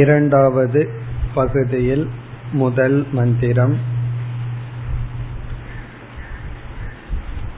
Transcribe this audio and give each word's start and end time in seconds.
இரண்டாவது 0.00 0.82
பகுதியில் 1.34 2.06
முதல் 2.52 3.06
மந்திரம் 3.12 3.76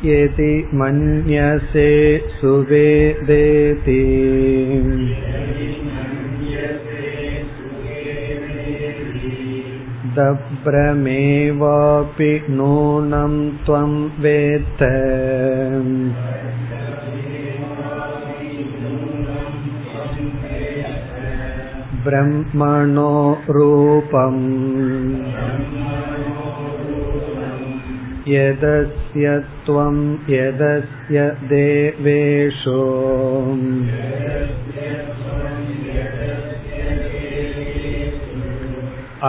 यदि 0.04 0.52
मन्यसे 0.72 1.90
सुवेदेति 2.38 4.00
दभ्रमेवापि 10.16 11.22
नूनं 12.48 13.34
त्वं 13.66 13.92
वेत्त 14.18 14.82
ब्रह्मणो 22.04 23.12
रूपम् 23.56 24.42
यदस्य 28.28 29.38
त्वं 29.66 29.98
यदस्य 30.30 31.26
देवेषु 31.50 32.80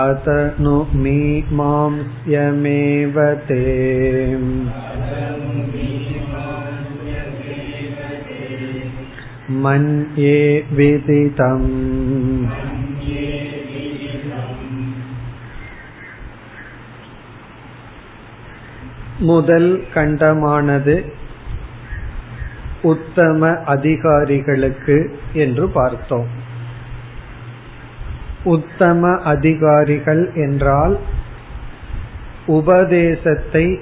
अत 0.03 0.26
नु 0.62 0.76
मीमांस्यमेव 1.03 1.95
ते 3.49 3.62
मन्ये 9.63 10.39
विदितम् 10.77 11.67
முதல் 19.23 19.84
கண்டமானது 19.95 20.95
உத்தம 22.82 23.51
அதிகாரிகளுக்கு 23.64 24.96
என்று 25.32 25.68
பார்த்தோம். 25.68 26.26
உத்தம 28.45 29.10
அதிகாரிகள் 29.23 30.30
என்றால் 30.34 30.98
உபதேசத்தை 32.46 33.79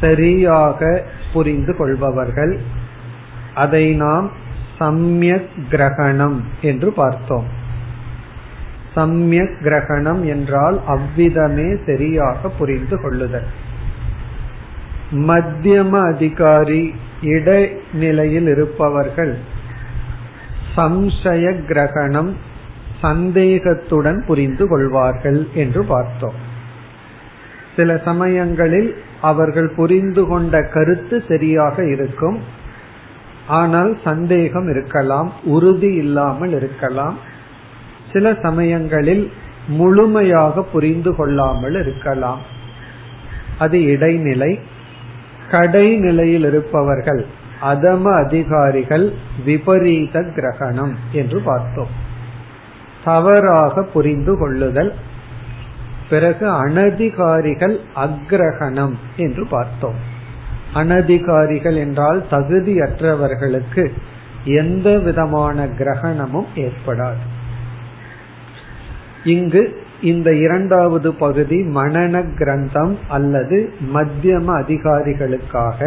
சரியாக 0.00 1.02
புரிந்து 1.32 1.76
கொள்பவர்கள். 1.76 2.58
அதை 3.54 3.84
நாம் 3.94 4.30
சம்யக் 4.78 5.52
கிரகணம் 5.70 6.38
என்று 6.60 6.92
பார்த்தோம். 6.92 7.48
சம்யக் 8.96 9.58
கிரகணம் 9.62 10.24
என்றால் 10.24 10.80
அவ்விதமே 10.86 11.68
சரியாக 11.86 12.48
புரிந்து 12.48 13.00
கொள்ளுதல். 13.00 13.48
மத்தியம 15.12 16.14
அதிகாரி 16.14 16.94
இடைநிலையில் 17.22 18.48
இருப்பவர்கள் 18.48 19.38
சம்சய 20.76 21.64
கிரகணம் 21.66 22.36
சந்தேகத்துடன் 23.00 24.24
புரிந்து 24.26 24.68
கொள்வார்கள் 24.68 25.48
என்று 25.54 25.84
பார்த்தோம். 25.84 26.34
சில 27.76 28.00
சமயங்களில் 28.04 28.96
அவர்கள் 29.20 29.68
புரிந்து 29.68 30.26
கொண்ட 30.26 30.62
கருத்து 30.62 31.24
சரியாக 31.28 31.84
இருக்கும். 31.84 32.38
ஆனால் 33.46 33.98
சந்தேகம் 34.04 34.68
இருக்கலாம் 34.70 35.32
உறுதி 35.44 35.94
இல்லாமல் 35.94 36.52
இருக்கலாம். 36.52 37.18
சில 38.12 38.34
சமயங்களில் 38.34 39.32
முழுமையாக 39.68 40.62
புரிந்து 40.62 41.16
கொள்ளாமல் 41.16 41.74
இருக்கலாம். 41.74 42.40
அது 43.58 43.84
இடைநிலை. 43.84 44.58
கடைநிலையில் 45.50 46.46
இருப்பவர்கள் 46.46 47.26
அதம 47.62 48.24
அதிகாரிகள் 48.24 49.12
விபரீத 49.44 50.22
கிரகணம் 50.22 50.94
என்று 51.12 51.40
பார்த்தோம். 51.40 51.88
தவறாக 53.04 53.82
புரிந்து 53.82 54.38
கொள்ளுதல் 54.38 54.94
பிறகு 56.08 56.50
அனதிகாரிகள் 56.50 57.76
அக்ரகணம் 57.96 58.94
என்று 59.16 59.46
பார்த்தோம். 59.46 59.94
அனதிகாரிகள் 60.74 61.76
என்றால் 61.76 62.24
தகுதியற்றவர்களுக்கு 62.30 63.92
எந்த 64.44 64.98
விதமான 64.98 65.66
கிரகணமும் 65.66 66.46
ஏற்படாது. 66.54 67.22
இங்கு 69.24 69.83
இந்த 70.04 70.30
இரண்டாவது 70.36 71.14
பகுதி 71.14 71.58
மனன 71.74 72.22
கிரந்தம் 72.38 72.94
அல்லது 73.08 73.58
மத்தியம 73.94 74.48
அதிகாரிகளுக்காக. 74.62 75.80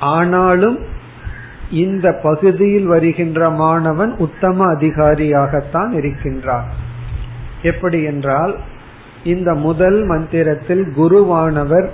ஆனாலும் 0.00 0.78
இந்த 1.70 2.12
பகுதியில் 2.22 2.86
வருகின்ற 2.86 3.50
மாணவன் 3.50 4.16
உத்தம 4.16 4.74
அதிகாரியாகத்தான் 4.74 5.92
இருக்கின்றான். 5.92 6.68
எப்படி 7.62 8.02
என்றால் 8.02 8.54
இந்த 9.24 9.54
முதல் 9.54 10.04
மந்திரத்தில் 10.04 10.84
குருவானவர் 10.96 11.88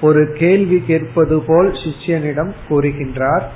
ஒரு 0.00 0.22
கேள்வி 0.38 0.78
கேட்பது 0.86 1.36
போல் 1.46 1.70
சிஷ்யனிடம் 1.84 2.52
கூறுகின்றார் 2.68 3.46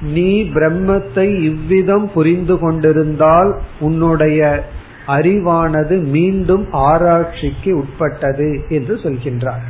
நீ 0.00 0.30
பிரம்மத்தை 0.42 1.26
இவ்விதம் 1.42 2.10
புரிந்து 2.14 2.58
கொண்டிருந்தால் 2.58 3.50
உன்னுடைய 3.80 4.40
அறிவானது 5.06 6.02
மீண்டும் 6.02 6.72
ஆராய்ச்சிக்கு 6.72 7.76
உட்பட்டது 7.76 8.64
என்று 8.68 8.94
சொல்கின்றார். 8.94 9.64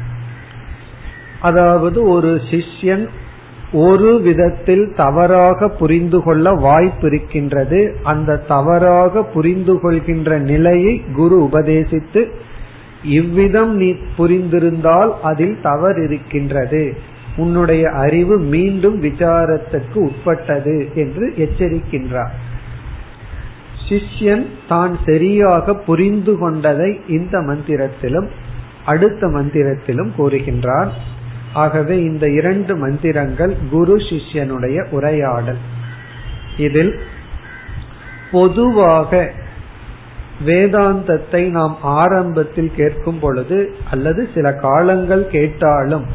அதாவது 1.40 2.02
ஒரு 2.04 2.40
சிஷ்யன் 2.50 3.08
ஒரு 3.72 4.20
விதத்தில் 4.20 4.92
தவறாக 4.96 5.68
புரிந்து 5.68 6.22
கொள்ள 6.22 6.50
வாய்ப்பு 6.50 7.06
இருக்கின்றது. 7.06 7.96
அந்த 8.02 8.36
தவறாக 8.36 9.22
புரிந்து 9.22 9.80
கொள்கின்ற 9.80 10.38
நிலையை 10.38 11.02
குரு 11.14 11.48
உபதேசித்து 11.52 12.28
இவ்விதம் 13.04 13.76
நீ 13.76 13.94
புரிந்திருந்தால் 14.18 15.12
அதில் 15.22 15.56
தவறு 15.62 16.04
இருக்கின்றது 16.04 16.94
உன்னுடைய 17.36 17.90
அறிவு 17.90 18.38
மீண்டும் 18.38 19.02
விசாரத்துக்கு 19.02 19.94
உட்பட்டது 19.94 20.88
என்று 20.94 21.34
எச்சரிக்கின்றார். 21.36 22.32
சிஷ்யன் 23.88 24.46
தான் 24.68 24.98
சரியாக 25.06 25.74
புரிந்து 25.74 26.38
கொண்டதை 26.38 27.00
இந்த 27.08 27.38
மந்திரத்திலும் 27.38 28.28
அடுத்த 28.84 29.26
மந்திரத்திலும் 29.26 30.12
கூறுகின்றார். 30.18 30.90
ஆகவே 31.52 31.96
இந்த 32.02 32.28
இரண்டு 32.28 32.76
மந்திரங்கள் 32.76 33.56
குரு 33.70 33.96
சிஷ்யனுடைய 33.96 34.88
உரையாடல். 34.90 35.60
இதில் 36.56 37.00
பொதுவாக 38.30 39.30
வேதாந்தத்தை 40.44 41.50
நாம் 41.50 41.76
ஆரம்பத்தில் 41.82 42.70
கேட்கும் 42.76 43.18
பொழுது 43.18 43.74
அல்லது 43.90 44.28
சில 44.34 44.52
காலங்கள் 44.52 45.24
கேட்டாலும் 45.26 46.06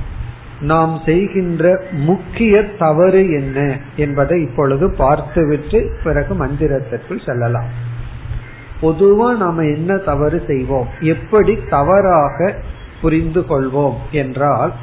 நாம் 0.60 1.02
செய்கின்ற 1.06 1.82
முக்கிய 1.92 2.64
தவறு 2.64 3.30
என்ன 3.30 3.78
என்பதை 3.96 4.42
இப்பொழுது 4.42 4.90
பார்த்துவிட்டு 4.90 5.92
பிறகு 6.04 6.46
மந்திரத்திற்குள் 6.46 7.26
செல்லலாம். 7.26 7.68
பொதுவா 8.82 9.38
நாம 9.38 9.64
என்ன 9.64 9.98
தவறு 9.98 10.44
செய்வோம்? 10.48 10.88
எப்படி 11.00 11.60
தவறாக 11.70 12.56
புரிந்து 13.02 13.42
கொள்வோம் 13.42 13.96
என்றால் 14.12 14.74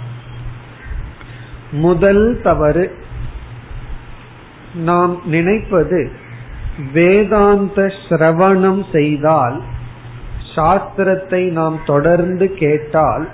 முதல் 1.71 2.41
தவறு 2.43 2.95
நாம் 4.75 5.21
நினைப்பது 5.25 6.11
வேதாந்த 6.93 7.93
சிரவணம் 8.09 8.85
செய்தால் 8.93 9.63
சாஸ்திரத்தை 10.57 11.51
நாம் 11.51 11.79
தொடர்ந்து 11.87 12.55
கேட்டால் 12.55 13.29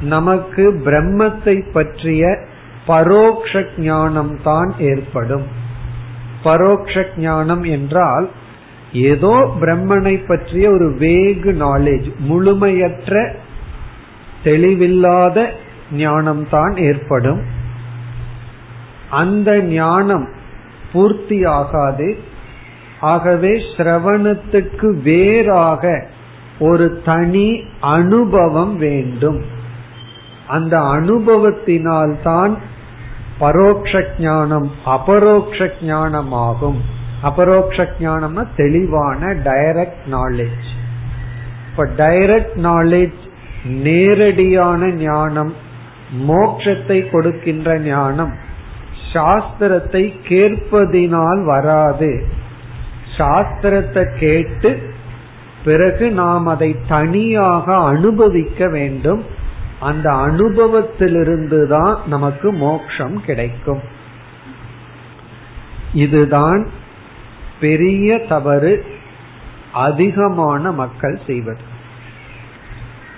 நமக்கு 0.00 0.72
பிரம்மத்தை 0.84 1.72
பற்றிய 1.72 2.38
பரோக்ஷ 2.86 3.64
ஞானம் 3.76 4.42
தான் 4.42 4.74
ஏற்படும். 4.78 5.46
பரோக்ஷ 6.42 7.04
ஞானம் 7.16 7.62
என்றால் 7.62 8.28
ஏதோ 8.92 9.50
பிரம்மனை 9.60 10.26
பற்றிய 10.26 10.70
ஒரு 10.70 10.96
வேகு 10.98 11.52
நாலேஜ் 11.52 12.08
முழுமையற்ற 12.18 13.34
தெளிவில்லாத 14.44 15.46
ஞானம் 15.92 16.48
தான் 16.48 16.76
ஏற்படும். 16.76 17.42
அந்த 19.10 19.60
ஞானம் 19.60 20.28
பூர்த்தி 20.92 21.44
ஆகாது 21.44 22.16
ஆகவே 23.00 23.62
சிரவணத்துக்கு 23.76 25.00
வேறாக 25.02 26.08
ஒரு 26.58 27.00
தனி 27.04 27.64
அனுபவம் 27.80 28.76
வேண்டும். 28.76 29.53
அந்த 30.46 30.78
அனுபவத்தினால்தான் 30.78 32.54
பரோக்ஷ 33.38 34.02
ஞானம் 34.18 34.70
அபரோக்ஷ 34.84 35.70
ஞானமாகும் 35.82 36.80
அபரோக்ஷ 37.22 37.86
ஞானம்னா 38.00 38.46
தெளிவான 38.56 39.32
டைரக்ட் 39.44 40.04
நாலேஜ் 40.10 40.66
இப்ப 41.70 41.86
டைரக்ட் 41.96 42.56
நாலேஜ் 42.62 43.20
நேரடியான 43.82 44.86
ஞானம் 44.86 45.52
மோட்சத்தை 46.28 47.10
கொடுக்கின்ற 47.10 47.78
ஞானம் 47.78 48.34
சாஸ்திரத்தை 49.12 50.14
கேட்பதினால் 50.28 51.44
வராது. 51.44 52.26
சாஸ்திரத்தை 53.16 54.18
கேட்டு 54.18 54.82
பிறகு 55.64 56.10
நாம் 56.10 56.46
அதை 56.46 56.76
தனியாக 56.88 57.76
அனுபவிக்க 57.76 58.68
வேண்டும். 58.68 59.24
அந்த 59.84 60.08
அனுபவத்திலிருந்து 60.26 61.60
தான் 61.66 61.94
நமக்கு 62.06 62.48
மோக்ஷம் 62.52 63.16
கிடைக்கும். 63.24 63.82
இதுதான் 66.04 66.62
பெரிய 67.60 68.18
தவறு 68.28 68.72
அதிகமான 69.72 70.72
மக்கள் 70.72 71.16
செய்வது. 71.26 71.64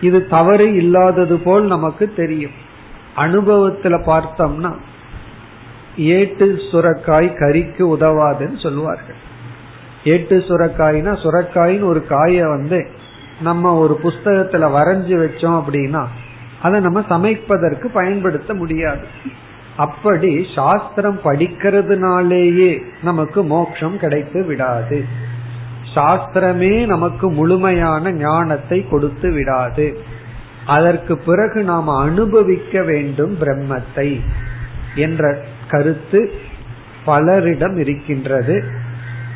இது 0.01 0.19
தவறு 0.29 0.67
இல்லாதது 0.75 1.37
போல் 1.39 1.65
நமக்கு 1.67 2.05
தெரியும். 2.17 2.57
அனுபவத்துல 3.17 3.95
பார்த்தோம்னா 4.11 4.73
ஏட்டு 5.97 6.47
சுரக்காய் 6.73 7.29
கறிக்கு 7.41 7.83
உதவாதுன்னு 7.97 8.59
சொல்லுவார்கள். 8.63 9.21
ஏட்டு 10.05 10.37
சுரக்காய்னா 10.49 11.13
சுரக்காயின்னு 11.23 11.91
ஒரு 11.93 12.03
காயை 12.07 12.45
வந்து 12.55 12.81
நம்ம 13.41 13.73
ஒரு 13.75 13.95
புஸ்தகத்துல 14.03 14.65
வரைஞ்சு 14.77 15.15
வச்சோம் 15.23 15.59
அப்படின்னா 15.61 16.03
அதை 16.63 16.81
நம்ம 16.81 17.01
சமைப்பதற்கு 17.01 17.85
பயன்படுத்த 17.85 18.55
முடியாது. 18.55 19.05
அப்படி 19.77 20.47
சாஸ்திரம் 20.55 21.21
படிக்கிறதுனாலேயே 21.25 22.83
நமக்கு 23.03 23.45
மோட்சம் 23.45 23.99
கிடைத்து 23.99 24.45
விடாது. 24.45 25.05
சாஸ்திரமே 25.95 26.87
நமக்கு 26.87 27.31
முழுமையான 27.31 28.13
ஞானத்தை 28.13 28.89
கொடுத்து 28.89 29.33
விடாது. 29.33 29.99
அதற்கு 30.67 31.19
பிறகு 31.19 31.63
நாம் 31.63 31.89
அனுபவிக்க 31.89 32.83
வேண்டும் 32.83 33.37
பிரம்மத்தை 33.41 34.21
என்ற 34.95 35.45
கருத்து 35.69 36.31
பலரிடம் 37.07 37.77
இருக்கின்றது. 37.77 38.65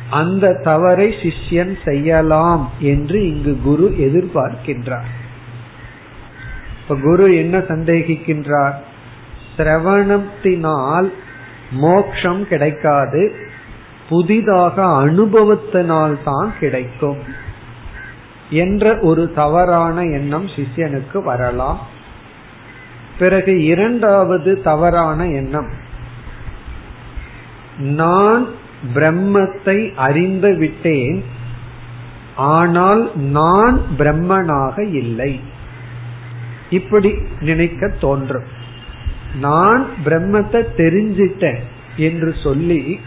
அந்த 0.09 0.53
தவறை 0.53 1.13
சிஷ்யன் 1.21 1.75
செய்யலாம் 1.85 2.71
என்று 2.79 3.27
இங்கு 3.27 3.59
குரு 3.63 3.95
எதிர்பார்க்கின்றார். 3.97 5.19
இப்ப 6.91 7.03
குரு 7.03 7.25
என்ன 7.37 7.57
சந்தேகிக்கின்றார்? 7.57 8.73
சிரவணத்தினால் 9.57 11.11
மோக்ஷம் 11.71 12.47
கிடைக்காது 12.47 13.21
புதிதாக 14.09 14.83
அனுபவத்தினால் 14.85 16.15
தான் 16.23 16.49
கிடைக்கும் 16.59 17.21
என்ற 18.49 18.97
ஒரு 18.99 19.31
தவறான 19.35 20.03
எண்ணம் 20.03 20.47
சிஷ்யனுக்கு 20.47 21.23
வரலாம். 21.23 21.79
பிறகு 23.19 23.63
இரண்டாவது 23.63 24.61
தவறான 24.61 25.27
எண்ணம் 25.27 25.69
நான் 27.77 28.47
பிரம்மத்தை 28.95 29.95
அறிந்து 29.95 30.55
விட்டேன் 30.55 31.23
ஆனால் 32.35 33.15
நான் 33.15 33.81
பிரம்மனாக 33.97 34.87
இல்லை. 34.93 35.50
இப்படி 36.71 37.11
நினைக்க 37.39 37.89
தோன்றும். 37.99 38.47
நான் 39.41 39.85
பிரம்மத்தை 40.05 40.61
தெரிஞ்சிட்டேன் 40.77 41.61
என்று 41.97 42.35
சொல்லி 42.43 42.99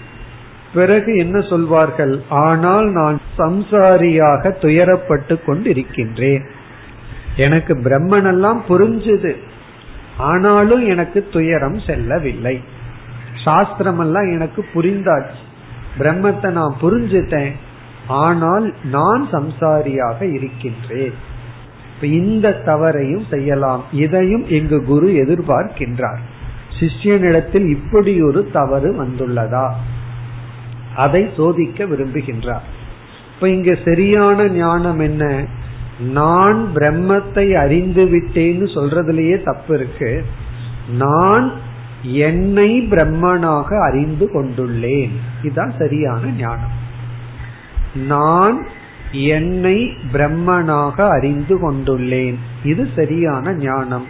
பிறகு 0.74 1.16
என்ன 1.16 1.40
சொல்வார்கள்? 1.40 2.22
ஆனால் 2.28 2.86
நான் 2.90 3.20
சம்சாரியாக 3.38 4.52
துயரப்பட்டு 4.62 5.34
கொண்டிருக்கின்றேன். 5.44 6.44
எனக்கு 7.36 7.74
பிரம்மன் 7.74 8.26
எல்லாம் 8.26 8.64
புரிஞ்சுது. 8.68 9.32
ஆனாலும் 10.16 10.86
எனக்கு 10.86 11.28
துயரம் 11.32 11.78
செல்லவில்லை. 11.80 12.56
சாஸ்திரம் 13.44 13.98
எல்லாம் 13.98 14.28
எனக்கு 14.32 14.60
புரிந்தாச்சு. 14.74 15.40
பிரம்மத்தை 15.98 16.50
நான் 16.50 16.74
புரிஞ்சுட்டேன். 16.82 17.52
ஆனால் 18.06 18.66
நான் 18.84 19.28
சம்சாரியாக 19.32 20.20
இருக்கின்றேன். 20.34 21.14
இந்த 22.00 22.62
தவறையும் 22.64 23.22
செய்யலாம். 23.30 23.84
இதையும் 23.92 24.50
இங்கு 24.50 24.84
குரு 24.84 25.08
எதிர்பார்க்கின்றார். 25.08 26.18
சிஷ்யனிடத்தில் 26.80 27.68
இப்படி 27.68 28.22
ஒரு 28.22 28.50
தவறு 28.52 29.04
வந்துள்ளதா? 29.04 29.72
அதை 30.96 31.30
சோதிக்க 31.36 31.84
விரும்புகின்றார். 31.84 32.64
இப்ப 33.34 33.48
இங்க 33.48 33.76
சரியான 33.84 34.48
ஞானம் 34.48 34.98
என்ன? 34.98 35.46
நான் 36.12 36.70
பிரம்மத்தை 36.74 37.52
அறிந்து 37.52 38.04
விட்டேன்னு 38.04 38.64
சொல்றதுலயே 38.74 39.42
தப்பு 39.44 39.74
இருக்கு. 39.74 40.24
நான் 40.96 41.52
என்னை 42.02 42.80
பிரம்மனாக 42.80 43.80
அறிந்து 43.90 44.30
கொண்டுள்ளேன். 44.32 45.10
இதுதான் 45.42 45.72
சரியான 45.78 46.26
ஞானம். 46.38 46.82
நான் 47.94 48.66
என்னை 49.10 49.96
பிரம்மனாக 50.12 51.08
அறிந்து 51.08 51.56
கொண்டுள்ளேன். 51.56 52.34
இது 52.64 52.88
சரியான 52.96 53.52
ஞானம். 53.52 54.06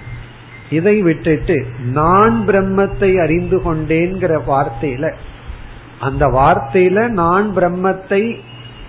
இதை 0.70 1.02
விட்டுட்டு 1.02 1.66
நான் 1.92 2.44
பிரம்மத்தை 2.46 3.22
அறிந்து 3.22 3.56
கொண்டேங்கிற 3.56 4.40
வார்த்தையில 4.46 5.12
அந்த 6.00 6.26
வார்த்தையில 6.26 7.08
நான் 7.08 7.56
பிரம்மத்தை 7.56 8.36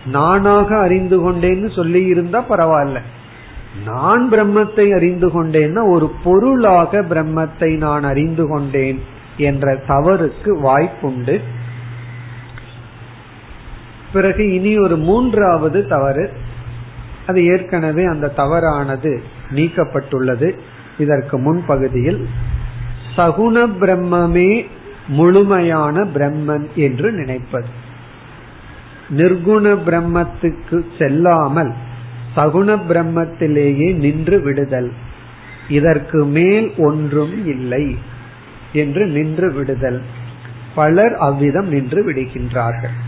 நானாக 0.06 0.78
அறிந்து 0.78 1.32
கொண்டேன்னு 1.32 1.76
சொல்லி 1.76 2.06
இருந்தா 2.06 2.44
பரவாயில்ல. 2.50 3.00
நான் 3.86 4.30
பிரம்மத்தை 4.32 4.96
அறிந்து 4.96 5.28
கொண்டேன்னா 5.28 5.90
ஒரு 5.90 6.12
பொருளாக 6.24 7.02
பிரம்மத்தை 7.02 7.78
நான் 7.78 8.04
அறிந்து 8.04 8.48
கொண்டேன் 8.48 9.00
என்ற 9.38 9.84
தவறுக்கு 9.88 10.52
வாய்ப்புண்டு. 10.64 11.42
பிறகு 14.14 14.54
இனி 14.54 14.78
ஒரு 14.78 14.98
மூன்றாவது 14.98 15.88
தவறு. 15.88 16.32
அது 17.28 17.46
ஏற்கனவே 17.46 18.04
அந்த 18.06 18.28
தவறானது 18.28 19.24
நீக்கப்பட்டுள்ளது. 19.52 20.54
இதற்கு 20.98 21.38
முன் 21.38 21.64
பகுதியில் 21.68 22.28
சகுண 23.16 23.68
பிரம்மமே 23.80 24.66
முழுமையான 25.08 26.04
பிரம்மன் 26.04 26.66
என்று 26.76 27.12
நினைப்பது. 27.12 27.68
நிர்குண 29.10 29.78
பிரம்மத்துக்கு 29.86 30.86
செல்லாமல் 31.00 31.74
சகுண 32.36 32.80
பிரம்மத்திலேயே 32.90 33.96
நின்று 33.96 34.42
விடுதல். 34.42 34.92
இதற்கு 35.70 36.26
மேல் 36.26 36.74
ஒன்றும் 36.78 37.46
இல்லை 37.46 37.98
என்று 38.74 39.06
நின்று 39.06 39.54
விடுதல். 39.54 40.02
பலர் 40.76 41.16
அவ்விதம் 41.16 41.68
நின்று 41.68 42.12
விடுகின்றார்கள். 42.12 43.05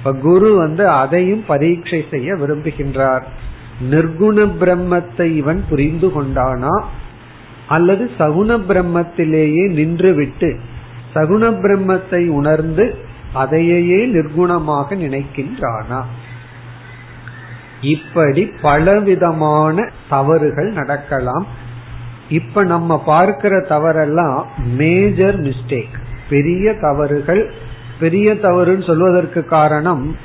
இப்ப 0.00 0.12
குரு 0.12 0.56
வந்து 0.56 0.88
அதையும் 0.88 1.44
பரீட்சை 1.46 2.04
செய்ய 2.10 2.34
விரும்புகின்றார். 2.34 3.22
நிர்குண 3.90 4.48
பிரம்மத்தை 4.60 5.36
இவன் 5.36 5.64
புரிந்து 5.68 6.08
கொண்டானா? 6.08 6.84
அல்லது 7.66 8.10
சகுண 8.18 8.56
பிரம்மத்திலேயே 8.68 9.64
நின்றுவிட்டு 9.70 10.58
சகுண 11.14 11.42
பிரம்மத்தை 11.50 12.28
உணர்ந்து 12.28 12.94
அதையே 13.32 14.06
நிர்குணமாக 14.06 14.96
நினைக்கின்றானா? 14.96 16.02
இப்படி 17.80 18.46
பலவிதமான 18.62 19.90
தவறுகள் 20.08 20.72
நடக்கலாம். 20.72 21.46
இப்ப 22.28 22.64
நம்ம 22.64 23.02
பார்க்கிற 23.02 23.58
தவறெல்லாம் 23.58 24.44
மேஜர் 24.76 25.40
மிஸ்டேக் 25.40 25.98
பெரிய 26.28 26.74
தவறுகள் 26.80 27.52
பெரிய 28.00 28.34
தவறுன்னு 28.34 28.86
சொல்வதற்கு 28.86 29.44
காரணம் 29.44 30.16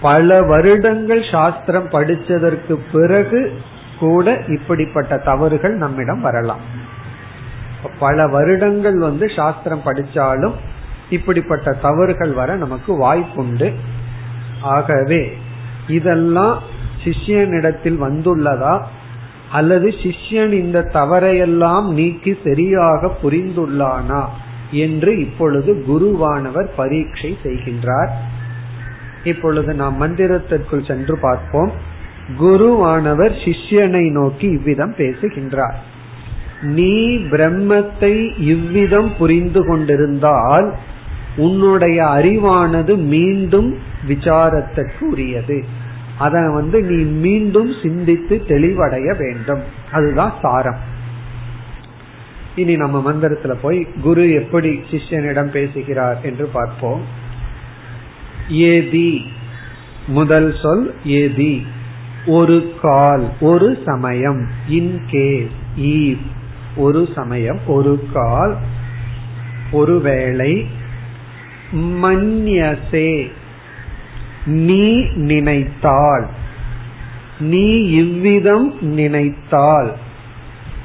பல 0.00 0.42
வருடங்கள் 0.42 1.22
சாஸ்திரம் 1.30 1.88
படிச்சதற்கு 1.92 2.74
பிறகு 2.92 3.40
கூட 4.00 4.44
இப்படிப்பட்ட 4.46 5.18
தவறுகள் 5.18 5.74
நம்மிடம் 5.76 6.20
வரலாம். 6.20 6.64
பல 7.98 8.26
வருடங்கள் 8.26 8.98
வந்து 8.98 9.26
சாஸ்திரம் 9.36 9.82
படிச்சாலும் 9.84 10.52
இப்படிப்பட்ட 11.10 11.72
தவறுகள் 11.72 12.32
வர 12.32 12.56
நமக்கு 12.56 12.92
வாய்ப்புண்டு. 13.04 13.68
ஆகவே 14.62 15.22
இதெல்லாம் 15.88 16.62
சிஷ்யனிடத்தில் 17.04 17.98
வந்துள்ளதா 18.00 18.74
அல்லது 19.52 19.88
சிஷ்யன் 19.88 20.52
இந்த 20.52 20.78
தவறையெல்லாம் 20.92 21.86
நீக்கி 21.88 22.38
சரியாக 22.44 23.10
புரிந்துள்ளானா 23.22 24.20
என்று 24.70 25.20
இப்பொழுது 25.20 25.84
குருவானவர் 25.88 26.68
பரீட்சை 26.76 27.38
செய்கின்றார். 27.42 28.08
இப்பொழுது 29.24 29.74
நாம் 29.74 30.02
மந்திரத்திற்குள் 30.02 30.86
சென்று 30.86 31.18
பார்ப்போம். 31.18 31.72
குருவானவர் 32.40 33.34
சிஷ்யனை 33.44 34.10
நோக்கி 34.10 34.46
இவ்விதம் 34.46 34.94
பேசுகின்றார். 34.94 35.94
நீ 36.62 37.16
பிரம்மத்தை 37.16 38.32
இவ்விதம் 38.38 39.12
புரிந்து 39.18 39.66
கொண்டிருந்தால் 39.66 40.74
உன்னுடைய 41.36 42.04
அறிவானது 42.04 42.96
மீண்டும் 42.96 43.78
விசாரத்திற்கு 44.08 45.00
உரியது 45.00 45.64
அதை 46.18 46.42
வந்து 46.48 46.82
நீ 46.82 47.02
மீண்டும் 47.02 47.72
சிந்தித்து 47.82 48.42
தெளிவடைய 48.48 49.16
வேண்டும். 49.18 49.60
அதுதான் 49.92 50.32
சாரம். 50.42 50.94
இனி 52.56 52.76
நம்ம 52.76 53.12
மந்திரத்துல 53.12 53.54
போய் 53.62 53.86
குரு 54.02 54.30
எப்படி 54.30 54.80
சிஷ்யனிடம் 54.90 55.50
பேசுகிறார் 55.50 56.18
என்று 56.22 56.46
பார்ப்போம். 56.46 57.02
ஏதி 58.48 59.32
முதல் 60.06 60.54
சொல் 60.62 60.94
ஏதி 61.04 61.66
ஒரு 62.26 62.74
கால் 62.82 63.32
ஒரு 63.40 63.78
சமயம். 63.84 64.48
In 64.68 65.00
case 65.06 65.80
even. 65.80 66.18
ஒரு 66.76 67.08
சமயம் 67.14 67.58
ஒரு 67.66 68.08
கால் 68.12 68.56
ஒருவேளை 69.72 70.66
மன்யசே 71.72 73.30
நீ 74.46 75.04
நினைத்தால். 75.14 76.28
நீ 77.38 77.76
இவ்விதம் 77.84 78.74
நினைத்தால். 78.80 79.96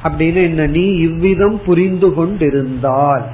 அப்படின்னு 0.03 0.36
என்ன? 0.36 0.67
நீ 0.67 0.96
இவ்விதம் 0.96 1.62
புரிந்து 1.65 2.13
கொண்டிருந்தால். 2.13 3.27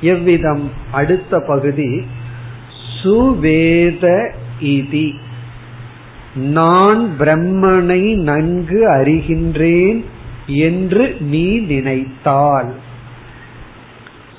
எவ்விதம்? 0.00 0.70
அடுத்த 0.92 1.40
பகுதி. 1.40 2.06
சுவேத 3.02 4.32
இதி. 4.60 5.10
நான் 6.34 7.10
பிரம்மனை 7.18 8.16
நன்கு 8.16 8.90
அறிகின்றேன் 8.90 10.04
என்று 10.46 11.16
நீ 11.20 11.58
நினைத்தால். 11.58 12.72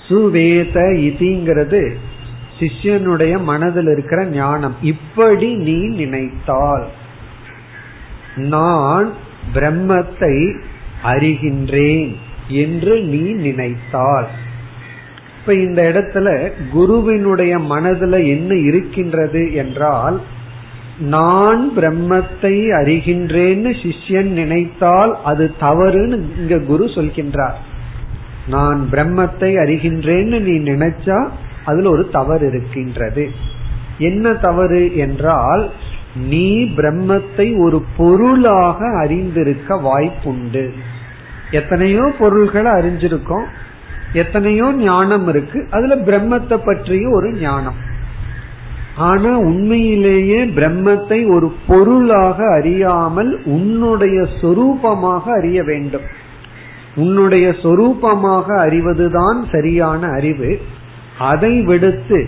சுவேத 0.07 0.79
இதிங்கிறது 0.79 1.93
சிஷ்யனுடைய 2.59 3.43
மனதில் 3.43 3.87
இருக்கிற 3.87 4.25
ஞானம். 4.25 4.75
இப்படி 4.81 5.53
நீ 5.53 5.87
நினைத்தால். 5.87 6.87
நான் 8.35 9.13
பிரம்மத்தை 9.53 10.59
அறிகின்றேன் 11.03 12.11
என்று 12.47 12.93
நீ 13.03 13.23
நினைத்தால். 13.45 14.27
இப்ப 15.39 15.53
இந்த 15.53 15.81
இடத்துல 15.81 16.27
குருவினுடைய 16.71 17.57
மனதுல 17.57 18.15
என்ன 18.27 18.55
இருக்கின்றது 18.55 19.53
என்றால் 19.53 20.17
நான் 21.09 21.71
பிரம்மத்தை 21.75 22.55
அறிகின்றேன்னு 22.79 23.71
சிஷ்யன் 23.83 24.31
நினைத்தால் 24.31 25.13
அது 25.23 25.45
தவறுன்னு 25.59 26.17
இங்க 26.37 26.59
குரு 26.59 26.85
சொல்கின்றார். 26.85 27.57
நான் 28.47 28.87
பிரம்மத்தை 28.91 29.51
அறிகின்றேன்னு 29.63 30.39
நீ 30.39 30.55
நினைச்சா 30.71 31.19
அதுல 31.65 31.89
ஒரு 31.89 32.09
தவறு 32.09 32.47
இருக்கின்றது. 32.47 33.25
என்ன 33.97 34.33
தவறு 34.33 34.95
என்றால் 34.95 35.69
நீ 36.29 36.47
பிரம்மத்தை 36.75 37.47
ஒரு 37.57 37.83
பொருளாக 37.97 38.79
அறிந்திருக்க 39.03 39.75
வாய்ப்புண்டு. 39.75 40.65
எத்தனையோ 41.53 42.05
பொருள்களை 42.19 42.71
அறிஞ்சிருக்கோம். 42.71 43.47
எத்தனையோ 44.13 44.67
ஞானம் 44.73 45.27
இருக்கு. 45.27 45.59
அதுல 45.71 45.95
பிரம்மத்தை 46.09 46.57
பற்றிய 46.65 47.09
ஒரு 47.09 47.29
ஞானம். 47.41 47.79
ஆனா 48.95 49.31
உண்மையிலேயே 49.49 50.39
பிரம்மத்தை 50.57 51.19
ஒரு 51.35 51.47
பொருளாக 51.67 52.39
அறியாமல் 52.57 53.31
உன்னுடைய 53.45 54.17
சொரூபமாக 54.41 55.23
அறிய 55.39 55.59
வேண்டும். 55.63 56.05
உன்னுடைய 56.95 57.45
சொரூபமாக 57.63 58.47
அறிவதுதான் 58.65 59.39
சரியான 59.51 60.09
அறிவு. 60.19 60.51
அதை 61.31 61.53
விடுத்து 61.61 62.19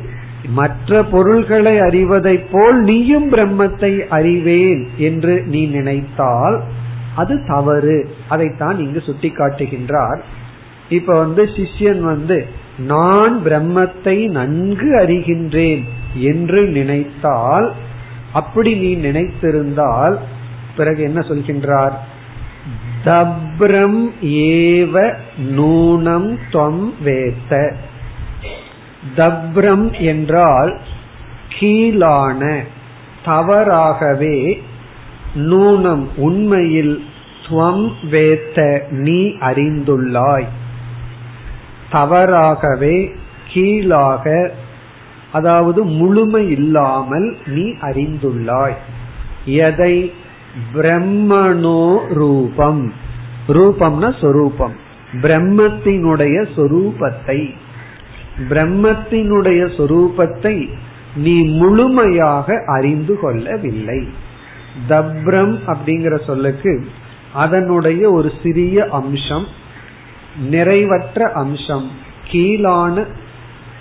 மற்ற 0.50 1.04
பொருள்களை 1.04 1.76
அறிவதைப் 1.80 2.50
போல் 2.52 2.80
நீயும் 2.82 3.30
பிரம்மத்தை 3.32 3.92
அறிவேன் 4.18 4.82
என்று 4.98 5.36
நீ 5.46 5.62
நினைத்தால் 5.68 6.58
அது 7.16 7.46
தவறு. 7.48 8.16
அதைத்தான் 8.30 8.80
இங்கு 8.80 9.02
சுட்டி 9.02 9.30
காட்டுகின்றார் 9.30 10.20
இப்ப 10.90 11.18
வந்து 11.18 11.44
சிஷ்யன் 11.44 12.00
வந்து 12.00 12.46
நான் 12.78 13.42
பிரம்மத்தை 13.46 14.30
நன்கு 14.30 14.90
அறிகின்றேன் 15.00 15.84
என்று 16.14 16.68
நினைத்தால் 16.68 17.74
அப்படி 18.34 18.74
நீ 18.74 19.10
நினைத்திருந்தால் 19.10 20.16
பிறகு 20.78 21.04
என்ன 21.04 21.20
சொல்கின்றார்? 21.20 21.96
தப்ரம் 23.04 24.12
ஏவ 24.22 25.14
நூனம் 25.58 26.38
தொம் 26.52 26.94
வேத்த. 27.06 27.74
தப்ரம் 29.16 30.00
என்றால் 30.00 30.80
கீழான 31.60 32.64
தவறாகவே 33.26 34.62
நூனம் 35.36 36.08
உண்மையில் 36.16 37.04
ஸ்வம் 37.46 37.92
வேத்த 38.12 38.90
நீ 38.90 39.28
அறிந்துள்ளாய். 39.28 40.48
தவறாகவே 41.92 43.16
கீழாக 43.48 44.52
அதாவது 45.32 45.84
முழுமை 45.84 46.50
இல்லாமல் 46.50 47.38
நீ 47.46 47.64
அறிந்துள்ளாய். 47.82 48.76
எதை? 49.46 50.14
பிரம்மனோ 50.74 52.14
ரூபம். 52.14 52.94
ரூபம்னா 53.48 54.22
சொரூபம். 54.22 54.74
பிரம்மத்தினுடைய 55.22 56.48
சொரூபத்தை. 56.56 57.54
பிரம்மத்தினுடைய 58.50 59.62
சொரூபத்தை 59.78 60.70
நீ 61.16 61.42
முழுமையாக 61.42 62.64
அறிந்து 62.66 63.20
கொள்ளவில்லை. 63.20 64.08
தப்ரம் 64.88 65.60
அப்படிங்கிற 65.68 66.26
சொல்லுக்கு 66.26 66.86
அதனுடைய 67.34 68.12
ஒரு 68.12 68.32
சிறிய 68.44 68.88
அம்சம் 68.92 69.48
நிறைவற்ற 70.52 71.32
அம்சம். 71.32 71.88
கீழான 72.32 73.06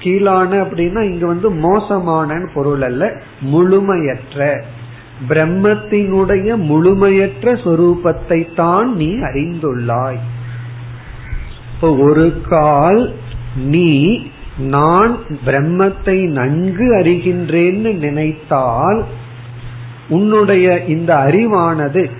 கீழான 0.02 0.50
அப்படின்னா 0.64 1.02
இங்க 1.02 1.26
வந்து 1.26 1.50
மோசமான 1.50 2.38
பொருள் 2.54 2.82
அல்ல 2.82 3.04
முழுமையற்ற. 3.40 4.62
பிரம்மத்தினுடைய 5.28 6.56
முழுமையற்ற 6.70 7.52
சொரூபத்தை 7.64 8.54
தான் 8.54 8.96
நீ 8.96 9.10
அறிந்துள்ளாய். 9.28 10.20
இப்போ 11.74 11.96
ஒரு 11.96 12.40
கால் 12.48 13.14
நீ 13.56 13.90
நான் 14.58 15.18
பிரம்மத்தை 15.46 16.16
நன்கு 16.28 16.86
அறிகின்றேன்னு 16.96 17.92
நினைத்தால் 17.98 19.04
உன்னுடைய 20.08 20.84
இந்த 20.84 21.14
அறிவானது 21.14 22.11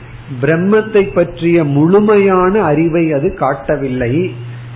பிரம்மத்தை 0.41 1.13
பற்றிய 1.13 1.65
முழுமையான 1.65 2.63
அறிவை 2.63 3.13
அது 3.13 3.35
காட்டவில்லை. 3.35 4.31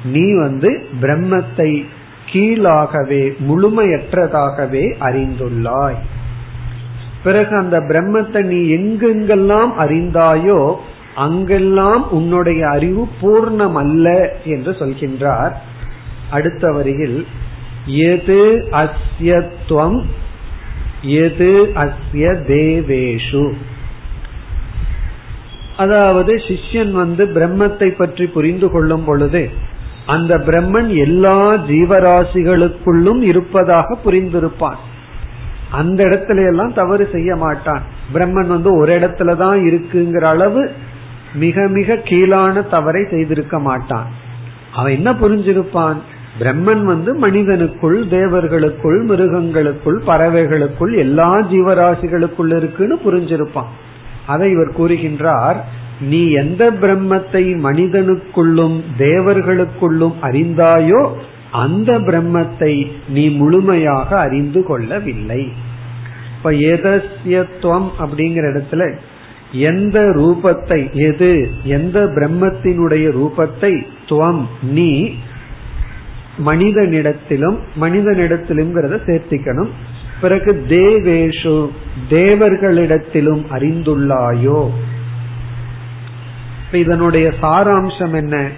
நீ 0.04 0.32
வந்து 0.32 0.82
பிரம்மத்தை 1.00 1.84
கீழாகவே 2.32 3.32
முழுமையற்றதாகவே 3.48 4.84
அறிந்துள்ளாய். 5.00 5.96
பிறகு 7.22 7.56
அந்த 7.56 7.78
பிரம்மத்தை 7.78 8.42
நீ 8.42 8.60
எங்கெங்கெல்லாம் 8.76 9.72
அறிந்தாயோ 9.78 10.74
அங்கெல்லாம் 11.14 12.10
உன்னுடைய 12.10 12.68
அறிவு 12.68 13.08
பூர்ணம் 13.22 13.74
அல்ல 13.74 14.36
என்று 14.44 14.70
சொல்கின்றார். 14.70 15.52
அடுத்த 16.30 16.72
வரியில் 16.72 17.26
எது 17.86 18.68
அஸ்யத்துவம் 18.70 20.04
எது 21.02 21.72
அஸ்ய 21.74 22.32
தேவேஷு? 22.48 23.52
அதாவது 25.76 26.34
சிஷ்யன் 26.34 26.90
வந்து 26.90 27.26
பிரம்மத்தை 27.26 27.96
பற்றி 27.96 28.26
புரிந்து 28.26 28.70
கொள்ளும் 28.70 29.04
பொழுது 29.04 29.50
அந்த 30.06 30.38
பிரம்மன் 30.38 30.88
எல்லா 30.96 31.54
ஜீவராசிகளுக்குள்ளும் 31.54 33.20
இருப்பதாக 33.20 33.98
புரிந்திருப்பான். 34.04 34.76
அந்த 35.70 36.04
இடத்துல 36.04 36.46
எல்லாம் 36.46 36.72
தவறு 36.72 37.08
செய்ய 37.12 37.36
மாட்டான். 37.36 37.82
பிரம்மன் 38.12 38.46
வந்து 38.46 38.76
ஒரு 38.76 38.98
இடத்துல 38.98 39.36
தான் 39.36 39.58
இருக்குங்கிற 39.64 40.20
அளவு 40.20 40.70
மிக 41.34 41.68
மிக 41.68 41.96
கீழான 41.96 42.62
தவறை 42.62 43.04
செய்திருக்க 43.10 43.58
மாட்டான். 43.58 44.06
அவன் 44.72 44.92
என்ன 44.92 45.12
புரிஞ்சிருப்பான்? 45.12 45.96
பிரம்மன் 46.40 46.82
வந்து 46.84 47.10
மனிதனுக்குள் 47.18 47.98
தேவர்களுக்குள் 48.08 48.98
மிருகங்களுக்குள் 49.04 49.98
பறவைகளுக்குள் 50.06 50.92
எல்லா 50.96 51.30
ஜீவராசிகளுக்குள் 51.52 52.52
இருக்குன்னு 52.56 52.96
புரிஞ்சிருப்பான். 53.06 53.70
அதை 54.26 54.48
இவர் 54.50 54.76
கூறுகின்றார் 54.78 55.58
நீ 56.00 56.20
எந்த 56.42 56.64
பிரம்மத்தை 56.82 57.44
மனிதனுக்குள்ளும் 57.66 58.76
தேவர்களுக்குள்ளும் 58.98 60.16
அறிந்தாயோ 60.22 61.02
அந்த 61.50 61.90
பிரம்மத்தை 61.98 62.72
நீ 63.08 63.24
முழுமையாக 63.30 64.10
அறிந்து 64.18 64.60
கொள்ளவில்லை. 64.64 65.42
இப்ப 66.36 66.50
எதஸ்யத்துவம் 66.72 67.88
அப்படிங்கிற 68.02 68.44
இடத்துல 68.52 68.84
எந்த 69.70 69.98
ரூபத்தை 70.16 70.80
எது 71.08 71.30
எந்த 71.76 71.98
பிரம்மத்தினுடைய 72.16 73.06
ரூபத்தை 73.18 73.72
துவம் 74.08 74.42
நீ 74.76 74.90
மனிதனிடத்திலும் 76.46 77.58
மனிதனிடத்திலும் 77.80 79.00
சேர்த்திக்கணும். 79.06 79.68
பிறகு 80.20 80.64
தேவேஷு 80.68 81.68
தேவர்களிடத்திலும் 82.10 83.44
அறிந்துள்ளாயோ? 83.50 84.70
இதனுடைய 86.72 87.32
சாராம்சம் 87.42 88.14
என்ன? 88.14 88.48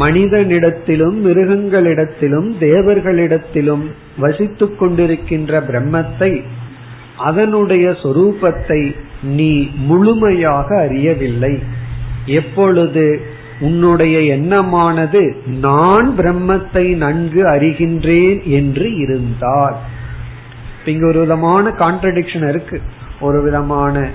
மனிதனிடத்திலும் 0.00 1.24
மிருகங்களிடத்திலும் 1.24 2.54
தேவர்களிடத்திலும் 2.60 3.90
வசித்துக் 4.18 4.82
கொண்டிருக்கின்ற 4.82 5.62
பிரம்மத்தை 5.70 6.42
அதனுடைய 7.16 7.90
சொரூபத்தை 7.90 8.96
நீ 9.22 9.70
முழுமையாக 9.74 10.80
அறியவில்லை. 10.80 11.62
எப்பொழுது 12.26 13.20
உன்னுடைய 13.60 14.20
எண்ணமானது 14.20 15.36
நான் 15.44 16.14
பிரம்மத்தை 16.18 16.96
நன்கு 16.96 17.44
அறிகின்றேன் 17.44 18.42
என்று 18.42 18.96
இருந்தால். 18.96 19.76
இங்க 20.84 21.06
ஒரு 21.06 21.20
விதமான 21.20 21.70
கான்ட்ரடிக்ஷன் 21.70 22.48
இருக்கு. 22.48 22.80
ஒரு 23.20 23.42
விதமான 23.42 24.08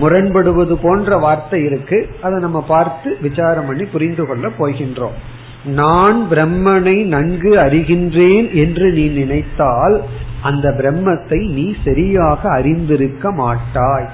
முரண்படுவது 0.00 0.74
போன்ற 0.82 1.16
வார்த்தை 1.16 1.64
இருக்கு. 1.64 2.08
அதை 2.22 2.38
நம்ம 2.38 2.62
பார்த்து 2.62 3.16
விசாரம் 3.20 3.66
பண்ணி 3.66 3.84
புரிந்து 3.84 4.26
கொள்ள 4.26 4.48
போகின்றோம். 4.48 5.18
நான் 5.64 6.26
பிரம்மனை 6.30 7.04
நன்கு 7.04 7.56
அறிகின்றேன் 7.56 8.52
என்று 8.52 8.92
நீ 8.92 9.06
நினைத்தால் 9.06 10.02
அந்த 10.42 10.74
பிரம்மத்தை 10.78 11.50
நீ 11.52 11.74
சரியாக 11.84 12.48
அறிந்திருக்க 12.48 13.32
மாட்டாய். 13.32 14.10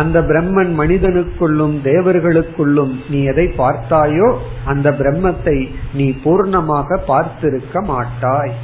அந்த 0.00 0.16
பிரம்மன் 0.20 0.72
மனிதனுக்குள்ளும் 0.80 1.76
தேவர்களுக்குள்ளும் 1.84 2.94
நீ 3.08 3.18
எதை 3.22 3.46
பார்த்தாயோ 3.58 4.28
அந்த 4.64 4.86
பிரம்மத்தை 5.00 5.58
நீ 5.94 6.06
பூர்ணமாக 6.24 6.98
பார்த்திருக்க 7.10 7.82
மாட்டாய். 7.84 8.54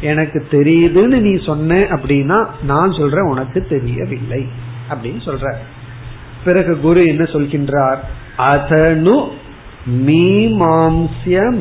எனக்கு 0.00 0.38
தெரியுதுன்னு 0.50 1.18
நீ 1.26 1.32
சொன்ன 1.44 1.78
அப்படின்னா 1.96 2.38
நான் 2.62 2.92
சொல்றேன் 2.92 3.30
உனக்கு 3.32 3.60
தெரியவில்லை 3.68 4.42
அப்படின்னு 4.90 5.22
சொல்ற. 5.28 5.46
பிறகு 6.44 6.72
குரு 6.80 7.02
என்ன 7.06 7.24
சொல்கின்றார்? 7.34 8.00
அதனு 8.52 9.16
மீமாம்சியமேவதே 10.06 11.54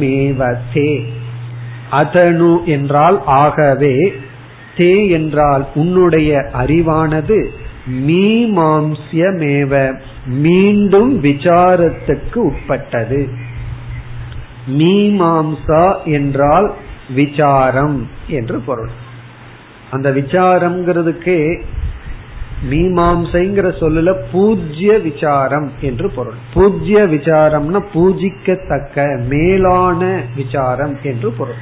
அதனு 1.91 2.53
என்றால் 2.75 3.17
ஆகவே 3.39 3.95
தே 4.77 4.93
என்றால் 5.09 5.63
உன்னுடைய 5.75 6.29
அறிவானது 6.61 7.37
மீமாம்சியமேவ. 7.89 9.95
மீண்டும் 10.25 11.23
விசாரத்துக்கு 11.23 12.35
உட்பட்டது. 12.35 13.29
மீமாம்சா 14.67 16.05
என்றால் 16.05 16.73
விசாரம் 17.09 18.07
என்று 18.27 18.59
பொருள். 18.59 18.89
அந்த 19.91 20.11
விசாரம்ங்கிறதுக்கு 20.11 21.61
மீமாம்சைங்கிற 22.69 23.73
சொல்லுல 23.79 24.15
பூஜ்ய 24.31 24.97
விசாரம் 24.97 25.71
என்று 25.81 26.09
பொருள். 26.09 26.33
பூஜ்ய 26.53 26.99
விசாரம்னா 26.99 27.83
பூஜிக்கத்தக்க 27.93 29.25
மேலான 29.29 30.21
விசாரம் 30.35 30.97
என்று 31.03 31.31
பொருள். 31.31 31.55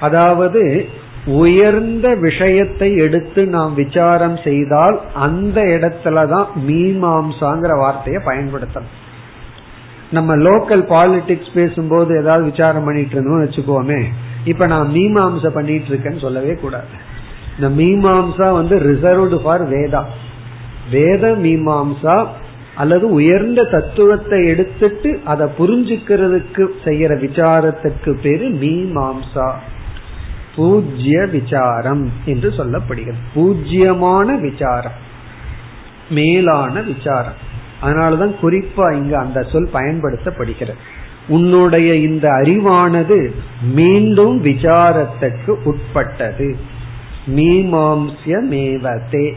அதாவது 0.00 0.88
உயர்ந்த 1.26 2.14
விஷயத்தை 2.14 2.96
எடுத்து 2.96 3.46
நாம் 3.46 3.74
விசாரம் 3.74 4.36
செய்தால் 4.44 5.00
அந்த 5.14 5.60
இடத்துலதான் 5.62 6.46
மீமாம்சாங்கிற 6.68 7.78
வார்த்தையை 7.78 8.22
பயன்படுத்தணும். 8.26 8.98
நம்ம 10.10 10.36
லோக்கல் 10.36 10.84
பாலிடிக்ஸ் 10.88 11.54
பேசும்போது 11.54 12.18
ஏதாவது 12.22 12.50
விசாரம் 12.50 12.84
பண்ணிட்டு 12.84 13.10
இருந்தோம் 13.10 13.44
வச்சுக்கோமே 13.44 14.02
இப்ப 14.44 14.66
நான் 14.66 14.88
மீமாம்ச 14.88 15.48
பண்ணிட்டு 15.48 15.88
இருக்கேன்னு 15.88 16.20
சொல்லவே 16.20 16.54
கூடாது. 16.54 16.86
இந்த 17.58 17.82
மீமாம்சா 17.82 18.52
வந்து 18.52 18.78
ரிசர்வ்டு 18.78 19.42
ஃபார் 19.42 19.68
வேதா 19.68 20.04
வேத 20.90 21.28
மீமாம்சா 21.28 22.26
அல்லது 22.74 23.10
உயர்ந்த 23.10 23.64
தத்துவத்தை 23.64 24.46
எடுத்துட்டு 24.46 25.20
அதை 25.24 25.46
புரிஞ்சுக்கிறதுக்கு 25.58 26.66
செய்யற 26.84 27.12
விசாரத்துக்கு 27.24 28.20
பேரு 28.22 28.48
மீமாம்சா. 28.48 29.50
பூஜ்ய 30.56 31.26
விசாரம் 31.26 32.12
என்று 32.24 32.50
சொல்லப்படுகிறது. 32.50 33.14
பூஜ்யமான 33.34 34.40
விசாரம். 34.40 35.10
மேலான 36.10 36.80
விசாரம். 36.80 37.50
அதனாலதான் 37.82 38.34
குறிப்பா 38.42 38.92
இங்கு 38.92 39.16
அந்த 39.16 39.42
சொல் 39.42 39.70
பயன்படுத்தப்படுகிறது. 39.72 40.74
உன்னுடைய 41.28 41.94
இந்த 41.94 42.30
அறிவானது 42.30 43.34
மீண்டும் 43.72 44.44
விசாரத்துக்கு 44.44 45.50
உட்பட்டது. 45.64 46.56
மீமாம்சிய 47.26 48.40
மேவதே. 48.50 49.34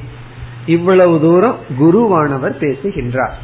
இவ்வளவு 0.66 1.22
தூரம் 1.22 1.56
குருவானவர் 1.80 2.58
பேசுகின்றார். 2.58 3.38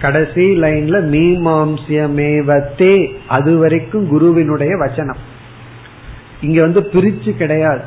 கடைசி 0.00 0.60
லைன்ல 0.60 1.00
மீமாம்சிய 1.00 2.08
மேவத்தே 2.16 3.16
அது 3.28 3.58
வரைக்கும் 3.58 4.08
குருவினுடைய 4.08 4.76
வச்சனம். 4.76 5.30
இங்க 6.42 6.60
வந்து 6.60 6.80
பிரிச்சு 6.80 7.36
கிடையாது. 7.36 7.80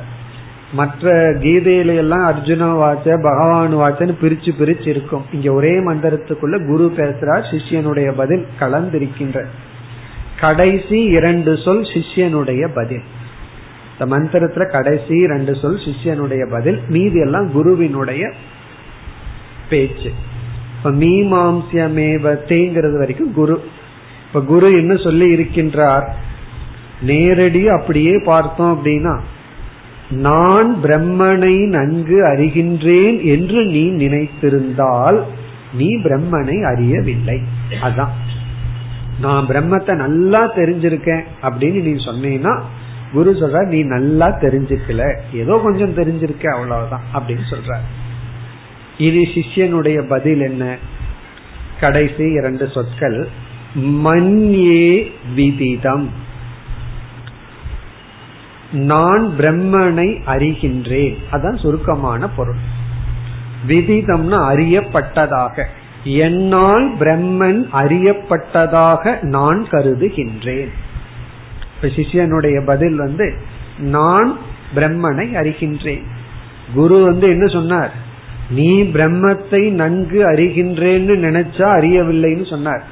மற்ற 0.74 1.34
கீதையில 1.34 1.96
எல்லாம் 1.96 2.30
அர்ஜுன 2.30 2.48
வாச்ச 2.48 3.22
பகவான் 3.22 3.76
வாச்சன்னு 3.76 4.14
பிரிச்சு 4.22 4.52
பிரிச்சு 4.60 4.88
இருக்கும். 4.88 5.26
இங்க 5.32 5.54
ஒரே 5.54 5.70
மந்திரத்துக்குள்ள 5.70 6.68
குரு 6.68 6.94
பேசுறார் 6.98 7.44
சிஷ்யனுடைய 7.52 8.12
பதில் 8.12 8.48
கலந்திருக்கின்ற. 8.60 9.46
கடைசி 10.40 11.02
இரண்டு 11.02 11.58
சொல் 11.58 11.82
சிஷ்யனுடைய 11.82 12.70
பதில். 12.76 13.04
இந்த 14.00 14.18
மந்திரத்துல 14.18 14.72
கடைசி 14.72 15.28
ரெண்டு 15.28 15.56
சொல் 15.56 15.78
சிஷ்யனுடைய 15.78 16.52
பதில் 16.52 16.82
மீதி 16.90 17.20
எல்லாம் 17.20 17.52
குருவினுடைய 17.52 18.32
பேச்சு. 19.70 20.12
இப்ப 20.78 20.92
மீமாம்சியமேவத்தேங்கிறது 20.92 22.98
வரைக்கும் 22.98 23.34
குரு. 23.34 23.64
இப்ப 24.28 24.42
குரு 24.42 24.74
என்ன 24.74 24.96
சொல்லி 24.96 25.36
இருக்கின்றார்? 25.36 26.08
நேரடி 27.02 27.68
அப்படியே 27.68 28.22
பார்த்தோம் 28.26 28.86
அப்படின்னா 28.86 29.20
நான் 30.10 30.76
பிரம்மனை 30.84 31.68
நன்கு 31.68 32.24
அறிகின்றேன் 32.24 33.24
என்று 33.24 33.66
நீ 33.66 33.92
நினைத்திருந்தால் 33.92 35.22
நீ 35.74 35.98
பிரம்மனை 35.98 36.64
அறியவில்லை. 36.64 37.42
அதான். 37.82 38.10
நான் 39.22 39.48
பிரம்மத்தை 39.48 39.96
நல்லா 39.96 40.56
தெரிஞ்சிருக்கேன் 40.56 41.24
அப்படின்னு 41.42 41.82
நீ 41.82 41.92
சொன்னீங்கன்னா 41.92 42.62
குரு 43.14 43.32
சொல்ற 43.32 43.68
நீ 43.68 43.84
நல்லா 43.84 44.28
தெரிஞ்சுக்கல. 44.28 45.16
ஏதோ 45.34 45.60
கொஞ்சம் 45.64 45.96
தெரிஞ்சிருக்க 45.96 46.48
அவ்வளவுதான் 46.48 47.04
அப்படின்னு 47.14 47.44
சொல்ற 47.50 47.78
இது 48.98 49.20
சிஷ்யனுடைய 49.20 50.08
பதில் 50.08 50.42
என்ன? 50.42 50.78
கடைசி 51.80 52.32
இரண்டு 52.32 52.70
சொற்கள் 52.70 53.28
மன்யே 53.80 55.12
விதிதம். 55.36 56.10
நான் 58.76 59.34
பிரம்மனை 59.38 60.22
அறிகின்றேன். 60.26 61.18
அதான் 61.32 61.60
சுருக்கமான 61.60 62.30
பொருள். 62.30 62.56
விதிதம்னா 63.68 64.40
அறியப்பட்டதாக. 64.54 65.64
என்னால் 66.04 66.96
பிரம்மன் 67.00 67.68
அறியப்பட்டதாக 67.74 69.22
நான் 69.22 69.68
கருதுகின்றேன். 69.72 70.70
இப்ப 71.76 71.88
சிஷியனுடைய 71.88 72.66
பதில் 72.66 72.96
வந்து 72.96 73.34
நான் 73.78 74.38
பிரம்மனை 74.76 75.34
அறிகின்றேன். 75.36 76.04
குரு 76.74 77.04
வந்து 77.04 77.30
என்ன 77.30 77.46
சொன்னார்? 77.46 77.94
நீ 78.50 78.82
பிரம்மத்தை 78.82 79.70
நன்கு 79.70 80.32
அறிகின்றேன்னு 80.32 81.16
நினைச்சா 81.26 81.68
அறியவில்லைன்னு 81.80 82.50
சொன்னார். 82.50 82.84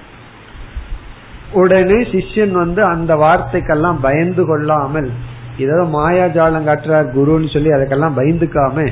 உடனே 1.51 2.03
சிஷ்யன் 2.03 2.51
வந்து 2.51 2.83
அந்த 2.85 3.15
வார்த்தைக்கெல்லாம் 3.15 3.97
பயந்து 4.01 4.45
கொள்ளாமல் 4.45 5.11
ஏதோ 5.57 5.89
மாயாஜாலம் 5.93 6.67
காட்டுறார் 6.67 7.11
குருன்னு 7.15 7.53
சொல்லி 7.53 7.69
அதுக்கெல்லாம் 7.69 8.17
பயந்துக்காம 8.17 8.91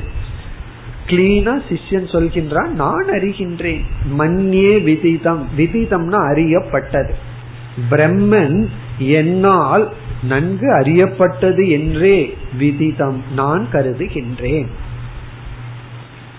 கிளீனா 1.07 1.61
சிஷ்யன் 1.69 2.11
சொல்கின்றான் 2.11 2.67
நான் 2.67 3.05
அறிகின்றேன். 3.09 3.81
மண்யே 4.19 4.83
விதிதம். 4.83 5.47
விதிதம்னா 5.57 6.33
அறியப்பட்டது. 6.33 7.13
பிரம்மன் 7.89 8.67
என்னால் 8.97 9.93
நன்கு 10.23 10.71
அறியப்பட்டது 10.73 11.69
என்றே 11.69 12.37
விதிதம். 12.57 13.23
நான் 13.35 13.67
கருதுகின்றேன். 13.71 14.67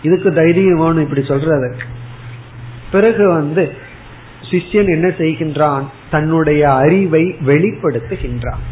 இதுக்கு 0.03 0.35
தைரியம் 0.35 0.79
வேணும் 0.79 1.01
இப்படி 1.01 1.21
சொல்றதற்கு. 1.21 1.85
பிறகு 2.93 3.29
வந்து 3.29 3.73
சிஷ்யன் 4.51 4.89
என்ன 4.89 5.09
செய்கின்றான்? 5.09 5.83
தன்னுடைய 6.11 6.73
அறிவை 6.73 7.35
வெளிப்படுத்துகின்றான். 7.47 8.63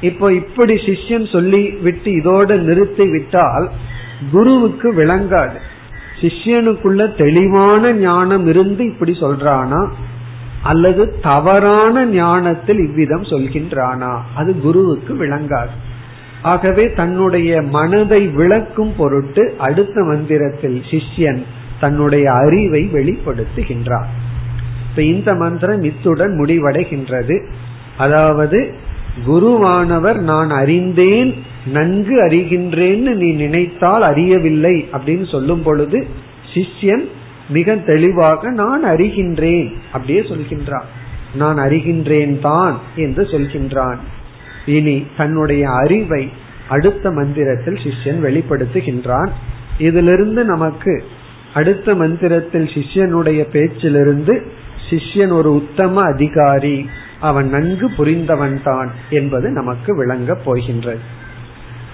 இப்போ 0.00 0.32
இப்படி 0.32 0.74
சிஷ்யன் 0.74 1.32
சொல்லி 1.32 1.70
விட்டு 1.70 2.12
இதோடு 2.12 2.58
நிறுத்தி 2.58 3.06
விட்டால் 3.06 3.70
குருவுக்கு 4.32 4.94
விளங்காது. 4.94 5.58
சிஷ்யனுக்குள்ள 6.20 7.16
தெளிவான 7.16 7.92
ஞானம் 7.92 8.46
இருந்து 8.46 8.84
இப்படி 8.84 9.12
சொல்றானா? 9.12 9.88
அல்லது 10.62 11.20
தவறான 11.20 12.06
ஞானத்தில் 12.06 12.78
இவ்விதம் 12.78 13.22
சொல்கின்றானா? 13.22 14.20
அது 14.34 14.60
குருவுக்கு 14.60 15.14
விளங்காது. 15.14 15.74
ஆகவே 16.42 16.92
தன்னுடைய 16.92 17.62
மனதை 17.62 18.28
விளக்கும் 18.28 18.94
பொருட்டு 18.96 19.54
அடுத்த 19.58 20.02
மந்திரத்தில் 20.02 20.82
சிஷ்யன் 20.90 21.42
தன்னுடைய 21.80 22.32
அறிவை 22.32 22.90
வெளிப்படுத்துகின்றார் 22.92 24.06
இப்ப 24.90 25.02
இந்த 25.02 25.34
மந்திரம் 25.34 25.82
இத்துடன் 25.82 26.40
முடிவடைகின்றது. 26.40 27.50
அதாவது 27.98 28.88
குருவானவர் 29.26 30.18
நான் 30.18 30.50
அறிந்தேன் 30.50 31.34
நன்கு 31.66 32.26
அறிகின்றேன்னு 32.26 33.14
நீ 33.14 33.32
நினைத்தால் 33.32 34.02
அறியவில்லை 34.02 34.88
அப்படின்னு 34.92 35.30
சொல்லும் 35.30 35.62
பொழுது 35.62 36.06
சிஷ்யன் 36.54 37.04
மிக 37.48 37.76
தெளிவாக 37.76 38.50
நான் 38.50 38.84
அறிகின்றேன் 38.84 39.74
அப்படியே 39.92 40.20
சொல்கின்றான். 40.20 40.88
நான் 41.34 41.58
அறிகின்றேன் 41.58 42.38
தான் 42.38 42.80
என்று 42.96 43.22
சொல்கின்றான். 43.22 43.96
இனி 44.66 45.06
தன்னுடைய 45.16 45.70
அறிவை 45.70 46.28
அடுத்த 46.68 47.10
மந்திரத்தில் 47.10 47.74
சிஷ்யன் 47.74 48.20
வெளிப்படுத்துகின்றான். 48.26 49.30
இதிலிருந்து 49.78 50.44
நமக்கு 50.44 51.04
அடுத்த 51.54 51.94
மந்திரத்தில் 51.94 52.64
சிஷ்யனுடைய 52.64 53.44
பேச்சிலிருந்து 53.52 54.46
சிஷ்யன் 54.90 55.32
ஒரு 55.32 55.54
உத்தம 55.54 56.02
அதிகாரி 56.02 56.88
அவன் 57.19 57.47
நன்கு 57.49 57.87
புரிந்தவன் 57.89 58.57
தான் 58.63 58.89
என்பது 59.09 59.49
நமக்கு 59.51 59.91
விளங்கப் 59.95 60.43
போகின்றது 60.45 61.03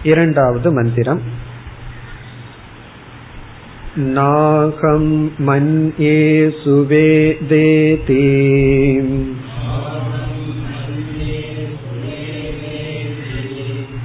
இரண்டாவது 0.03 0.69
மந்திரம் 0.71 1.23
நாகம் 4.13 5.13
மன்யே 5.39 6.17
சுவேதேதி 6.61 8.25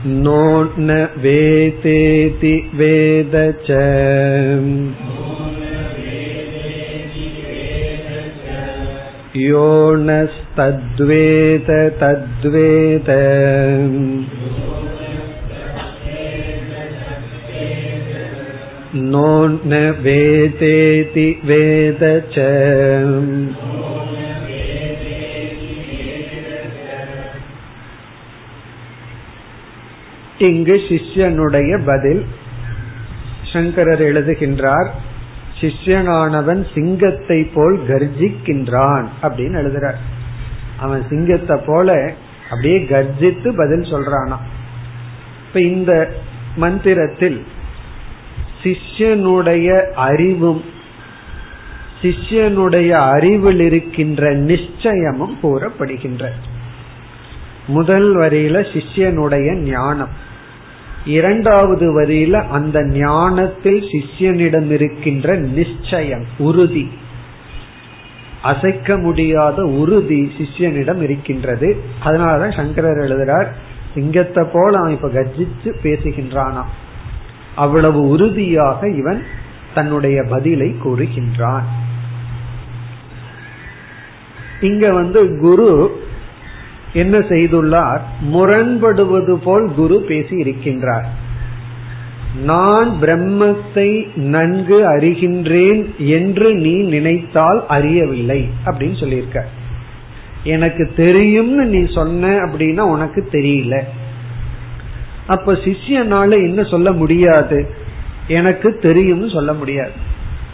नो 0.07 0.43
न 0.79 0.91
वेतेति 1.17 2.55
वेद 2.75 3.35
च 3.61 5.10
यो 9.39 9.69
नस्तद्वेद 10.09 11.71
तद्वेद 12.01 13.09
नो 19.07 19.31
न 19.71 19.81
वेदेति 20.03 21.29
वेद 21.45 22.03
च 22.35 22.47
இங்கு 30.39 30.75
சிஷ்யனுடைய 30.89 31.73
பதில் 31.85 32.23
சங்கரர் 33.53 34.03
எழுதுகின்றார் 34.03 34.89
சிஷ்யனானவன் 35.62 36.66
சிங்கத்தை 36.74 37.44
போல் 37.44 37.80
கர்ஜிக்கின்றான் 37.88 39.06
அப்படின்னு 39.22 39.58
எழுதுறார். 39.62 40.00
அவன் 40.78 41.06
சிங்கத்தை 41.10 41.60
போல 41.66 42.14
அப்படியே 42.44 42.80
கர்ஜித்து 42.80 43.54
பதில் 43.56 43.92
சொல்றானா. 43.92 44.38
இப்ப 45.48 45.60
இந்த 45.60 46.16
மந்திரத்தில் 46.56 47.46
சிஷ்யனுடைய 48.64 49.92
அறிவும் 49.92 50.64
சிஷ்யனுடைய 52.02 52.90
அறிவில் 52.90 53.60
இருக்கின்ற 53.60 54.34
நிச்சயமும் 54.34 55.38
கூறப்படுகின்ற. 55.44 56.30
முதல் 57.68 58.18
வரியில 58.18 58.66
சிஷ்யனுடைய 58.74 59.56
ஞானம். 59.56 60.30
இரண்டாவது 61.06 62.02
வரியில 62.02 62.32
அந்த 62.32 62.86
ஞானத்தில் 62.86 63.84
சிஷ்யனிடம் 63.84 64.72
இருக்கின்ற 64.72 65.36
நிச்சயம் 65.36 66.26
உறுதி. 66.38 66.90
அசைக்க 68.42 68.98
முடியாத 68.98 69.64
உறுதி 69.64 70.32
சிஷ்யனிடம் 70.38 71.02
இருக்கின்றது. 71.02 71.84
அதனாலதான் 72.06 72.56
சங்கரர் 72.56 72.98
எழுதுறார் 72.98 73.48
சிங்கத்தை 73.94 74.48
போல 74.54 74.80
அவன் 74.80 74.92
இப்ப 74.92 75.08
கர்ஜிச்சு 75.08 75.74
பேசுகின்றானா? 75.84 76.64
அவ்வளவு 77.56 78.08
உறுதியாக 78.08 78.90
இவன் 78.90 79.24
தன்னுடைய 79.74 80.24
பதிலை 80.30 80.76
கூறுகின்றான். 80.84 81.64
இங்க 84.62 84.94
வந்து 84.94 85.40
குரு 85.40 86.04
என்ன 86.94 87.18
செய்துள்ளார்? 87.18 88.00
முரண்படுவது 88.22 89.36
போல் 89.36 89.72
குரு 89.76 90.06
பேசி 90.08 90.36
இருக்கின்றார் 90.36 91.06
நான் 92.44 92.90
பிரம்மத்தை 93.02 94.16
நன்கு 94.16 94.98
அறிகின்றேன் 94.98 95.96
என்று 95.98 96.54
நீ 96.54 96.82
நினைத்தால் 96.82 97.64
அறியவில்லை 97.68 98.50
அப்படின்னு 98.66 99.00
சொல்லியிருக்க 99.00 99.48
எனக்கு 100.44 100.92
தெரியும்னு 100.96 101.66
நீ 101.66 101.94
சொன்ன 101.94 102.28
அப்படின்னா 102.28 102.80
உனக்கு 102.80 103.28
தெரியல. 103.32 103.80
அப்ப 105.28 105.54
சிஷ்யனால 105.54 106.32
என்ன 106.32 106.64
சொல்ல 106.64 106.92
முடியாது? 106.92 107.70
எனக்கு 108.28 108.78
தெரியும்னு 108.82 109.30
சொல்ல 109.30 109.54
முடியாது. 109.54 109.92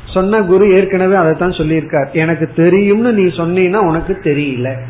சொன்ன 0.06 0.42
குரு 0.42 0.76
ஏற்கனவே 0.76 1.16
அதைத்தான் 1.16 1.52
சொல்லியிருக்கார். 1.52 2.12
எனக்கு 2.12 2.52
தெரியும்னு 2.56 3.14
நீ 3.14 3.24
சொன்னீன்னா 3.24 3.76
உனக்கு 3.76 4.20
தெரியல. 4.24 4.88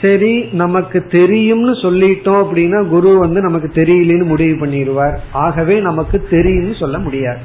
சரி 0.00 0.42
நமக்கு 0.52 1.06
தெரியும்னு 1.06 1.72
சொல்லிட்டோம் 1.72 2.40
அப்படின்னா 2.42 2.88
குரு 2.88 3.18
வந்து 3.18 3.40
நமக்கு 3.40 3.70
தெரியலன்னு 3.74 4.24
முடிவு 4.24 4.66
பண்ணிடுவார். 4.66 5.16
ஆகவே 5.32 5.80
நமக்கு 5.80 6.26
தெரியும்னு 6.30 6.74
சொல்ல 6.74 6.98
முடியாது. 6.98 7.40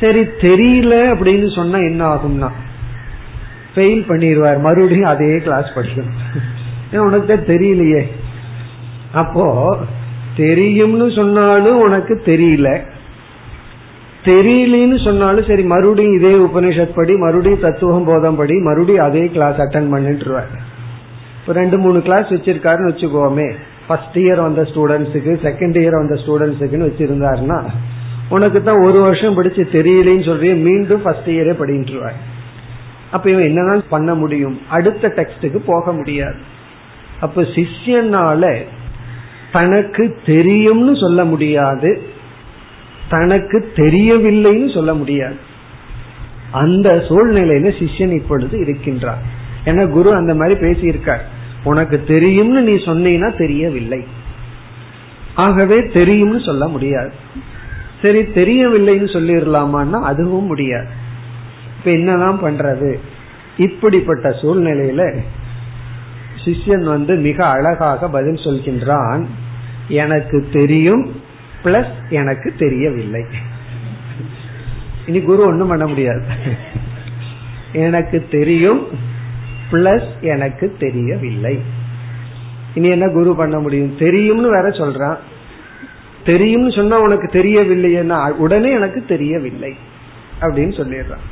சரி 0.00 0.20
தெரியல 0.20 0.94
அப்படின்னு 1.14 1.54
சொன்னா 1.54 1.78
என்ன 1.78 2.14
ஆகும்னா 2.14 2.50
ஃபெயில் 3.74 4.02
பண்ணிடுவார். 4.08 4.60
மறுபடியும் 4.60 5.12
அதே 5.14 5.38
கிளாஸ் 5.38 5.70
படிக்கணும். 5.74 6.98
உனக்கு 6.98 7.44
தெரியலையே. 7.46 8.02
அப்போ 9.12 9.76
தெரியும்னு 10.36 11.10
சொன்னாலும் 11.10 11.80
உனக்கு 11.80 12.22
தெரியல. 12.24 12.80
தெரியலன்னு 14.24 15.04
சொன்னாலும் 15.04 15.44
சரி 15.44 15.62
மறுபடியும் 15.62 16.14
இதே 16.14 16.34
உபனிஷத் 16.34 16.96
படி 16.96 17.16
மறுபடியும் 17.16 17.60
தத்துவம் 17.60 18.04
போதம் 18.04 18.36
படி 18.36 18.54
மறுபடியும் 18.58 19.04
அதே 19.04 19.26
கிளாஸ் 19.26 19.56
அட்டன் 19.56 19.90
பண்ணிட்டுருவார். 19.92 20.71
ரெண்டு 21.46 21.78
மூணு 21.78 22.02
கிளாஸ் 22.02 22.26
வச்சிருக்காருன்னு 22.26 22.92
வச்சுக்கோமே. 22.92 23.54
ஃபர்ஸ்ட் 23.86 24.18
இயர் 24.18 24.42
வந்த 24.42 24.62
ஸ்டூடெண்ட்ஸுக்கு 24.62 25.32
செகண்ட் 25.46 25.76
இயர் 25.82 26.06
வந்த 26.06 26.14
ஸ்டூடெண்ட்ஸுக்குன்னு 26.14 26.92
வச்சிருந்தாருன்னா 26.92 27.64
உனக்கு 28.28 28.62
தான் 28.62 28.82
ஒரு 28.82 29.00
வருஷம் 29.00 29.34
படிச்சு 29.34 29.68
தெரியலன்னு 29.72 30.28
சொல்றிய 30.28 30.56
மீண்டும் 30.56 31.02
ஃபர்ஸ்ட் 31.02 31.30
இயரே 31.30 31.54
படின்ட்டுருவார் 31.54 32.20
அப்ப 33.10 33.30
இவன் 33.30 33.44
என்னதான் 33.44 33.82
பண்ண 33.88 34.14
முடியும்? 34.14 34.60
அடுத்த 34.68 35.12
டெக்ஸ்டுக்கு 35.16 35.56
போக 35.66 35.92
முடியாது. 35.92 36.34
அப்ப 37.20 37.42
சிஷ்யனால 37.42 38.62
தனக்கு 39.52 40.18
தெரியும்னு 40.26 40.96
சொல்ல 40.96 41.24
முடியாது. 41.24 42.02
தனக்கு 43.08 43.72
தெரியவில்லைன்னு 43.76 44.74
சொல்ல 44.74 44.94
முடியாது. 44.94 45.36
அந்த 46.50 47.04
சூழ்நிலையில 47.08 47.72
சிஷ்யன் 47.82 48.12
இப்பொழுது 48.12 48.60
இருக்கின்றான். 48.60 49.40
ஏன்னா 49.64 49.88
குரு 49.88 50.14
அந்த 50.14 50.34
மாதிரி 50.34 50.60
பேசியிருக்கார். 50.60 51.20
உனக்கு 51.64 52.04
தெரியும்னு 52.04 52.60
நீ 52.62 52.72
சொன்னீங்கன்னா 52.72 53.36
தெரியவில்லை. 53.36 54.04
ஆகவே 55.34 55.86
தெரியும்னு 55.86 56.40
சொல்ல 56.40 56.68
முடியாது. 56.68 57.12
சரி 58.02 58.20
தெரியவில்லைன்னு 58.22 59.08
சொல்லிடலாமான்னா 59.12 60.00
அதுவும் 60.02 60.44
முடியாது. 60.44 60.88
இப்ப 61.78 61.90
என்னதான் 61.90 62.42
பண்றது? 62.42 62.98
இப்படிப்பட்ட 63.56 64.28
சூழ்நிலையில 64.28 65.18
சிஷ்யன் 66.44 66.84
வந்து 66.84 67.14
மிக 67.16 67.46
அழகாக 67.46 68.08
பதில் 68.08 68.34
சொல்கின்றான். 68.34 69.26
எனக்கு 69.88 70.48
தெரியும் 70.52 71.22
பிளஸ் 71.64 71.92
எனக்கு 72.08 72.54
தெரியவில்லை. 72.58 73.24
இனி 75.06 75.20
குரு 75.20 75.46
ஒண்ணும் 75.46 75.68
பண்ண 75.68 75.86
முடியாது. 75.86 76.24
எனக்கு 77.72 78.26
தெரியும் 78.30 79.10
பிளஸ் 79.72 80.20
எனக்கு 80.20 80.76
தெரியவில்லை. 80.78 81.62
இனி 82.74 82.88
என்ன 82.88 83.08
குரு 83.08 83.36
பண்ண 83.36 83.58
முடியும்? 83.58 83.96
தெரியும்னு 83.98 84.50
வேற 84.50 84.68
சொல்றான். 84.68 85.16
தெரியும்னு 86.24 86.72
சொன்னா 86.72 87.00
உனக்கு 87.00 87.42
தெரியவில்லைன்னா 87.42 88.28
உடனே 88.28 88.70
எனக்கு 88.70 89.04
தெரியவில்லை 89.04 89.74
அப்படின்னு 90.40 90.80
சொல்லிடுறான். 90.80 91.24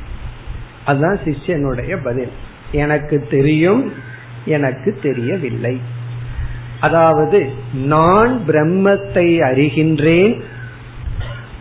அதுதான் 0.85 1.19
சிஷ்யனுடைய 1.25 1.99
பதில். 2.05 2.33
எனக்கு 2.73 3.27
தெரியும் 3.31 3.93
எனக்கு 4.45 4.99
தெரியவில்லை. 5.03 5.81
அதாவது 6.81 7.51
நான் 7.87 8.41
பிரம்மத்தை 8.47 9.39
அறிகின்றேன் 9.51 10.43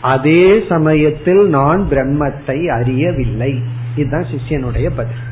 அதே 0.01 0.65
சமயத்தில் 0.69 1.47
நான் 1.47 1.87
பிரம்மத்தை 1.89 2.67
அறியவில்லை. 2.67 3.59
இதுதான் 3.95 4.23
சிஷ்யனுடைய 4.23 4.89
பதில். 4.95 5.27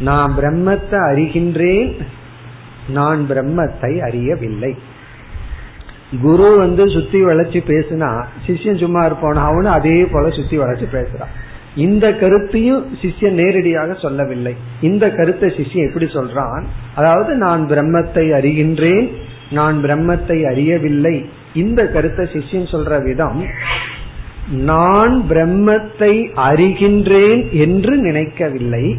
நான் 0.00 0.36
பிரம்மத்தை 0.38 0.98
அறிகின்றேன் 1.10 1.94
நான் 2.88 3.26
பிரம்மத்தை 3.30 4.00
அறியவில்லை. 4.00 4.76
குரு 6.20 6.56
வந்து 6.56 6.88
சுத்தி 6.88 7.24
வளைச்சு 7.24 7.60
பேசினா 7.66 8.24
சிஷ்யன் 8.46 8.78
சும்மா 8.78 9.04
இருப்பான்? 9.04 9.36
அவனும் 9.36 9.72
அதே 9.72 10.04
போல 10.04 10.30
சுத்தி 10.30 10.58
வளைச்சு 10.58 10.86
பேசுறான். 10.92 11.32
இந்த 11.74 12.12
கருத்தையும் 12.12 12.86
சிஷ்யன் 13.02 13.30
நேரடியாக 13.30 13.94
சொல்லவில்லை. 13.94 14.54
இந்த 14.80 15.10
கருத்தை 15.10 15.48
சிஷ்யன் 15.48 15.88
எப்படி 15.88 16.04
சொல்றான்? 16.04 16.64
அதாவது 16.94 17.34
நான் 17.34 17.66
பிரம்மத்தை 17.66 18.26
அறிகின்றேன் 18.30 19.08
நான் 19.50 19.84
பிரம்மத்தை 19.84 20.46
அறியவில்லை. 20.50 21.24
இந்த 21.54 21.88
கருத்தை 21.88 22.26
சிஷ்யன் 22.26 22.70
சொல்ற 22.70 23.04
விதம் 23.04 23.46
நான் 24.48 25.24
பிரம்மத்தை 25.28 26.30
அறிகின்றேன் 26.36 27.50
என்று 27.50 27.96
நினைக்கவில்லை. 27.96 28.98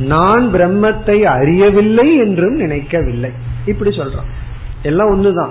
நான் 0.00 0.52
பிரம்மத்தை 0.52 1.22
அறியவில்லை 1.22 2.16
என்றும் 2.16 2.54
நினைக்கவில்லை. 2.54 3.30
இப்படி 3.66 3.90
சொல்றான். 3.90 4.30
எல்லாம் 4.82 5.10
ஒண்ணுதான். 5.10 5.50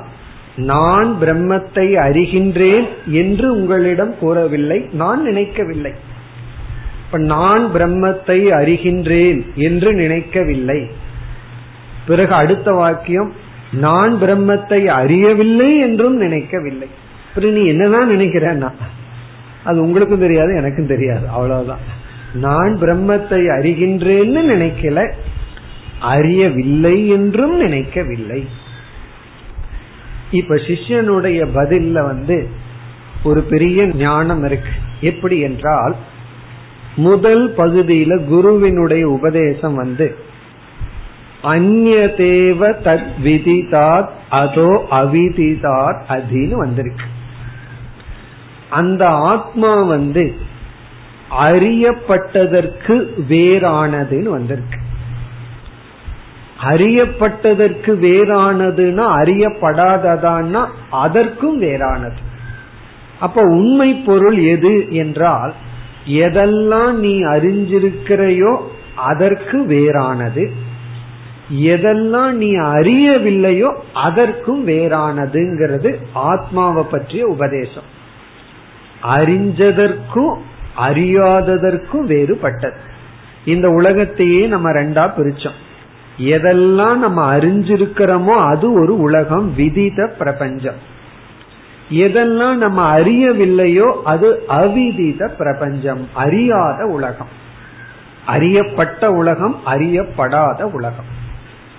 நான் 0.55 1.17
பிரம்மத்தை 1.21 1.87
அறிகின்றேன் 2.07 2.87
என்று 3.05 3.55
உங்களிடம் 3.55 4.17
கூறவில்லை 4.17 4.89
நான் 4.91 5.23
நினைக்கவில்லை. 5.23 5.91
இப்ப 7.05 7.17
நான் 7.17 7.65
பிரம்மத்தை 7.73 8.39
அறிகின்றேன் 8.59 9.53
என்று 9.55 9.93
நினைக்கவில்லை. 9.93 10.89
பிறகு 12.07 12.33
அடுத்த 12.33 12.71
வாக்கியம் 12.71 13.33
நான் 13.71 14.21
பிரம்மத்தை 14.21 14.85
அறியவில்லை 14.85 15.79
என்றும் 15.79 16.15
நினைக்கவில்லை. 16.15 16.87
நீ 17.35 17.65
என்னதான் 17.65 18.09
நினைக்கிறேன்னா 18.09 18.71
அது 19.63 19.81
உங்களுக்கும் 19.81 20.19
தெரியாது 20.19 20.55
எனக்கும் 20.55 20.87
தெரியாது. 20.87 21.27
அவ்வளவுதான். 21.27 21.79
நான் 22.33 22.77
பிரம்மத்தை 22.81 23.47
அறிகின்றேன்னு 23.59 24.41
நினைக்கல. 24.53 25.13
அறியவில்லை 26.01 27.07
என்றும் 27.07 27.57
நினைக்கவில்லை. 27.57 28.47
இப்ப 30.31 30.55
சிஷ்யனுடைய 30.55 31.47
பதில்ல 31.53 31.91
வந்து 31.91 32.49
ஒரு 33.23 33.41
பெரிய 33.41 33.85
ஞானம் 33.85 34.43
இருக்கு. 34.43 34.69
எப்படி 35.01 35.39
என்றால் 35.39 35.95
முதல் 36.95 37.55
பகுதியில 37.55 38.23
குருவினுடைய 38.23 39.09
உபதேசம் 39.09 39.75
வந்து 39.75 40.15
அந்நேவ 41.43 42.73
தத் 42.83 43.07
விதிதாத் 43.23 44.09
அதோ 44.29 44.87
அவிதிதாத் 44.91 46.01
அதின்னு 46.09 46.53
வந்திருக்கு. 46.53 47.05
அந்த 48.69 49.07
ஆத்மா 49.07 49.83
வந்து 49.83 50.35
அறியப்பட்டதற்கு 51.31 53.07
வேறானதுன்னு 53.29 54.29
வந்திருக்கு. 54.29 54.79
அறியப்பட்டதற்கு 56.61 57.91
வேறானதுன்னா 58.05 59.05
அறியப்படாததான்னா 59.21 60.65
அதற்கும் 60.91 61.61
வேறானது. 61.61 62.19
அப்ப 63.19 63.41
உண்மை 63.41 63.93
பொருள் 63.93 64.37
எது 64.37 64.93
என்றால் 64.93 65.53
எதெல்லாம் 66.05 66.91
நீ 66.91 67.23
அறிஞ்சிருக்கிறையோ 67.23 68.57
அதற்கு 68.95 69.65
வேறானது. 69.69 70.51
எதெல்லாம் 71.53 72.31
நீ 72.31 72.55
அறியவில்லையோ 72.55 73.73
அதற்கும் 73.93 74.67
வேறானதுங்கிறது 74.67 75.95
ஆத்மாவை 76.13 76.83
பற்றிய 76.83 77.27
உபதேசம். 77.27 77.97
அறிஞ்சதற்கும் 79.03 80.35
அறியாததற்கும் 80.81 82.05
வேறுபட்டது. 82.07 82.77
இந்த 83.45 83.69
உலகத்தையே 83.69 84.45
நம்ம 84.45 84.71
ரெண்டா 84.71 85.11
பிரிச்சோம். 85.17 85.59
எதெல்லாம் 86.19 86.95
நம்ம 86.95 87.37
அறிஞ்சிருக்கிறோமோ 87.37 88.45
அது 88.47 88.73
ஒரு 88.73 88.99
உலகம் 88.99 89.53
விதித 89.57 90.07
பிரபஞ்சம். 90.17 90.97
எதெல்லாம் 91.91 92.53
நம்ம 92.53 92.99
அறியவில்லையோ 92.99 93.91
அது 94.03 94.43
அவிதித 94.49 95.29
பிரபஞ்சம் 95.37 96.09
அறியாத 96.13 96.85
உலகம். 96.85 97.27
அறியப்பட்ட 98.25 99.11
உலகம் 99.11 99.55
அறியப்படாத 99.65 100.61
உலகம். 100.61 101.09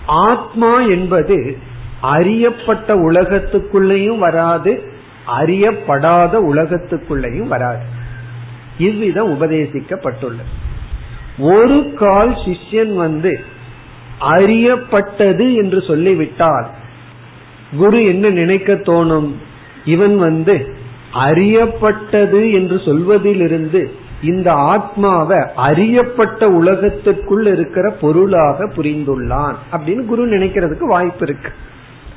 ஆத்மா 0.07 0.81
என்பது 0.81 1.59
அறியப்பட்ட 2.01 2.95
உலகத்துக்குள்ளேயும் 2.95 4.19
வராது 4.19 4.83
அறியப்படாத 5.41 6.33
உலகத்துக்குள்ளேயும் 6.53 7.49
வராது. 7.49 7.99
இவ்விதம் 8.79 9.41
உபதேசிக்கப்பட்டுள்ளது. 9.41 10.51
ஒரு 11.39 11.93
கால் 11.97 12.31
சிஷ்யன் 12.31 12.95
வந்து 12.95 13.41
அறியப்பட்டது 14.21 15.55
என்று 15.55 15.83
சொல்லிவிட்டால் 15.83 16.67
குரு 17.77 18.05
என்ன 18.05 18.31
நினைக்க 18.31 18.73
தோணும்? 18.73 19.33
இவன் 19.85 20.19
வந்து 20.19 20.75
அறியப்பட்டது 21.15 22.53
என்று 22.53 22.79
சொல்வதிலிருந்து 22.79 23.91
இந்த 24.23 24.53
ஆத்மாவை 24.53 25.39
அறியப்பட்ட 25.57 26.49
உலகத்திற்குள் 26.49 27.47
இருக்கிற 27.47 27.91
பொருளாக 27.91 28.69
புரிந்துள்ளான் 28.69 29.55
அப்படின்னு 29.73 30.05
குரு 30.05 30.29
நினைக்கிறதுக்கு 30.29 30.85
வாய்ப்பு 30.85 31.27
இருக்கு. 31.29 31.53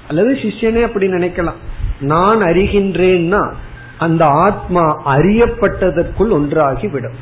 அல்லது 0.08 0.34
சிஷ்யனே 0.34 0.84
அப்படி 0.84 1.08
நினைக்கலாம். 1.08 1.62
நான் 2.00 2.42
அறிகின்றேன்னா 2.42 3.54
அந்த 4.00 4.26
ஆத்மா 4.26 5.16
அறியப்பட்டதற்குள் 5.16 6.32
ஒன்றாகி 6.32 6.88
விடும் 6.88 7.14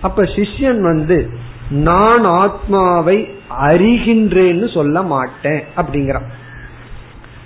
அப்ப 0.00 0.22
சிஷ்யன் 0.22 0.80
வந்து 0.80 1.30
நான் 1.70 2.24
ஆத்மாவை 2.24 3.28
அறிகின்றேன்னு 3.62 4.74
சொல்ல 4.74 5.02
மாட்டேன் 5.02 5.62
அப்படிங்கிறான். 5.76 6.28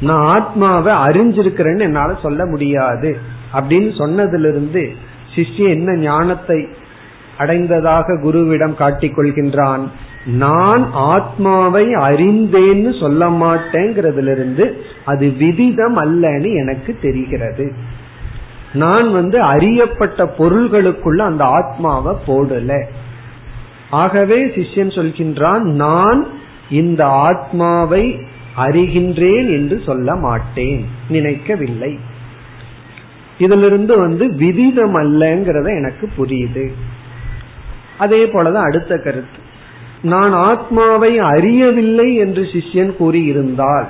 நான் 0.01 0.21
ஆத்மாவை 0.21 0.93
அறிஞ்சிருக்கிறேன்னு 0.93 1.81
என்னால 1.81 2.15
சொல்ல 2.23 2.47
முடியாது 2.47 3.19
அப்படின்னு 3.55 3.91
சொன்னதிலிருந்து 3.99 4.95
சிஷ்ய 5.35 5.69
என்ன 5.69 5.97
ஞானத்தை 5.97 6.69
அடைந்ததாக 7.39 8.21
குருவிடம் 8.25 8.75
காட்டிக் 8.75 9.19
கொள்கின்றான். 9.19 9.83
நான் 10.27 10.93
ஆத்மாவை 10.93 11.85
அறிந்தேன்னு 11.85 13.01
சொல்ல 13.01 13.29
மாட்டேங்கிறதுல 13.29 14.31
இருந்து 14.31 14.85
அது 15.05 15.31
விதிதம் 15.31 15.99
அல்லன்னு 15.99 16.53
எனக்கு 16.55 16.99
தெரிகிறது. 17.03 17.73
நான் 18.75 19.13
வந்து 19.13 19.41
அறியப்பட்ட 19.41 20.35
பொருள்களுக்குள்ள 20.39 21.17
அந்த 21.17 21.45
ஆத்மாவை 21.45 22.17
போடல. 22.27 22.85
ஆகவே 23.91 24.47
சிஷ்யன் 24.47 24.95
சொல்கின்றான் 24.95 25.61
நான் 25.61 26.27
இந்த 26.71 27.07
ஆத்மாவை 27.07 28.19
அறிகின்றேன் 28.57 29.49
என்று 29.51 29.81
சொல்ல 29.87 30.15
மாட்டேன். 30.15 30.87
நினைக்கவில்லை. 31.09 31.99
இதிலிருந்து 33.39 33.99
வந்து 33.99 34.35
விதிதம் 34.35 34.95
அல்லங்கிறத 34.97 35.77
எனக்கு 35.77 36.11
புரியுது. 36.19 36.73
அதே 37.99 38.25
போலதான் 38.25 38.63
அடுத்த 38.63 38.99
கருத்து. 38.99 39.41
நான் 40.03 40.33
ஆத்மாவை 40.33 41.19
அறியவில்லை 41.19 42.15
என்று 42.15 42.43
சிஷ்யன் 42.43 42.95
கூறியிருந்தால் 43.01 43.87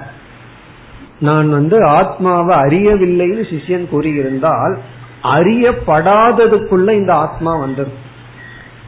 நான் 1.23 1.51
வந்து 1.51 1.85
ஆத்மாவை 1.85 2.57
அறியவில்லைன்னு 2.57 3.45
சிஷ்யன் 3.51 3.87
கூறியிருந்தால் 3.93 4.75
அறியப்படாததுக்குள்ள 5.23 6.91
இந்த 6.91 7.15
ஆத்மா 7.15 7.57
வந்துடும். 7.57 8.01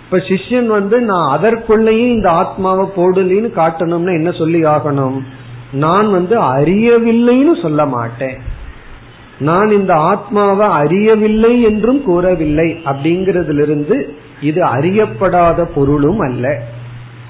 இப்ப 0.04 0.16
சிஷ்யன் 0.16 0.66
வந்து 0.66 1.00
நான் 1.00 1.38
அதற்குள்ளேயும் 1.38 2.12
இந்த 2.12 2.30
ஆத்மாவை 2.30 2.86
போடலின்னு 2.96 3.48
காட்டணும்னா 3.56 4.12
என்ன 4.12 4.30
சொல்லி 4.30 4.62
ஆகணும்? 4.62 5.20
நான் 5.72 6.10
வந்து 6.10 6.40
அறியவில்லைன்னு 6.40 7.62
சொல்ல 7.62 7.86
மாட்டேன். 7.86 8.36
நான் 9.38 9.70
இந்த 9.70 9.94
ஆத்மாவை 9.94 10.66
அறியவில்லை 10.66 11.62
என்றும் 11.62 12.02
கூறவில்லை 12.02 12.80
அப்படிங்கறதிலிருந்து 12.84 14.08
இது 14.40 14.64
அறியப்படாத 14.64 15.68
பொருளும் 15.74 16.18
அல்ல. 16.18 16.62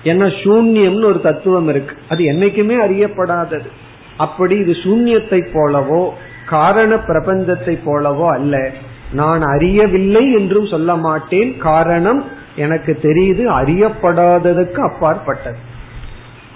ஏன்னா 0.05 0.27
சூன்யம்னு 0.45 1.05
ஒரு 1.05 1.21
தத்துவம் 1.21 1.69
இருக்கு. 1.69 1.97
அது 2.09 2.25
என்னைக்குமே 2.25 2.77
அறியப்படாதது. 2.89 3.71
அப்படி 4.17 4.57
இது 4.57 4.73
சூன்யத்தை 4.73 5.41
போலவோ 5.53 6.11
காரண 6.47 6.95
பிரபஞ்சத்தை 6.95 7.79
போலவோ 7.85 8.27
அல்ல. 8.33 8.71
நான் 9.13 9.41
அறியவில்லை 9.41 10.33
என்றும் 10.33 10.67
சொல்ல 10.67 10.97
மாட்டேன். 10.97 11.59
காரணம் 11.59 12.25
எனக்கு 12.57 12.99
தெரியுது 13.03 13.45
அறியப்படாததுக்கு 13.61 14.81
அப்பாற்பட்டது. 14.81 15.57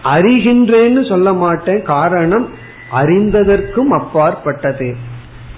அறிகின்றேன்னு 0.04 1.08
சொல்ல 1.08 1.32
மாட்டேன். 1.32 1.82
காரணம் 1.82 2.48
அறிந்ததற்கும் 2.92 3.90
அப்பாற்பட்டது. 3.90 4.96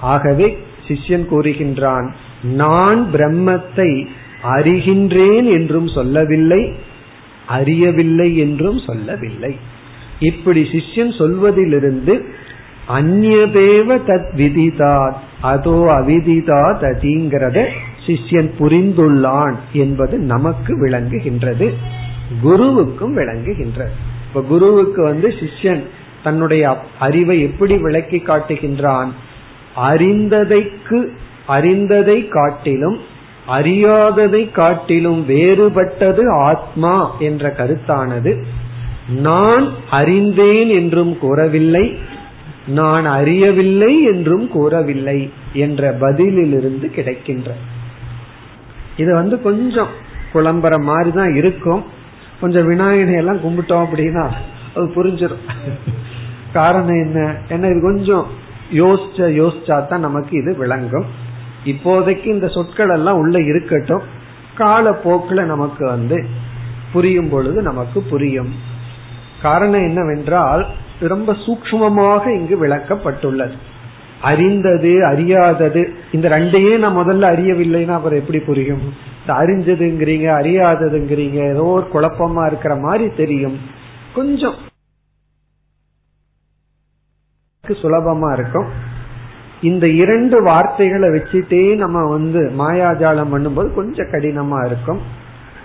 ஆகவே 0.00 0.58
சிஷ்யன் 0.88 1.26
கூறுகின்றான் 1.30 2.08
நான் 2.42 3.06
பிரம்மத்தை 3.12 4.06
அறிகின்றேன் 4.50 5.44
என்றும் 5.52 5.88
சொல்லவில்லை 5.88 6.72
அறியவில்லை 7.46 8.36
என்றும் 8.36 8.78
சொல்லவில்லை. 8.78 9.56
இப்படி 10.20 10.62
சிஷ்யன் 10.62 11.16
சொல்வதிலிருந்து 11.18 12.14
அந்நதேவ 12.88 13.88
தத் 14.06 14.30
விதிதாத் 14.36 15.18
அதோ 15.40 15.76
அவிதிதா 15.98 16.62
ததிங்கிறத 16.80 17.66
சிஷ்யன் 18.06 18.50
புரிந்துள்ளான் 18.58 19.54
என்பது 19.72 20.18
நமக்கு 20.18 20.86
விளங்குகின்றது 20.86 21.68
குருவுக்கும் 22.42 23.16
விளங்குகின்றது. 23.16 23.94
இப்ப 24.28 24.42
குருவுக்கு 24.42 25.02
வந்து 25.02 25.28
சிஷ்யன் 25.28 25.82
தன்னுடைய 26.22 26.78
அறிவை 26.98 27.40
எப்படி 27.40 27.78
விளக்கி 27.78 28.16
காட்டுகின்றான்? 28.16 29.10
அறிந்ததைக்கு 29.76 31.08
அறிந்ததை 31.46 32.28
காட்டிலும் 32.28 32.98
அறியாததை 33.48 34.50
காட்டிலும் 34.50 35.28
வேறுபட்டது 35.28 36.28
ஆத்மா 36.28 37.16
என்ற 37.18 37.54
கருத்தானது 37.58 38.42
நான் 39.08 39.68
அறிந்தேன் 39.90 40.68
என்றும் 40.68 41.18
கூறவில்லை 41.18 41.98
நான் 42.66 43.06
அறியவில்லை 43.06 44.02
என்றும் 44.02 44.48
கூறவில்லை 44.48 45.32
என்ற 45.52 45.96
பதிலிலிருந்து 46.00 46.86
கிடைக்கின்ற. 46.86 47.54
இது 48.96 49.14
வந்து 49.14 49.42
கொஞ்சம் 49.42 49.88
குழம்புற 50.34 50.82
மாதிரி 50.82 51.10
தான் 51.12 51.34
இருக்கும். 51.34 51.84
கொஞ்சம் 52.40 52.70
விநாயகனை 52.70 53.16
எல்லாம் 53.16 53.36
கும்பிட்டோம் 53.36 53.86
அப்படின்னா 53.86 54.30
அது 54.74 54.86
புரிஞ்சிடும் 54.94 55.38
காரணம் 56.52 57.00
என்ன? 57.00 57.34
என்ன? 57.48 57.68
இது 57.68 57.80
கொஞ்சம் 57.80 58.26
யோசிச்ச 58.72 59.18
யோசிச்சா 59.18 59.86
தான் 59.86 60.00
நமக்கு 60.00 60.38
இது 60.38 60.56
விளங்கும். 60.56 61.04
இப்போதைக்கு 61.64 62.26
இந்த 62.26 62.48
சொற்கள் 62.48 62.88
எல்லாம் 62.88 63.16
உள்ள 63.16 63.38
இருக்கட்டும். 63.40 64.02
காலப்போக்கில் 64.54 65.44
நமக்கு 65.44 65.86
வந்து 65.86 66.24
புரியும் 66.92 67.28
பொழுது 67.28 67.62
நமக்கு 67.62 68.02
புரியும். 68.02 68.68
காரணம் 69.42 69.80
என்னவென்றால் 69.80 70.66
ரொம்ப 71.00 71.32
சூக்மமாக 71.32 72.38
இங்கு 72.38 72.66
விளக்கப்பட்டுள்ளது. 72.66 73.52
அறிந்தது 74.22 75.06
அறியாதது 75.06 75.92
இந்த 76.12 76.28
ரெண்டையே 76.28 76.78
நான் 76.78 76.96
முதல்ல 76.96 77.26
அறியவில்லைன்னா 77.32 77.88
அப்புறம் 77.88 78.18
எப்படி 78.18 78.38
புரியும்? 78.38 78.92
அறிஞ்சதுங்கிறீங்க 79.26 80.26
அறியாததுங்கிறீங்க 80.40 81.50
ஏதோ 81.50 81.62
ஒரு 81.62 81.88
குழப்பமா 81.92 82.46
இருக்கிற 82.46 82.76
மாதிரி 82.76 83.14
தெரியும். 83.16 83.58
கொஞ்சம் 84.14 84.54
சுலபமா 87.68 88.32
இருக்கும். 88.32 88.66
இந்த 89.62 89.88
இரண்டு 89.88 90.42
வார்த்தைகளை 90.42 91.08
வச்சுட்டே 91.08 91.76
நம்ம 91.76 92.10
வந்து 92.10 92.52
மாயாஜாலம் 92.58 93.32
பண்ணும்போது 93.32 93.74
கொஞ்சம் 93.74 94.06
கடினமா 94.06 94.66
இருக்கும். 94.66 95.00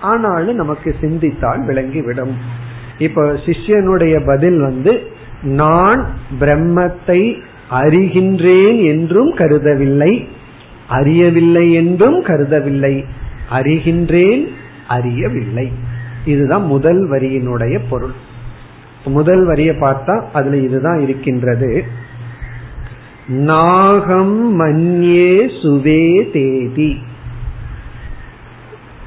ஆனாலும் 0.01 0.55
நமக்கு 0.55 0.95
சிந்தித்தால் 1.01 1.65
விளங்கிவிடும். 1.65 2.63
இப்ப 2.97 3.23
சிஷ்யனுடைய 3.23 4.25
பதில் 4.25 4.59
வந்து 4.59 5.11
நான் 5.41 6.17
பிரம்மத்தை 6.39 7.41
அறிகின்றேன் 7.71 8.85
என்றும் 8.85 9.35
கருதவில்லை 9.35 10.27
அறியவில்லை 10.89 11.73
என்றும் 11.73 12.23
கருதவில்லை 12.23 13.05
அறிகின்றேன் 13.51 14.47
அறியவில்லை. 14.87 15.71
இதுதான் 16.25 16.65
முதல் 16.65 17.11
வரியினுடைய 17.11 17.79
பொருள். 17.89 18.13
முதல் 19.05 19.45
வரியை 19.45 19.75
பார்த்தா 19.75 20.23
அதுல 20.33 20.57
இதுதான் 20.57 20.99
இருக்கின்றது. 20.99 21.83
நாகம் 23.27 24.59
மன்யே 24.59 25.49
சுவே 25.63 26.31
தேதி. 26.31 26.97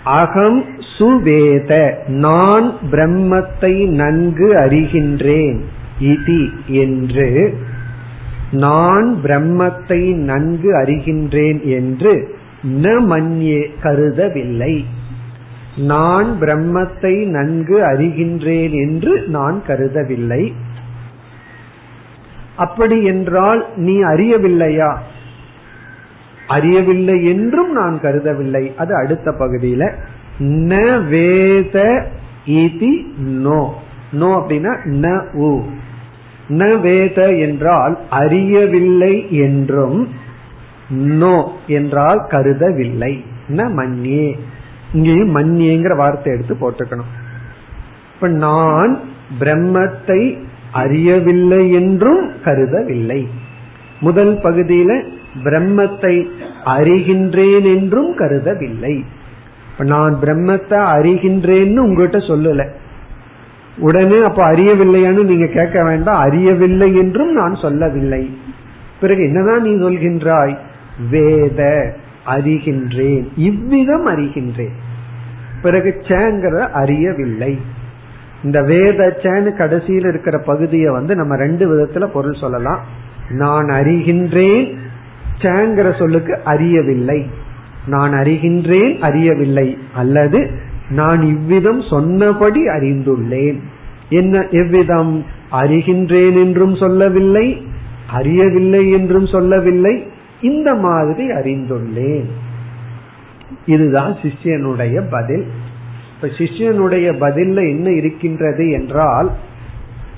அகம் 0.05 0.64
சுவேத 0.99 1.99
நான் 2.07 2.73
பிரம்மத்தை 2.91 3.89
நன்கு 3.89 4.55
அறிகின்றேன் 4.55 5.61
இதி 6.01 6.51
என்று 6.67 7.59
நான் 8.51 9.15
பிரம்மத்தை 9.23 10.15
நன்கு 10.15 10.77
அறிகின்றேன் 10.77 11.61
என்று 11.63 12.37
ந 12.63 12.85
மன்யே 12.85 13.71
கருதவில்லை. 13.83 14.85
நான் 15.77 16.39
பிரம்மத்தை 16.41 17.27
நன்கு 17.27 17.83
அறிகின்றேன் 17.83 18.71
என்று 18.71 19.25
நான் 19.27 19.63
கருதவில்லை. 19.67 20.53
அப்படி 22.57 23.05
என்றால் 23.05 23.67
நீ 23.77 24.03
அறியவில்லையா? 24.03 24.97
அறியவில்லை 26.49 27.25
என்றும் 27.25 27.73
நான் 27.73 28.01
கருதவில்லை. 28.03 28.75
அது 28.77 28.97
அடுத்த 28.97 29.31
பகுதியில. 29.31 29.93
ந 30.40 31.01
வேத 31.09 32.05
இதி 32.46 33.07
நோ. 33.16 33.74
நோ 34.12 34.29
அப்படின்னா 34.38 34.72
ந 34.85 35.22
உ. 35.33 35.61
ந 36.48 36.81
வேத 36.81 37.37
என்றால் 37.37 37.98
அறியவில்லை 38.11 39.31
என்றும் 39.31 40.09
நோ 40.90 41.48
என்றால் 41.66 42.27
கருதவில்லை. 42.31 43.24
ந 43.48 43.64
மன்யே 43.68 44.37
இங்கேயும் 44.92 45.37
மன்யேங்கிற 45.37 45.96
வார்த்தை 45.96 46.33
எடுத்து 46.33 46.55
போட்டுக்கணும். 46.55 47.11
இப்ப 48.14 48.29
நான் 48.29 49.01
பிரம்மத்தை 49.40 50.38
அறியவில்லை 50.72 51.72
என்றும் 51.72 52.31
கருதவில்லை. 52.44 53.27
முதல் 54.01 54.35
பகுதியில 54.35 55.05
பிரம்மத்தை 55.44 56.29
அறிகின்றேன் 56.64 57.77
என்றும் 57.77 58.14
கருதவில்லை. 58.14 59.05
நான் 59.79 60.19
பிரம்மத்தை 60.23 60.79
அறிகின்றேன்னு 60.97 61.79
உங்ககிட்ட 61.79 62.19
சொல்லல. 62.19 62.69
உடனே 63.79 64.23
அப்ப 64.23 64.53
அறியவில்லையான்னு 64.53 65.25
நீங்க 65.25 65.47
கேட்க 65.47 65.85
வேண்டாம் 65.85 66.21
அறியவில்லை 66.21 66.97
என்றும் 66.97 67.33
நான் 67.33 67.55
சொல்லவில்லை. 67.55 68.38
பிறகு 69.01 69.25
என்னதான் 69.25 69.62
நீ 69.62 69.71
சொல்கின்றாய்? 69.71 70.57
வேத 71.11 71.93
அறிகின்றேன் 72.27 73.27
இவ்விதம் 73.37 74.07
அறிகின்றேன். 74.07 74.73
பிறகு 75.62 76.01
சேங்கிற 76.03 76.59
அறியவில்லை. 76.59 77.59
இந்த 78.45 78.62
வேத 78.62 79.19
சேனு 79.23 79.57
கடைசியில் 79.57 80.05
இருக்கிற 80.05 80.38
பகுதியை 80.38 80.93
வந்து 80.93 81.17
நம்ம 81.17 81.37
ரெண்டு 81.37 81.75
விதத்துல 81.75 82.07
பொருள் 82.07 82.41
சொல்லலாம். 82.41 82.81
நான் 83.31 83.67
அறிகின்றேன் 83.67 84.77
சேங்கிற 85.41 85.99
சொல்லுக்கு 85.99 86.41
அறியவில்லை. 86.45 87.31
நான் 87.88 88.12
அறிகின்றேன் 88.12 88.98
அறியவில்லை. 88.98 89.79
அல்லது 89.94 90.51
நான் 90.90 91.22
இவ்விதம் 91.22 91.83
சொன்னபடி 91.83 92.66
அறிந்துள்ளேன். 92.66 93.59
என்ன 94.09 94.46
எவ்விதம்? 94.51 95.24
அறிகின்றேன் 95.53 96.35
என்றும் 96.44 96.77
சொல்லவில்லை 96.77 97.66
அறியவில்லை 98.12 98.90
என்றும் 98.90 99.27
சொல்லவில்லை 99.27 100.07
இந்த 100.40 100.74
மாதிரி 100.74 101.29
அறிந்துள்ளேன். 101.29 102.29
இதுதான் 103.66 104.16
சிஷ்யனுடைய 104.22 105.03
பதில். 105.11 105.46
இப்ப 106.14 106.29
சிஷ்யனுடைய 106.38 107.07
பதில்ல 107.20 107.68
என்ன 107.68 107.90
இருக்கின்றது 107.90 108.70
என்றால் 108.70 109.31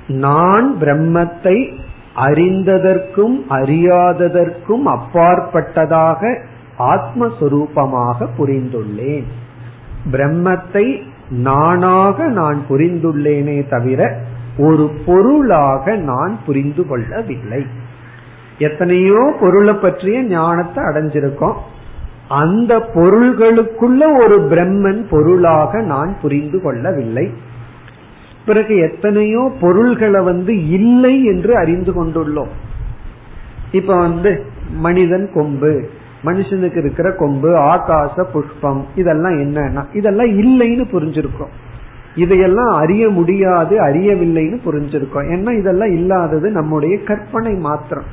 நான் 0.07 0.77
பிரம்மத்தை 0.81 1.79
அறிந்ததற்கும் 2.17 3.37
அறியாததற்கும் 3.51 4.85
அப்பாற்பட்டதாக 4.85 6.49
ஆத்மஸ்வரூபமாக 6.89 8.29
புரிந்துள்ளேன். 8.39 9.25
பிரம்மத்தை 10.13 11.03
நானாக 11.31 12.29
நான் 12.29 12.61
புரிந்துள்ளேனே 12.69 13.69
தவிர 13.69 14.17
ஒரு 14.59 14.91
பொருளாக 15.07 15.97
நான் 15.97 16.39
புரிந்து 16.47 16.87
கொள்ளவில்லை. 16.87 17.67
எத்தனையோ 18.59 19.37
பொருளை 19.41 19.75
பற்றிய 19.75 20.23
ஞானத்தை 20.23 20.85
அடைஞ்சிருக்கோம். 20.85 21.59
அந்த 22.29 22.73
பொருள்களுக்குள்ள 22.95 24.03
ஒரு 24.23 24.37
பிரம்மன் 24.51 25.05
பொருளாக 25.11 25.83
நான் 25.83 26.17
புரிந்து 26.23 26.63
கொள்ளவில்லை. 26.63 27.33
பிறகு 28.47 28.77
எத்தனையோ 28.77 29.53
பொருள்களை 29.61 30.21
வந்து 30.23 30.69
இல்லை 30.69 31.25
என்று 31.25 31.57
அறிந்து 31.57 31.93
கொண்டுள்ளோம். 31.93 32.53
இப்ப 33.73 33.97
வந்து 33.97 34.45
மனிதன் 34.77 35.31
கொம்பு 35.35 35.73
மனுஷனுக்கு 36.25 36.77
இருக்கிற 36.77 37.13
கொம்பு 37.13 37.49
ஆகாச 37.49 38.25
புஷ்பம் 38.33 38.85
இதெல்லாம் 38.95 39.39
என்னன்னா 39.39 39.85
இதெல்லாம் 39.93 40.31
இல்லைன்னு 40.41 40.85
புரிஞ்சிருக்கோம். 40.93 41.53
இதையெல்லாம் 42.15 42.73
அறிய 42.75 43.09
முடியாது 43.09 43.79
அறியவில்லைன்னு 43.81 44.59
புரிஞ்சிருக்கோம். 44.67 45.29
ஏன்னா 45.35 45.59
இதெல்லாம் 45.59 45.93
இல்லாதது 45.93 46.51
நம்முடைய 46.51 46.99
கற்பனை 47.03 47.55
மாத்திரம். 47.55 48.05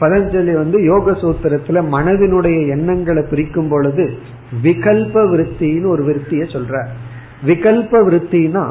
பதஞ்சலி 0.00 0.52
வந்து 0.52 0.84
யோக 0.84 1.10
சூத்திரத்துல 1.10 1.82
மனதினுடைய 1.92 2.68
எண்ணங்களை 2.68 3.22
பிரிக்கும் 3.30 3.68
பொழுது 3.68 4.18
விகல்ப 4.62 5.14
விருத்தின்னு 5.32 5.86
ஒரு 5.86 6.04
விருத்திய 6.04 6.42
சொல்ற 6.42 6.86
விகல்ப 7.46 8.00
விருத்தினா 8.08 8.64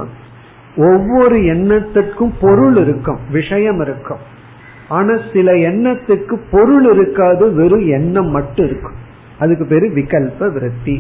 ஒவ்வொரு 0.78 1.38
எண்ணத்திற்கும் 1.46 2.34
பொருள் 2.42 2.76
இருக்கும் 2.76 3.20
விஷயம் 3.32 3.82
இருக்கும். 3.82 4.18
ஆனா 4.98 5.14
சில 5.34 5.52
எண்ணத்துக்கு 5.70 6.36
பொருள் 6.52 6.88
இருக்காது 6.94 7.46
வெறும் 7.60 7.86
எண்ணம் 7.98 8.32
மட்டும் 8.38 8.66
இருக்கும். 8.66 8.98
அதுக்கு 9.40 9.66
பேரு 9.66 9.88
விகல்ப 9.98 10.48
விருத்தி. 10.54 10.96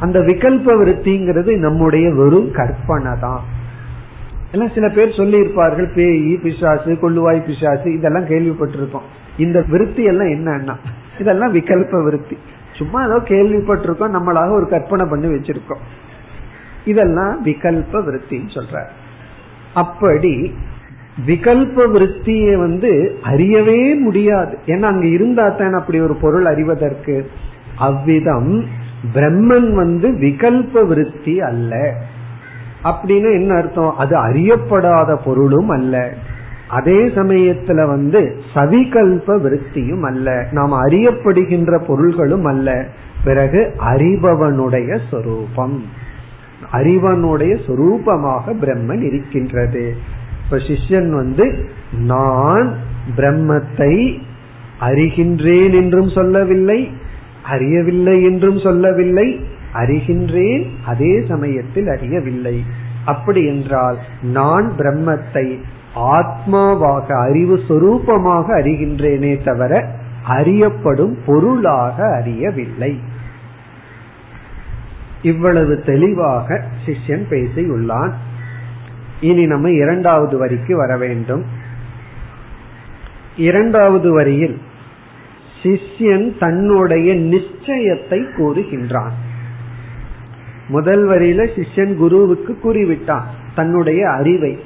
அந்த 0.00 0.18
விகல்ப 0.20 0.74
விருத்திங்கிறது 0.80 1.52
நம்முடைய 1.56 2.06
வெறும் 2.20 2.50
கற்பனை 2.58 3.12
தான். 3.20 3.42
எல்லாம் 4.52 4.74
சில 4.74 4.86
பேர் 4.88 5.16
சொல்லி 5.16 5.36
இருப்பார்கள் 5.38 5.88
பேய் 5.94 6.30
பிசாசு 6.44 6.92
கொள்ளுவாய் 7.02 7.40
பிசாசு 7.46 7.88
இதெல்லாம் 7.96 8.30
கேள்விப்பட்டிருக்கோம் 8.30 9.08
இந்த 9.36 9.58
விருத்தி 9.72 10.04
எல்லாம் 10.12 10.32
என்னன்னா 10.36 10.74
இதெல்லாம் 11.18 11.54
விகல்ப 11.54 12.04
விருத்தி. 12.04 12.36
சும்மா 12.78 13.00
ஏதோ 13.06 13.18
கேள்விப்பட்டிருக்கோம் 13.32 14.16
நம்மளாக 14.16 14.50
ஒரு 14.58 14.66
கற்பனை 14.68 15.04
பண்ணி 15.10 15.28
வச்சிருக்கோம். 15.34 15.82
இதெல்லாம் 16.84 17.34
விகல்ப 17.44 18.02
விருத்தின்னு 18.06 18.50
சொல்ற 18.56 18.84
அப்படி 19.74 20.34
விகல்ப 21.26 21.90
விருத்தியை 21.92 22.56
வந்து 22.56 23.18
அறியவே 23.24 23.98
முடியாது. 23.98 24.58
ஏன்னா 24.66 24.82
அங்க 24.82 25.06
இருந்தா 25.06 25.48
தான் 25.48 25.72
அப்படி 25.72 26.00
ஒரு 26.00 26.14
பொருள் 26.14 26.44
அறிவதற்கு. 26.44 27.30
அவ்விதம் 27.78 28.64
பிரம்மன் 29.14 29.74
வந்து 29.74 30.08
விகல்ப 30.08 30.86
விருத்தி 30.86 31.40
அல்ல. 31.40 31.94
அப்படின்னு 32.84 33.40
என்ன 33.40 33.54
அர்த்தம்? 33.54 33.96
அது 33.96 34.16
அறியப்படாத 34.16 35.18
பொருளும் 35.24 35.68
அல்ல. 35.68 36.14
அதே 36.68 37.06
சமயத்துல 37.06 37.86
வந்து 37.86 38.40
சவிகல்ப 38.54 39.40
விருத்தியும் 39.40 40.02
அல்ல. 40.02 40.46
நாம் 40.50 40.72
அறியப்படுகின்ற 40.72 41.84
பொருள்களும் 41.86 42.44
அல்ல. 42.44 42.86
பிறகு 43.24 43.74
அறிபவனுடைய 43.86 44.98
சொரூபம். 45.10 45.82
அறிவனுடைய 46.72 47.58
சொரூபமாக 47.66 48.54
பிரம்மன் 48.60 49.02
இருக்கின்றது. 49.02 49.96
இப்ப 50.50 50.62
சிஷ்யன் 50.64 51.10
வந்து 51.10 51.44
நான் 51.90 52.74
பிரம்மத்தை 53.16 54.20
அறிகின்றேன் 54.80 55.72
என்றும் 55.72 56.08
சொல்லவில்லை 56.08 56.88
அறியவில்லை 57.48 58.22
என்றும் 58.22 58.58
சொல்லவில்லை 58.58 59.40
அறிகின்றேன் 59.72 60.64
அதே 60.86 61.24
சமயத்தில் 61.28 61.86
அறியவில்லை. 61.86 62.64
அப்படி 63.04 63.46
என்றால் 63.46 63.98
நான் 64.22 64.72
பிரம்மத்தை 64.76 65.58
ஆத்மாவாக 65.96 67.06
அறிவு 67.18 67.60
சொரூபமாக 67.68 68.46
அறிகின்றேனே 68.62 69.44
தவிர 69.44 69.84
அறியப்படும் 70.26 71.18
பொருளாக 71.26 72.16
அறியவில்லை. 72.16 73.00
இவ்வளவு 75.22 75.82
தெளிவாக 75.82 76.60
சிஷ்யன் 76.86 77.24
பேசியுள்ளான். 77.30 78.12
இனி 79.20 79.46
நம்ம 79.46 79.70
இரண்டாவது 79.70 80.38
வரிக்கு 80.38 80.76
வர 80.76 80.96
வேண்டும். 80.96 81.44
இரண்டாவது 83.36 84.12
வரியில் 84.12 84.60
சிஷ்யன் 85.62 86.38
தன்னுடைய 86.38 87.14
நிச்சயத்தை 87.14 88.20
கூறுகின்றான். 88.38 89.12
முதல் 90.68 91.08
வரியில 91.08 91.48
சிஷ்யன் 91.54 91.96
குருவுக்கு 91.96 92.58
கூறிவிட்டான் 92.62 93.24
தன்னுடைய 93.54 94.10
அறிவை. 94.10 94.58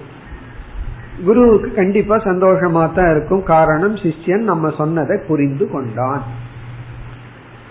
குருவுக்கு 1.25 1.75
கண்டிப்பா 1.75 2.17
சந்தோஷமா 2.17 2.93
தான் 2.93 3.11
இருக்கும். 3.11 3.43
காரணம் 3.43 3.95
சிஷ்யன் 3.95 4.43
நம்ம 4.43 4.71
சொன்னதை 4.71 5.21
புரிந்து 5.29 5.71
கொண்டான். 5.71 6.23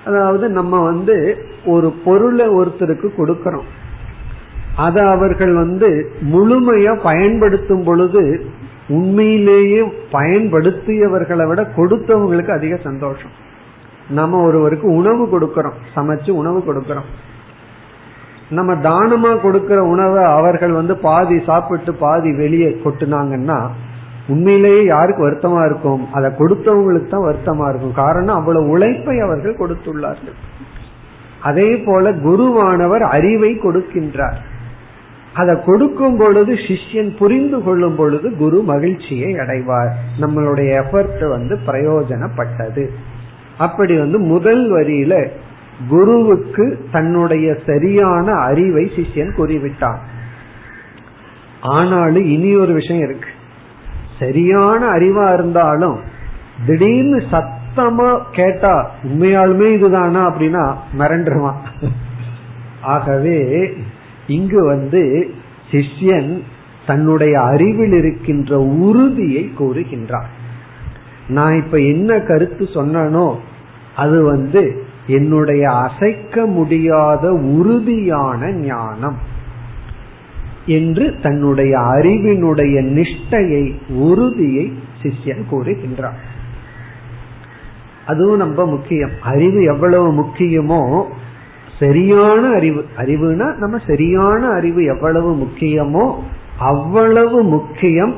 அதாவது 0.05 0.49
நம்ம 0.49 0.83
வந்து 0.83 1.45
ஒரு 1.65 1.91
பொருளை 1.91 2.47
ஒருத்தருக்கு 2.47 3.09
கொடுக்கறோம். 3.17 3.69
அதை 4.75 5.05
அவர்கள் 5.05 5.53
வந்து 5.53 6.11
முழுமையா 6.33 6.99
பயன்படுத்தும் 7.03 7.83
பொழுது 7.83 8.45
உண்மையிலேயே 8.87 9.81
பயன்படுத்தியவர்களை 10.11 11.47
விட 11.47 11.69
கொடுத்தவங்களுக்கு 11.75 12.49
அதிக 12.49 12.75
சந்தோஷம். 12.83 13.29
நம்ம 14.09 14.41
ஒருவருக்கு 14.41 14.87
உணவு 14.87 15.39
கொடுக்கறோம். 15.39 15.73
சமைச்சு 15.95 16.31
உணவு 16.31 16.63
கொடுக்கறோம். 16.67 17.09
நம்ம 18.49 18.73
தானமா 18.73 19.41
கொடுக்கிற 19.41 19.83
உணவை 19.83 20.23
அவர்கள் 20.23 20.71
வந்து 20.71 20.97
பாதி 20.97 21.39
சாப்பிட்டு 21.45 21.93
பாதி 21.93 22.33
வெளியே 22.35 22.81
கொட்டுனாங்கன்னா 22.83 23.67
உண்மையிலேயே 24.27 24.83
யாருக்கு 24.83 25.29
வருத்தமா 25.29 25.65
இருக்கும்? 25.65 26.13
அதை 26.13 26.31
கொடுத்தவங்களுக்கு 26.31 27.07
தான் 27.07 27.25
வருத்தமா 27.25 27.69
இருக்கும். 27.69 27.93
காரணம் 27.93 28.35
அவ்வளவு 28.35 28.69
உழைப்பை 28.69 29.19
அவர்கள் 29.19 29.57
கொடுத்துள்ளார்கள். 29.57 30.37
அதே 31.41 31.77
போல 31.77 32.11
குருவானவர் 32.11 33.01
அறிவை 33.01 33.59
கொடுக்கின்றார். 33.59 34.51
அதை 35.33 35.55
கொடுக்கும் 35.65 36.17
பொழுது 36.17 36.53
சிஷ்யன் 36.53 37.17
புரிந்து 37.17 37.63
கொள்ளும் 37.63 37.95
பொழுது 37.95 38.35
குரு 38.35 38.61
மகிழ்ச்சியை 38.61 39.33
அடைவார். 39.33 39.91
நம்மளுடைய 40.21 40.81
எஃபர்ட் 40.81 41.29
வந்து 41.29 41.59
பிரயோஜனப்பட்டது. 41.65 42.87
அப்படி 43.57 43.97
வந்து 43.97 44.19
முதல் 44.19 44.71
வரியில 44.71 45.29
குருவுக்கு 45.89 46.85
தன்னுடைய 46.91 47.57
சரியான 47.65 48.31
அறிவை 48.31 48.91
சிஷ்யன் 48.95 49.35
கூறிவிட்டான். 49.37 49.97
ஆனாலும் 51.61 52.25
இனி 52.25 52.55
ஒரு 52.55 52.73
விஷயம் 52.73 53.03
இருக்கு. 53.03 53.29
சரியான 54.19 54.87
அறிவா 54.87 55.33
இருந்தாலும் 55.33 55.99
திடீர்னு 56.65 57.23
சத்தமா 57.31 58.21
கேட்டா 58.31 58.91
உண்மையாலுமே 59.03 59.73
இதுதானா 59.73 60.29
அப்படின்னா 60.29 60.73
மிரண்டுருவான். 60.99 61.89
ஆகவே 62.81 63.37
இங்கு 64.27 64.65
வந்து 64.65 65.33
சிஷ்யன் 65.71 66.41
தன்னுடைய 66.85 67.41
அறிவில் 67.41 67.93
இருக்கின்ற 67.93 68.59
உறுதியை 68.59 69.51
கூறுகின்றான். 69.59 70.29
நான் 71.27 71.55
இப்ப 71.55 71.79
என்ன 71.79 72.19
கருத்து 72.19 72.69
சொன்னனோ 72.73 73.35
அது 73.95 74.23
வந்து 74.23 74.85
என்னுடைய 75.07 75.71
அசைக்க 75.71 76.45
முடியாத 76.45 77.33
உறுதியான 77.33 78.51
ஞானம் 78.51 79.17
என்று 80.65 81.19
தன்னுடைய 81.21 81.79
அறிவினுடைய 81.79 82.75
நிஷ்டையை 82.81 83.75
உறுதியை 83.89 84.73
சிஷ்யன் 85.03 85.43
கூறுகின்றார் 85.51 86.19
அதுவும் 88.05 88.37
ரொம்ப 88.37 88.65
முக்கியம். 88.65 89.11
அறிவு 89.21 89.63
எவ்வளவு 89.63 90.13
முக்கியமோ 90.13 91.05
சரியான 91.79 92.49
அறிவு. 92.49 92.85
அறிவுனா 92.97 93.57
நம்ம 93.57 93.77
சரியான 93.87 94.47
அறிவு 94.47 94.83
எவ்வளவு 94.83 95.35
முக்கியமோ 95.35 96.15
அவ்வளவு 96.59 97.43
முக்கியம் 97.43 98.13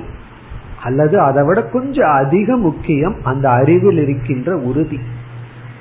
அல்லது 0.84 1.20
அதை 1.20 1.44
விட 1.44 1.62
கொஞ்சம் 1.62 2.10
அதிக 2.10 2.58
முக்கியம் 2.58 3.16
அந்த 3.24 3.50
அறிவில் 3.50 3.98
இருக்கின்ற 3.98 4.58
உறுதி. 4.58 5.00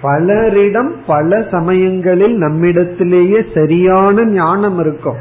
பலரிடம் 0.02 0.92
பல 1.06 1.46
சமயங்களில் 1.50 2.36
நம்மிடத்திலேயே 2.36 3.44
சரியான 3.54 4.24
ஞானம் 4.24 4.78
இருக்கும். 4.78 5.16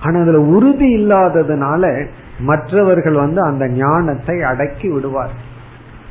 ஆனா 0.00 0.20
அதுல 0.20 0.40
உறுதி 0.40 0.96
இல்லாததுனால 0.96 2.06
மற்றவர்கள் 2.40 3.12
வந்து 3.12 3.40
அந்த 3.42 3.68
ஞானத்தை 3.68 4.42
அடக்கி 4.42 4.88
விடுவார். 4.88 5.30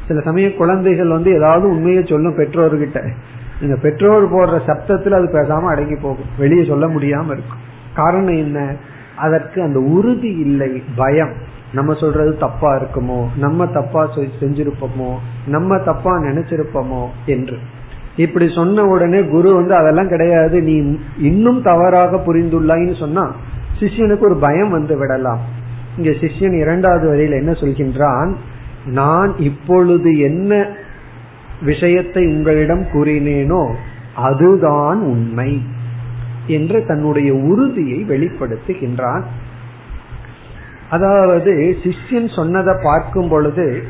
சில 0.08 0.22
சமயம் 0.22 0.56
குழந்தைகள் 0.58 1.08
வந்து 1.08 1.34
ஏதாவது 1.34 1.70
உண்மையை 1.70 2.04
சொல்லும் 2.06 2.38
பெற்றோர்கிட்ட 2.38 3.12
நீங்க 3.62 3.76
பெற்றோர் 3.76 4.34
போடுற 4.34 4.60
சப்தத்துல 4.68 5.10
அது 5.10 5.26
பேசாம 5.26 5.68
அடங்கி 5.68 5.96
போகும். 5.96 6.26
வெளியே 6.38 6.66
சொல்ல 6.66 6.88
முடியாம 6.88 7.26
இருக்கும். 7.26 7.68
காரணம் 7.94 8.36
என்ன? 8.36 8.76
அதற்கு 9.16 9.62
அந்த 9.62 9.80
உறுதி 9.80 10.28
இல்லை 10.28 10.84
பயம். 10.96 11.34
நம்ம 11.74 11.94
சொல்றது 11.94 12.38
தப்பா 12.38 12.76
இருக்குமோ? 12.76 13.26
நம்ம 13.38 13.68
தப்பா 13.68 14.10
செஞ்சிருப்போமோ? 14.40 15.16
நம்ம 15.48 15.78
தப்பா 15.78 16.18
நினைச்சிருப்போமோ? 16.18 17.06
என்று. 17.26 17.58
இப்படி 18.16 18.52
சொன்ன 18.56 18.84
உடனே 18.84 19.24
குரு 19.24 19.56
வந்து 19.56 19.76
அதெல்லாம் 19.76 20.08
கிடையாது. 20.08 20.62
நீ 20.62 20.98
இன்னும் 21.18 21.62
தவறாக 21.62 22.16
புரிந்துள்ளாயின்னு 22.16 23.00
சொன்னா 23.00 23.36
சிஷ்யனுக்கு 23.80 24.20
ஒரு 24.20 24.36
பயம் 24.36 24.70
வந்து 24.70 24.98
விடலாம். 24.98 25.40
இங்க 25.98 26.10
சிஷ்யன் 26.10 26.60
இரண்டாவது 26.60 27.08
வரையில் 27.08 27.38
என்ன 27.38 27.52
சொல்கின்றான்? 27.52 28.34
நான் 28.86 29.38
இப்பொழுது 29.38 30.20
என்ன 30.20 30.68
விஷயத்தை 31.62 32.26
உங்களிடம் 32.26 32.86
கூறினேனோ 32.94 33.74
அதுதான் 34.14 35.02
உண்மை 35.02 35.62
என்று 36.48 36.86
தன்னுடைய 36.86 37.34
உறுதியை 37.34 38.06
வெளிப்படுத்துகின்றான். 38.10 39.24
அதாவது 40.90 41.78
சிஷ்யன் 41.84 42.36
சொன்னதை 42.36 42.74
பார்க்கும் 42.84 43.28
பொழுது 43.28 43.84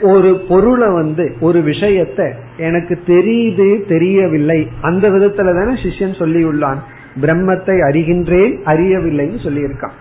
ஒரு 0.00 0.44
பொருளை 0.48 0.88
வந்து 0.88 1.36
ஒரு 1.40 1.60
விஷயத்த 1.60 2.34
எனக்கு 2.58 3.02
தெரியுது 3.06 3.86
தெரியவில்லை 3.86 4.68
அந்த 4.80 5.10
விதத்துல 5.10 5.54
தானே 5.54 5.82
சிஷ்யன் 5.82 6.18
சொல்லியுள்ளான். 6.22 6.76
பிரம்மத்தை 7.20 7.76
அறிகின்றேன் 7.88 8.54
அறியவில்லைன்னு 8.64 9.40
சொல்லியிருக்கான். 9.46 9.96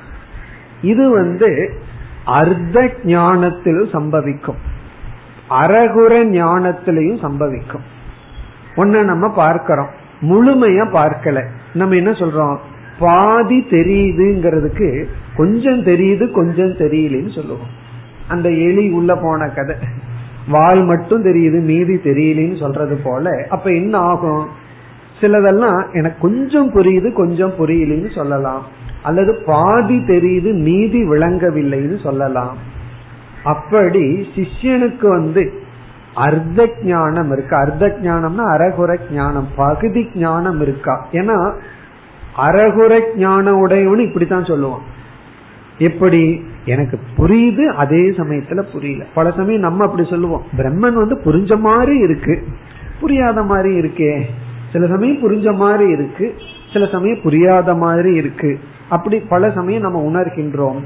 இது 0.82 1.10
வந்து 1.10 1.80
அர்த்த 2.24 2.90
ஞானத்தில் 3.04 3.90
சம்பவிக்கும். 3.94 4.74
அறகுற 5.50 6.24
ஞானத்திலையும் 6.24 7.22
சம்பவிக்கும். 7.22 7.84
ஒன்ன 8.76 9.04
நம்ம 9.04 9.30
பார்க்கிறோம். 9.30 9.90
முழுமையா 10.22 10.86
பார்க்கல. 10.94 11.46
நம்ம 11.74 11.96
என்ன 11.96 12.12
சொல்றோம்? 12.12 12.58
பாதி 13.00 13.66
தெரியுதுங்கிறதுக்கு 13.70 15.06
கொஞ்சம் 15.36 15.84
தெரியுது 15.84 16.32
கொஞ்சம் 16.32 16.74
தெரியலன்னு 16.74 17.36
சொல்லுவோம். 17.36 17.84
அந்த 18.28 18.50
எலி 18.50 18.90
உள்ள 18.90 19.16
போன 19.16 19.48
கதை. 19.48 19.76
வால் 20.50 20.84
மட்டும் 20.84 21.24
தெரியுது 21.24 21.62
மீதி 21.62 21.94
தெரியலன்னு 21.96 22.60
சொல்றது 22.60 23.00
போல. 23.04 23.46
அப்ப 23.50 23.72
என்ன 23.72 23.98
ஆகும்? 23.98 24.48
சிலதெல்லாம் 25.22 25.94
எனக்கு 25.94 26.20
கொஞ்சம் 26.20 26.74
புரியுது 26.74 27.14
கொஞ்சம் 27.14 27.54
புரியலன்னு 27.60 28.16
சொல்லலாம். 28.16 28.64
அல்லது 29.04 29.44
பாதி 29.46 29.98
தெரியுது 29.98 30.54
மீதி 30.54 31.10
விளங்கவில்லைன்னு 31.10 32.04
சொல்லலாம். 32.04 32.74
அப்படி 33.46 34.28
சிஷ்யனுக்கு 34.36 35.08
வந்து 35.08 35.54
அர்த்த 36.16 36.70
ஞானம் 36.84 37.32
இருக்கு? 37.32 37.56
அர்த்த 37.56 37.98
ஞானம்னா 38.04 38.44
அறகுற 38.54 39.00
ஞானம் 39.12 39.48
பகுதி 39.56 40.10
ஞானம் 40.16 40.62
இருக்கா? 40.62 41.08
ஏன்னா 41.12 41.54
அறகுரை 42.38 43.00
ஞான 43.16 43.52
உடையவனு 43.52 43.98
இப்படித்தான் 43.98 44.44
சொல்லுவான். 44.44 44.80
எப்படி? 45.78 46.44
எனக்கு 46.66 47.00
புரியுது 47.18 47.66
அதே 47.66 48.10
சமயத்துல 48.10 48.72
புரியல. 48.72 49.06
பல 49.14 49.32
சமயம் 49.32 49.62
நம்ம 49.62 49.86
அப்படி 49.86 50.10
சொல்லுவோம். 50.10 50.44
பிரம்மன் 50.58 50.94
வந்து 50.94 51.16
புரிஞ்ச 51.26 51.60
மாதிரி 51.60 51.98
இருக்கு. 51.98 52.44
புரியாத 53.00 53.44
மாதிரி 53.44 53.80
இருக்கே. 53.80 54.22
சில 54.74 54.88
சமயம் 54.88 55.22
புரிஞ்ச 55.22 55.56
மாதிரி 55.56 55.90
இருக்கு. 55.90 56.36
சில 56.74 56.88
சமயம் 56.88 57.22
புரியாத 57.24 57.76
மாதிரி 57.76 58.16
இருக்கு. 58.16 58.60
அப்படி 58.90 59.20
பல 59.20 59.52
சமயம் 59.52 59.82
நம்ம 59.82 60.12
உணர்கின்றோம். 60.12 60.82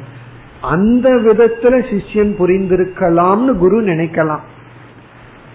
அந்த 0.61 1.09
விதத்துல 1.09 1.79
சிஷ்யன் 1.89 2.31
புரிந்திருக்கலாம்னு 2.39 3.57
குரு 3.57 3.81
நினைக்கலாம். 3.81 4.39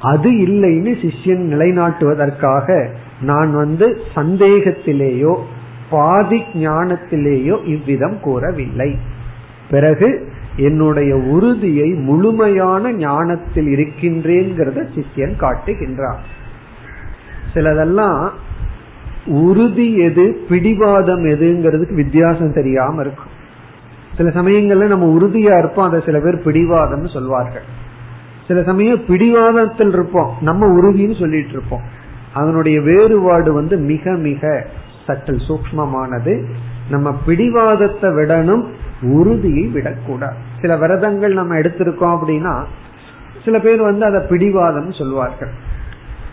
அது 0.01 0.31
இல்லைன்னு 0.31 0.93
சிஷ்யன் 1.03 1.45
நிலைநாட்டுவதற்காக 1.53 2.89
நான் 3.21 3.55
வந்து 3.55 4.01
சந்தேகத்திலேயோ 4.15 5.37
பாதி 5.91 6.43
ஞானத்திலேயோ 6.55 7.65
இவ்விதம் 7.65 8.21
கூறவில்லை. 8.21 8.99
பிறகு 9.71 10.29
என்னுடைய 10.57 11.17
உறுதியை 11.17 11.91
முழுமையான 11.91 12.93
ஞானத்தில் 12.93 13.67
இருக்கின்றேங்கிறத 13.67 14.89
சிஷ்யன் 14.95 15.37
காட்டுகின்றார். 15.41 16.23
சிலதெல்லாம் 17.55 18.31
உறுதி 19.27 19.97
எது 19.97 20.45
பிடிவாதம் 20.49 21.25
எதுங்கிறதுக்கு 21.25 21.95
வித்தியாசம் 21.95 22.53
தெரியாம 22.53 23.01
இருக்கும். 23.01 23.33
சில 24.17 24.29
சமயங்கள்ல 24.29 24.87
நம்ம 24.87 25.17
உறுதியா 25.19 25.59
இருப்போம். 25.59 25.89
அதை 25.89 26.03
சில 26.05 26.21
பேர் 26.21 26.43
பிடிவாதம்னு 26.45 27.13
சொல்வார்கள். 27.13 27.63
சில 28.49 28.63
சமயம் 28.63 29.05
பிடிவாதத்தில் 29.07 29.93
இருப்போம். 29.93 30.33
நம்ம 30.41 30.67
உறுதின்னு 30.67 31.21
சொல்லிட்டு 31.21 31.51
இருப்போம். 31.51 31.81
அதனுடைய 32.35 32.81
வேறுபாடு 32.81 33.53
வந்து 33.53 33.77
மிக 33.77 34.13
மிக 34.13 34.67
சற்றல் 35.07 35.41
சூக்மமானது. 35.49 36.45
நம்ம 36.91 37.19
பிடிவாதத்தை 37.27 38.11
விடணும் 38.11 38.67
உறுதியை 39.03 39.67
விடக்கூடாது. 39.67 40.35
சில 40.61 40.77
விரதங்கள் 40.77 41.33
நம்ம 41.33 41.55
எடுத்திருக்கோம் 41.55 42.19
அப்படின்னா 42.19 42.65
சில 43.45 43.59
பேர் 43.59 43.83
வந்து 43.83 44.05
அதை 44.05 44.27
பிடிவாதம் 44.29 44.93
சொல்வார்கள். 44.93 45.51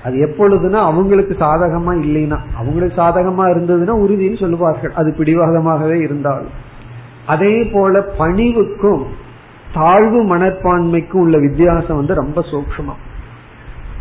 அது 0.04 0.16
எப்பொழுதுனா 0.16 0.74
அவங்களுக்கு 0.74 1.36
சாதகமா 1.40 1.94
இல்லைன்னா. 2.06 2.38
அவங்களுக்கு 2.56 3.02
சாதகமா 3.02 3.46
இருந்ததுன்னா 3.46 3.94
உறுதின்னு 4.06 4.40
சொல்லுவார்கள். 4.40 4.92
அது 4.92 5.16
பிடிவாதமாகவே 5.18 6.02
இருந்தாலும். 6.02 6.70
அதே 7.34 7.56
போல 7.74 7.94
பணிவுக்கும் 8.20 9.04
தாழ்வு 9.74 10.20
மனப்பான்மைக்கும் 10.32 11.24
உள்ள 11.24 11.38
வித்தியாசம் 11.38 12.00
வந்து 12.02 12.14
ரொம்ப 12.14 12.40
சூக்மம் 12.52 13.02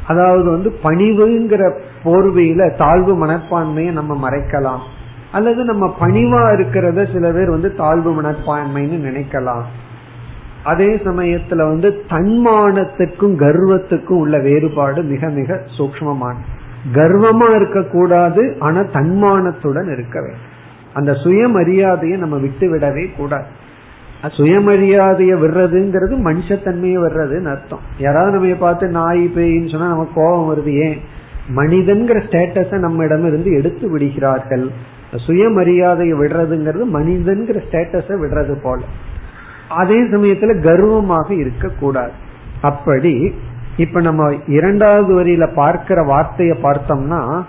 அதாவது 0.07 0.49
வந்து 0.51 0.71
பணிவுங்கிற 0.85 1.65
போர்வையில 2.05 2.63
தாழ்வு 2.77 3.13
மனப்பான்மையை 3.27 3.93
நம்ம 3.99 4.13
மறைக்கலாம். 4.25 4.83
அல்லது 5.33 5.61
நம்ம 5.65 5.85
பணிவா 6.01 6.41
இருக்கிறத 6.57 7.01
சில 7.13 7.25
பேர் 7.33 7.51
வந்து 7.51 7.69
தாழ்வு 7.75 8.11
மனப்பான்மைன்னு 8.21 8.99
நினைக்கலாம். 9.09 9.67
அதே 10.65 10.89
சமயத்துல 11.05 11.67
வந்து 11.73 11.89
தன்மானத்துக்கும் 12.09 13.37
கர்வத்துக்கும் 13.43 14.23
உள்ள 14.23 14.39
வேறுபாடு 14.39 15.03
மிக 15.03 15.29
மிக 15.29 15.61
சூக்மமான 15.77 16.37
கர்வமா 16.95 17.49
இருக்கக்கூடாது 17.57 18.43
ஆனா 18.59 18.81
தன்மானத்துடன் 18.97 19.89
இருக்க 19.93 20.19
வேண்டும். 20.21 20.50
அந்த 20.95 21.13
சுயமரியாதையை 21.13 22.17
நம்ம 22.17 22.37
விட்டு 22.37 22.77
விடவே 22.77 23.09
கூடாது. 23.17 23.45
சுயமரியாதைய 24.23 25.33
விடுறதுங்கிறது 25.43 26.17
மனுஷத்தன்மையை 26.25 26.99
விடுறதுன்னு 27.01 27.51
அர்த்தம். 27.51 27.79
யாராவது 27.99 28.39
நம்ம 28.39 28.55
பார்த்து 28.55 28.89
நாய் 28.89 29.33
பேயின்னு 29.37 29.71
சொன்னா 29.71 29.89
நமக்கு 29.89 30.13
கோபம் 30.15 30.49
வருது 30.49 30.69
ஏன்? 30.69 31.01
மனிதன்கிற 31.57 32.23
ஸ்டேட்டஸ 32.31 32.79
நம்ம 32.79 33.05
இடம் 33.05 33.27
இருந்து 33.27 33.53
எடுத்து 33.53 33.91
விடுகிறார்கள். 33.91 34.71
சுயமரியாதையை 35.27 36.15
விடுறதுங்கிறது 36.15 36.85
மனிதன்கிற 36.95 37.63
ஸ்டேட்டஸ 37.71 38.09
விடுறது 38.09 38.55
போல. 38.63 38.83
அதே 39.69 40.01
சமயத்துல 40.01 40.63
கர்வமாக 40.63 41.35
இருக்கக்கூடாது. 41.35 42.13
அப்படி 42.61 43.35
இப்ப 43.77 44.01
நம்ம 44.01 44.35
இரண்டாவது 44.47 45.25
வரியில 45.25 45.55
பார்க்கிற 45.55 46.03
வார்த்தைய 46.03 46.55
பார்த்தோம்னா 46.63 47.45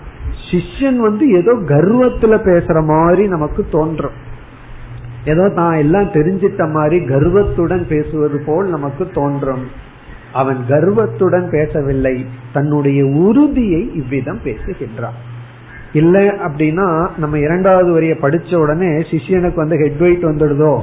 சிஷ்யன் 0.50 0.96
வந்து 0.96 1.30
ஏதோ 1.30 1.52
கர்வத்துல 1.52 2.34
பேசுற 2.44 2.84
மாதிரி 2.84 3.26
நமக்கு 3.26 3.66
தோன்றும். 3.70 4.30
ஏதோ 5.24 5.48
தான் 5.48 5.74
எல்லாம் 5.74 6.04
தெரிஞ்சிட்ட 6.04 6.70
மாதிரி 6.70 7.04
கர்வத்துடன் 7.04 7.86
பேசுவது 7.88 8.42
போல் 8.46 8.68
நமக்கு 8.68 9.10
தோன்றும். 9.14 9.64
அவன் 10.32 10.58
கர்வத்துடன் 10.68 11.48
பேசவில்லை 11.50 12.26
தன்னுடைய 12.52 13.06
உறுதியை 13.06 13.94
இவ்விதம் 13.94 14.40
பேசுகின்றான். 14.44 15.18
இல்ல 15.92 16.18
அப்படின்னா 16.18 17.10
நம்ம 17.18 17.38
இரண்டாவது 17.38 17.92
வரிய 17.92 18.16
படிச்ச 18.22 18.54
உடனே 18.56 18.86
சிஷியனுக்கு 18.86 19.54
வந்து 19.54 19.76
ஹெட்வெயிட் 19.76 20.24
வந்துடுதோ? 20.24 20.80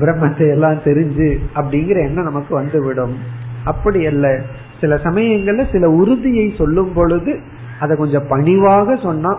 பிரம்மத்தை 0.00 0.50
எல்லாம் 0.50 0.74
தெரிஞ்சு 0.74 1.38
அப்படிங்கிற 1.54 1.96
எண்ணம் 2.04 2.24
நமக்கு 2.24 2.54
வந்துவிடும். 2.54 3.16
அப்படி 3.64 4.06
அல்ல. 4.06 4.40
சில 4.80 4.94
சமயங்கள்ல 4.94 5.72
சில 5.72 5.90
உறுதியை 5.90 6.54
சொல்லும் 6.58 6.92
பொழுது 6.92 7.40
அதை 7.82 7.96
கொஞ்சம் 7.96 8.28
பணிவாக 8.28 8.96
சொன்னா 8.96 9.32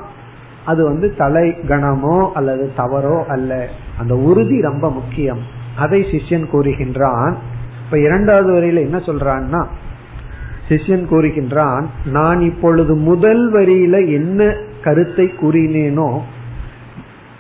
அது 0.66 0.84
வந்து 0.84 1.08
தலை 1.16 1.48
கணமோ 1.68 2.18
அல்லது 2.34 2.66
தவறோ 2.78 3.18
அல்ல. 3.26 3.68
அந்த 4.00 4.14
உறுதி 4.16 4.62
ரொம்ப 4.62 4.92
முக்கியம். 4.92 5.42
அதை 5.78 6.00
சிஷ்யன் 6.02 6.48
கூறுகின்றான். 6.54 7.34
இப்ப 7.86 8.00
இரண்டாவது 8.00 8.50
வரியில 8.54 8.80
என்ன 8.80 8.98
சொல்றான்னா 8.98 9.62
சிஷ்யன் 10.70 11.06
கூறுகின்றான் 11.12 11.86
நான் 12.12 12.40
இப்பொழுது 12.42 12.96
முதல் 12.96 13.44
வரியில 13.54 13.96
என்ன 14.14 14.54
கருத்தை 14.84 15.26
கூறினேனோ 15.42 16.10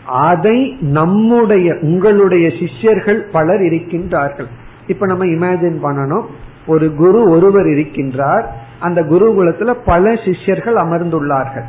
அதை 0.06 0.58
நம்முடைய 0.82 1.78
உங்களுடைய 1.82 2.46
சிஷ்யர்கள் 2.60 3.22
பலர் 3.32 3.62
இருக்கின்றார்கள். 3.62 4.50
இப்ப 4.88 5.06
நம்ம 5.06 5.26
இமேஜின் 5.26 5.78
பண்ணணும். 5.84 6.26
ஒரு 6.68 6.88
குரு 6.96 7.22
ஒருவர் 7.30 7.66
இருக்கின்றார். 7.66 8.46
அந்த 8.88 9.00
குருகுலத்துல 9.12 9.74
பல 9.86 10.14
சிஷ்யர்கள் 10.26 10.78
அமர்ந்துள்ளார்கள். 10.84 11.68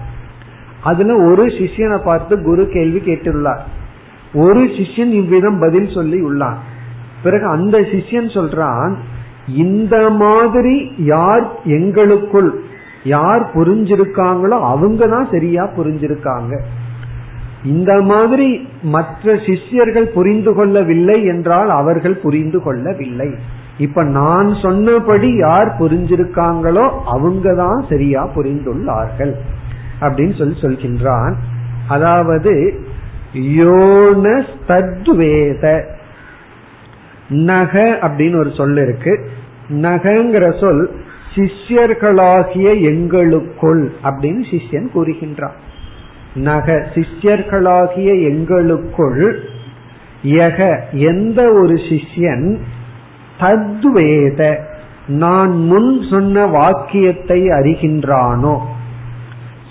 அதுல 0.90 1.16
ஒரு 1.30 1.44
சிஷ்யனை 1.58 1.98
பார்த்து 2.04 2.34
குரு 2.42 2.62
கேள்வி 2.76 3.00
கேட்டுள்ளார். 3.00 3.62
ஒரு 4.44 4.62
சிஷ்யன் 4.76 5.12
இவ்விதம் 5.20 5.58
பதில் 5.58 5.90
சொல்லி 5.96 6.20
உள்ளான். 6.28 6.60
பிறகு 7.22 7.46
அந்த 7.56 7.76
சிஷ்யன் 7.92 8.30
சொல்றான் 8.36 8.94
இந்த 9.64 9.96
மாதிரி 10.22 10.74
யார் 11.12 11.44
எங்களுக்குள் 11.78 12.50
யார் 13.12 13.42
புரிஞ்சிருக்காங்களோ 13.54 14.56
அவங்க 14.72 15.06
தான் 15.06 15.28
சரியா 15.30 15.64
புரிஞ்சிருக்காங்க. 15.76 16.52
இந்த 17.72 17.92
மாதிரி 18.02 18.48
மற்ற 18.94 19.34
சிஷ்யர்கள் 19.46 20.08
புரிந்து 20.16 20.52
கொள்ளவில்லை 20.54 21.18
என்றால் 21.24 21.70
அவர்கள் 21.80 22.16
புரிந்து 22.24 22.58
கொள்ளவில்லை. 22.62 23.28
இப்ப 23.78 24.02
நான் 24.02 24.58
சொன்னபடி 24.62 25.36
யார் 25.36 25.76
புரிஞ்சிருக்காங்களோ 25.78 27.00
அவங்க 27.04 27.54
தான் 27.54 27.84
சரியா 27.88 28.30
புரிந்துள்ளார்கள். 28.34 29.32
அப்படின்னு 30.00 30.38
சொல்லி 30.38 30.60
சொல்கின்றான். 30.60 31.34
அதாவது 31.88 32.82
யோனஸ்தத்வேத 33.34 35.84
நக 37.28 37.98
அப்படின்னு 38.02 38.36
ஒரு 38.36 38.50
சொல் 38.50 38.76
இருக்கு. 38.76 39.28
நகங்கிற 39.68 40.60
சொல் 40.60 40.90
சிஷ்யர்களாகிய 41.34 42.80
எங்களுக்குள் 42.80 43.92
அப்படின்னு 44.04 44.44
சிஷ்யன் 44.50 44.88
கூறுகின்றான். 44.94 45.52
நக 46.34 46.86
சிஷ்யர்களாகிய 46.94 48.22
எங்களுக்குள் 48.22 49.42
யக 50.22 50.80
எந்த 50.90 51.52
ஒரு 51.52 51.74
சிஷ்யன் 51.74 52.58
தத்வேத. 53.40 54.58
நான் 55.06 55.50
முன் 55.50 56.02
சொன்ன 56.10 56.46
வாக்கியத்தை 56.46 57.48
அறிகின்றானோ? 57.48 58.58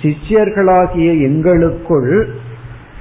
சிஷ்யர்களாகிய 0.02 1.22
எங்களுக்குள் 1.22 2.28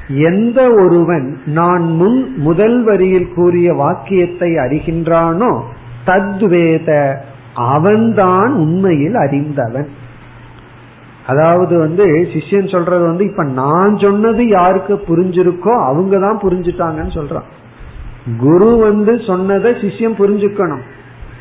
எந்த 0.09 0.71
ஒருவன் 0.71 1.41
நான் 1.47 1.83
முன் 1.83 2.35
முதல் 2.37 2.85
வரியில் 2.85 3.33
கூறிய 3.35 3.73
வாக்கியத்தை 3.73 4.51
அறிகின்றானோ 4.51 5.63
தத்வேத 6.07 7.17
அவன்தான் 7.55 8.53
உண்மையில் 8.55 9.15
அறிந்தவன். 9.15 9.89
அதாவது 11.27 11.79
வந்து 11.79 12.07
சிஷ்யன் 12.07 12.71
சொல்றது 12.71 13.05
வந்து 13.05 13.25
இப்ப 13.25 13.45
நான் 13.45 13.99
சொன்னது 13.99 14.49
யாருக்கு 14.49 15.03
புரிஞ்சிருக்கோ 15.09 15.85
அவங்க 15.85 16.19
தான் 16.19 16.41
புரிஞ்சுட்டாங்கன்னு 16.43 17.15
சொல்றான். 17.15 17.49
குரு 18.39 18.77
வந்து 18.77 19.20
சொன்னதை 19.27 19.70
சிஷ்யம் 19.70 20.18
புரிஞ்சுக்கணும். 20.18 20.83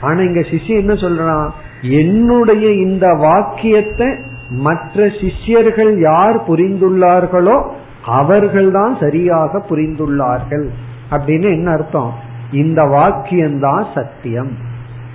ஆனா 0.01 0.21
இங்க 0.21 0.39
சிஷ்யம் 0.39 0.81
என்ன 0.81 0.93
சொல்றான் 0.93 1.49
என்னுடைய 1.81 2.71
இந்த 2.71 3.07
வாக்கியத்தை 3.13 4.07
மற்ற 4.49 5.07
சிஷ்யர்கள் 5.21 5.99
யார் 5.99 6.37
புரிந்துள்ளார்களோ 6.47 7.69
அவர்கள்தான் 8.05 8.97
சரியாக 8.99 9.63
புரிந்துள்ளார்கள். 9.69 10.67
அப்படின்னு 11.11 11.47
என்ன 11.51 11.71
அர்த்தம்? 11.71 12.13
இந்த 12.51 12.81
வாக்கியம்தான் 12.83 13.85
சத்தியம். 13.93 14.51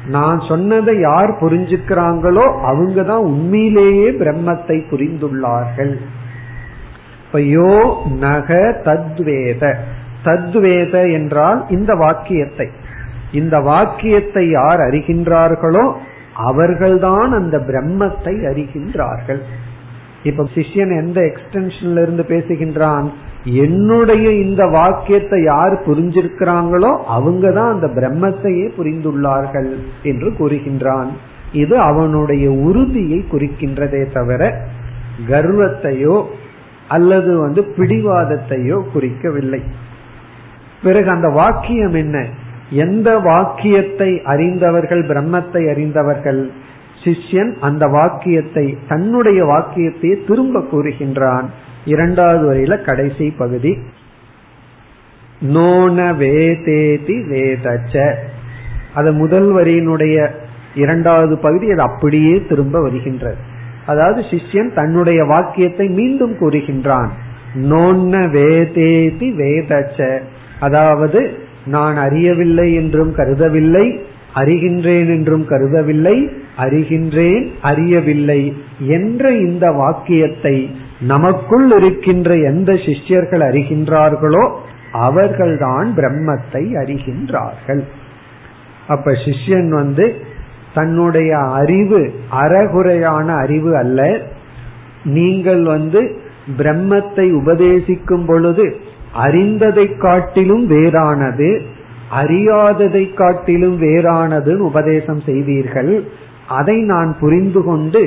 நான் 0.09 0.41
சொன்னதை 0.41 1.01
யார் 1.01 1.31
புரிஞ்சுக்கிறாங்களோ 1.31 2.45
அவங்க 2.63 3.03
தான் 3.03 3.19
உண்மையிலேயே 3.19 4.11
பிரம்மத்தை 4.11 4.77
புரிந்துள்ளார்கள். 4.91 5.99
யோ 7.33 8.07
நக 8.19 8.81
தத்வேத. 8.85 9.75
சத்வேத 10.27 10.95
என்றால் 11.13 11.61
இந்த 11.69 11.95
வாக்கியத்தை. 11.95 12.69
இந்த 13.33 13.57
வாக்கியத்தை 13.61 14.45
யார் 14.51 14.81
அறிகின்றார்களோ 14.81 15.87
அவர்கள்தான் 16.49 17.33
அந்த 17.33 17.57
பிரம்மத்தை 17.59 18.35
அறிகின்றார்கள். 18.51 19.41
இப்ப 20.23 20.45
சிஷ்யன் 20.55 20.93
எந்த 20.99 21.19
எக்ஸ்டென்ஷன்ல 21.21 22.03
இருந்து 22.03 22.25
பேசுகின்றான்? 22.29 23.07
என்னுடைய 23.45 24.27
இந்த 24.45 24.63
வாக்கியத்தை 24.67 25.39
யார் 25.43 25.75
புரிஞ்சிருக்கிறாங்களோ 25.87 26.91
அவங்க 27.07 27.53
தான் 27.53 27.73
அந்த 27.75 27.89
பிரம்மத்தையே 27.99 28.67
புரிந்துள்ளார்கள் 28.79 29.71
என்று 30.03 30.31
கூறுகின்றான். 30.39 31.11
இது 31.53 31.75
அவனுடைய 31.81 32.47
உறுதியை 32.69 33.21
குறிக்கின்றதே 33.33 34.03
தவிர 34.13 34.43
கர்வத்தையோ 35.29 36.17
அல்லது 36.89 37.31
வந்து 37.39 37.61
பிடிவாதத்தையோ 37.77 38.79
குறிக்கவில்லை. 38.95 39.63
பிறகு 40.87 41.11
அந்த 41.11 41.29
வாக்கியம் 41.29 41.95
என்ன? 41.95 42.27
எந்த 42.71 43.19
வாக்கியத்தை 43.19 44.21
அறிந்தவர்கள் 44.25 45.03
பிரம்மத்தை 45.07 45.71
அறிந்தவர்கள் 45.71 46.51
சிஷ்யன் 47.05 47.53
அந்த 47.61 47.87
வாக்கியத்தை 47.87 48.79
தன்னுடைய 48.89 49.45
வாக்கியத்தை 49.45 50.11
திரும்ப 50.27 50.65
கூறுகின்றான். 50.73 51.45
இரண்டாவது 51.85 52.45
வரையில 52.45 52.85
கடைசி 52.85 53.31
பகுதி. 53.31 53.79
நோன 55.41 56.13
வேதேதி 56.13 57.17
வேதச்ச. 57.33 58.15
அது 58.95 59.13
முதல் 59.13 59.49
வரியினுடைய 59.55 60.29
இரண்டாவது 60.75 61.39
பகுதி 61.39 61.71
அது 61.71 61.81
அப்படியே 61.81 62.45
திரும்ப 62.49 62.81
வருகின்றது. 62.81 63.37
அதாவது 63.87 64.21
சிஷ்யன் 64.21 64.75
தன்னுடைய 64.75 65.25
வாக்கியத்தை 65.25 65.89
மீண்டும் 65.89 66.33
கூறுகின்றான். 66.33 67.09
நோன்ன 67.55 68.15
வேதேதி 68.37 69.29
வேதச்ச. 69.43 70.23
அதாவது 70.61 71.39
நான் 71.67 71.97
அறியவில்லை 71.97 72.75
என்றும் 72.75 73.15
கருதவில்லை 73.15 74.05
அறிகின்றேன் 74.35 75.07
என்றும் 75.07 75.47
கருதவில்லை 75.49 76.31
அறிகின்றேன் 76.59 77.51
அறியவில்லை 77.63 78.57
என்ற 78.79 79.31
இந்த 79.31 79.71
வாக்கியத்தை 79.71 80.71
நமக்குள் 81.01 81.71
இருக்கின்ற 81.71 82.37
எந்த 82.37 82.73
சிஷ்யர்கள் 82.73 83.41
அறிகின்றார்களோ 83.41 84.53
அவர்கள்தான் 84.93 85.95
பிரம்மத்தை 85.97 86.63
அறிகின்றார்கள். 86.83 87.83
அப்ப 88.89 89.11
சிஷ்யன் 89.11 89.69
வந்து 89.69 90.15
தன்னுடைய 90.75 91.37
அறிவு 91.37 92.13
அறகுறையான 92.31 93.35
அறிவு 93.35 93.77
அல்ல. 93.77 94.19
நீங்கள் 95.05 95.65
வந்து 95.65 96.19
பிரம்மத்தை 96.59 97.27
உபதேசிக்கும் 97.33 98.27
பொழுது 98.27 98.77
அறிந்ததை 99.25 99.87
காட்டிலும் 100.05 100.65
வேறானது 100.71 101.51
அறியாததை 102.21 103.05
காட்டிலும் 103.15 103.77
வேறானதுன்னு 103.81 104.65
உபதேசம் 104.71 105.23
செய்தீர்கள் 105.29 105.93
அதை 106.59 106.77
நான் 106.93 107.11
புரிந்து 107.21 107.61
கொண்டு 107.63 108.03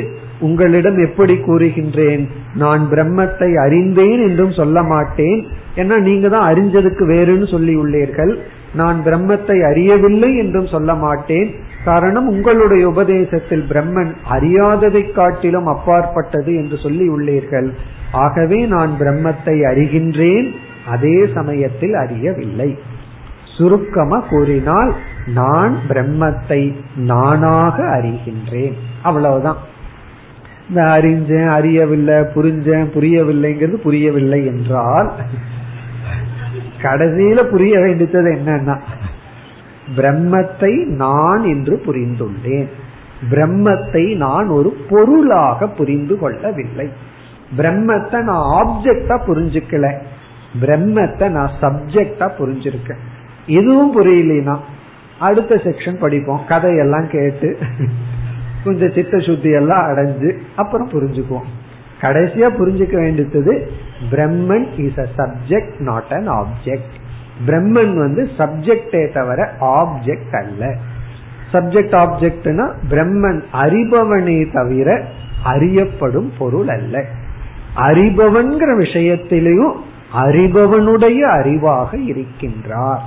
உங்களிடம் 0.47 0.97
எப்படி 1.05 1.35
கூறுகின்றேன்? 1.47 2.21
நான் 2.55 2.83
பிரம்மத்தை 2.91 3.49
அறிந்தேன் 3.63 4.21
என்றும் 4.27 4.53
சொல்ல 4.59 4.83
மாட்டேன். 4.83 5.39
ஏன்னா 5.75 5.95
நீங்க 5.99 6.27
தான் 6.29 6.47
அறிஞ்சதுக்கு 6.51 7.03
வேறுன்னு 7.13 7.47
சொல்லி 7.49 7.73
உள்ளீர்கள். 7.75 8.31
நான் 8.73 8.97
பிரம்மத்தை 9.05 9.57
அறியவில்லை 9.69 10.29
என்றும் 10.35 10.69
சொல்ல 10.75 10.93
மாட்டேன். 10.95 11.49
காரணம் 11.85 12.27
உங்களுடைய 12.27 12.83
உபதேசத்தில் 12.87 13.65
பிரம்மன் 13.71 14.11
அறியாததை 14.35 15.03
காட்டிலும் 15.11 15.67
அப்பாற்பட்டது 15.73 16.51
என்று 16.55 16.77
சொல்லி 16.77 17.05
உள்ளீர்கள். 17.09 17.69
ஆகவே 18.23 18.59
நான் 18.75 18.93
பிரம்மத்தை 19.01 19.55
அறிகின்றேன். 19.71 20.49
அதே 20.89 21.17
சமயத்தில் 21.33 21.93
அறியவில்லை. 21.93 22.69
சுருக்கமா 23.57 24.19
கூறினால் 24.19 24.91
நான் 25.25 25.73
பிரம்மத்தை 25.89 26.61
நானாக 26.95 27.83
அறிகின்றேன். 27.97 28.77
அவ்வளவுதான். 29.03 29.59
இந்த 30.69 30.81
அறிஞ்சேன் 30.81 31.49
அறியவில்லை 31.49 32.17
புரிஞ்சேன் 32.35 32.89
புரியவில்லைங்கிறது 32.95 33.77
புரியவில்லை 33.85 34.45
என்றால் 34.45 35.09
கடைசியில 36.81 37.43
புரிய 37.43 37.79
வேண்டியது 37.79 38.21
என்னன்னா 38.33 38.75
பிரம்மத்தை 39.95 40.73
நான் 40.95 41.43
என்று 41.43 41.75
புரிந்துள்ளேன். 41.85 42.69
பிரம்மத்தை 43.31 44.03
நான் 44.15 44.47
ஒரு 44.47 44.69
பொருளாக 44.89 45.67
புரிந்து 45.67 46.15
கொள்ளவில்லை. 46.19 46.87
பிரம்மத்தை 47.57 48.19
நான் 48.21 48.47
ஆப்ஜெக்டா 48.59 49.15
புரிஞ்சுக்கல. 49.27 49.87
பிரம்மத்தை 50.61 51.29
நான் 51.29 51.51
சப்ஜெக்டா 51.61 52.27
புரிஞ்சிருக்கேன். 52.39 53.01
இதுவும் 53.45 53.93
புரியலனா 53.95 54.57
அடுத்த 55.19 55.55
செக்ஷன் 55.55 55.99
படிப்போம். 55.99 56.41
கதையெல்லாம் 56.47 57.07
கேட்டு 57.09 57.57
கொஞ்சம் 58.63 58.91
சித்த 58.91 59.19
சுத்தி 59.19 59.49
எல்லாம் 59.49 59.85
அடைஞ்சு 59.89 60.29
அப்புறம் 60.55 60.89
புரிஞ்சுக்குவோம். 60.89 61.49
கடைசியா 62.01 62.47
புரிஞ்சுக்க 62.59 62.95
வேண்டியது 62.95 63.53
Brahman 64.11 64.67
is 64.85 64.99
a 64.99 65.07
subject 65.17 65.79
not 65.79 66.11
an 66.17 66.29
object 66.29 66.95
Brahman 67.47 67.93
வந்து 67.95 68.29
சப்ஜெக்டே 68.37 69.01
தவிர 69.13 69.39
ஆப்ஜெக்ட் 69.61 70.35
அல்ல. 70.43 70.75
சப்ஜெக்ட் 71.51 71.95
ஆப்ஜெக்ட்னா 72.03 72.65
பிரம்மன் 72.89 73.41
அறிபவனே 73.53 74.39
தவிர 74.53 75.05
அறியப்படும் 75.43 76.31
பொருள் 76.37 76.67
அல்ல. 76.67 77.05
அறிபவன்கிற 77.75 78.71
விஷயத்திலையும் 78.83 79.75
அறிபவனுடைய 80.13 81.19
அறிவாக 81.19 81.87
இருக்கின்றார். 81.91 82.99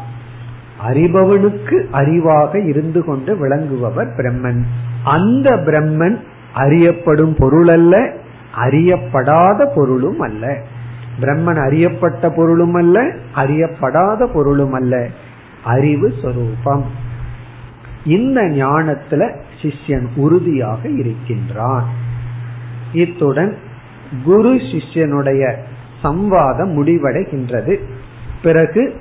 அறிபவனுக்கு 0.88 1.86
அறிவாக 1.92 2.66
இருந்து 2.66 3.05
கொண்டு 3.05 3.36
விளங்குபவர் 3.36 4.11
பிரம்மன். 4.16 4.62
அந்த 5.05 5.50
பிரம்மன் 5.50 6.20
அறியப்படும் 6.55 7.34
பொருள் 7.34 7.68
அல்ல 7.68 8.12
அறியப்படாத 8.57 9.72
பொருளும் 9.74 10.20
அல்ல. 10.20 10.62
பிரம்மன் 11.20 11.61
அறியப்பட்ட 11.64 12.30
பொருளும் 12.30 12.74
அல்ல 12.74 13.14
அறியப்படாத 13.34 14.26
பொருளும் 14.32 14.72
அல்ல. 14.72 15.09
அறிவு 15.64 16.12
சொரூபம். 16.22 16.84
இந்த 18.05 18.40
ஞானத்துல 18.40 19.36
சிஷ்யன் 19.62 20.07
உறுதியாக 20.16 20.88
இருக்கின்றான். 20.88 21.84
இத்துடன் 22.92 23.57
குரு 24.24 24.55
சிஷ்யனுடைய 24.55 25.55
சம்வாதம் 26.03 26.72
முடிவடைகின்றது. 26.76 27.76
பிறகு 28.42 28.94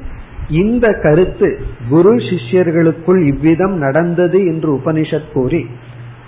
இந்த 0.50 0.94
கருத்து 0.94 1.62
குரு 1.90 2.16
சிஷ்யர்களுக்குள் 2.16 3.22
இவ்விதம் 3.22 3.78
நடந்தது 3.78 4.46
என்று 4.46 4.76
உபனிஷத் 4.76 5.32
கூறி 5.34 5.68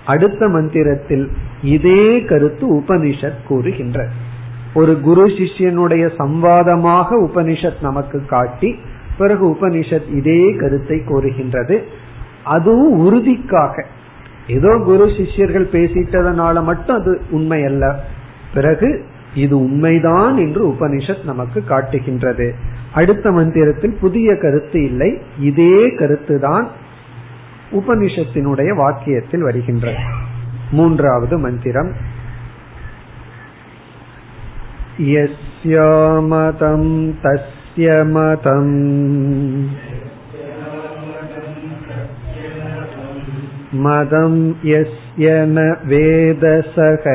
அடுத்த 0.06 0.48
மந்திரத்தில் 0.48 1.30
இதே 1.62 2.22
கருத்து 2.22 2.76
உபனிஷத் 2.76 3.46
கூறுகின்ற. 3.48 4.08
ஒரு 4.74 5.00
குரு 5.00 5.26
சிஷ்யனுடைய 5.26 6.10
சம்வாதமாக 6.18 7.06
உபனிஷத் 7.26 7.82
நமக்கு 7.82 8.24
காட்டி 8.24 8.76
பிறகு 9.18 9.48
உபனிஷத் 9.48 10.16
இதே 10.16 10.52
கருத்தை 10.52 11.02
கூறுகின்றது. 11.04 11.84
அதுவும் 12.44 12.98
உறுதிக்காக. 12.98 13.84
ஏதோ 14.48 14.80
குரு 14.84 15.10
சிஷ்யர்கள் 15.16 15.68
பேசிட்டதனால 15.72 16.62
மட்டும் 16.62 16.96
அது 16.96 17.20
உண்மை 17.30 17.64
அல்ல 17.64 18.04
பிறகு 18.54 19.04
இது 19.35 19.55
உண்மைதான் 19.57 20.37
என்று 20.37 20.61
உபனிஷத் 20.73 21.25
நமக்கு 21.25 21.59
காட்டுகின்றது 21.63 22.47
அடுத்த 22.93 23.31
மந்திரத்தில் 23.31 23.95
புதிய 23.99 24.29
கருத்து 24.35 24.79
இல்லை 24.83 25.09
இதே 25.49 25.75
கருத்து 25.95 26.37
தான் 26.39 26.67
உபனிஷத்தினுடைய 27.71 28.69
வாக்கியத்தில் 28.75 29.43
வருகின்றது 29.49 30.01
மூன்றாவது 30.71 31.37
மந்திரம் 31.39 31.91
यस्यामतं 35.01 36.81
तस्य 37.23 37.87
मतम् 38.05 38.73
मदं 43.79 44.35
यस्य 44.65 45.25
न 45.47 45.57
वेदसः 45.85 47.05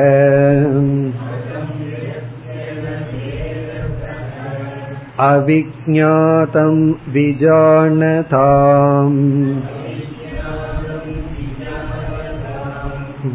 अविज्ञातं 5.25 6.73
विजानताम् 7.13 9.21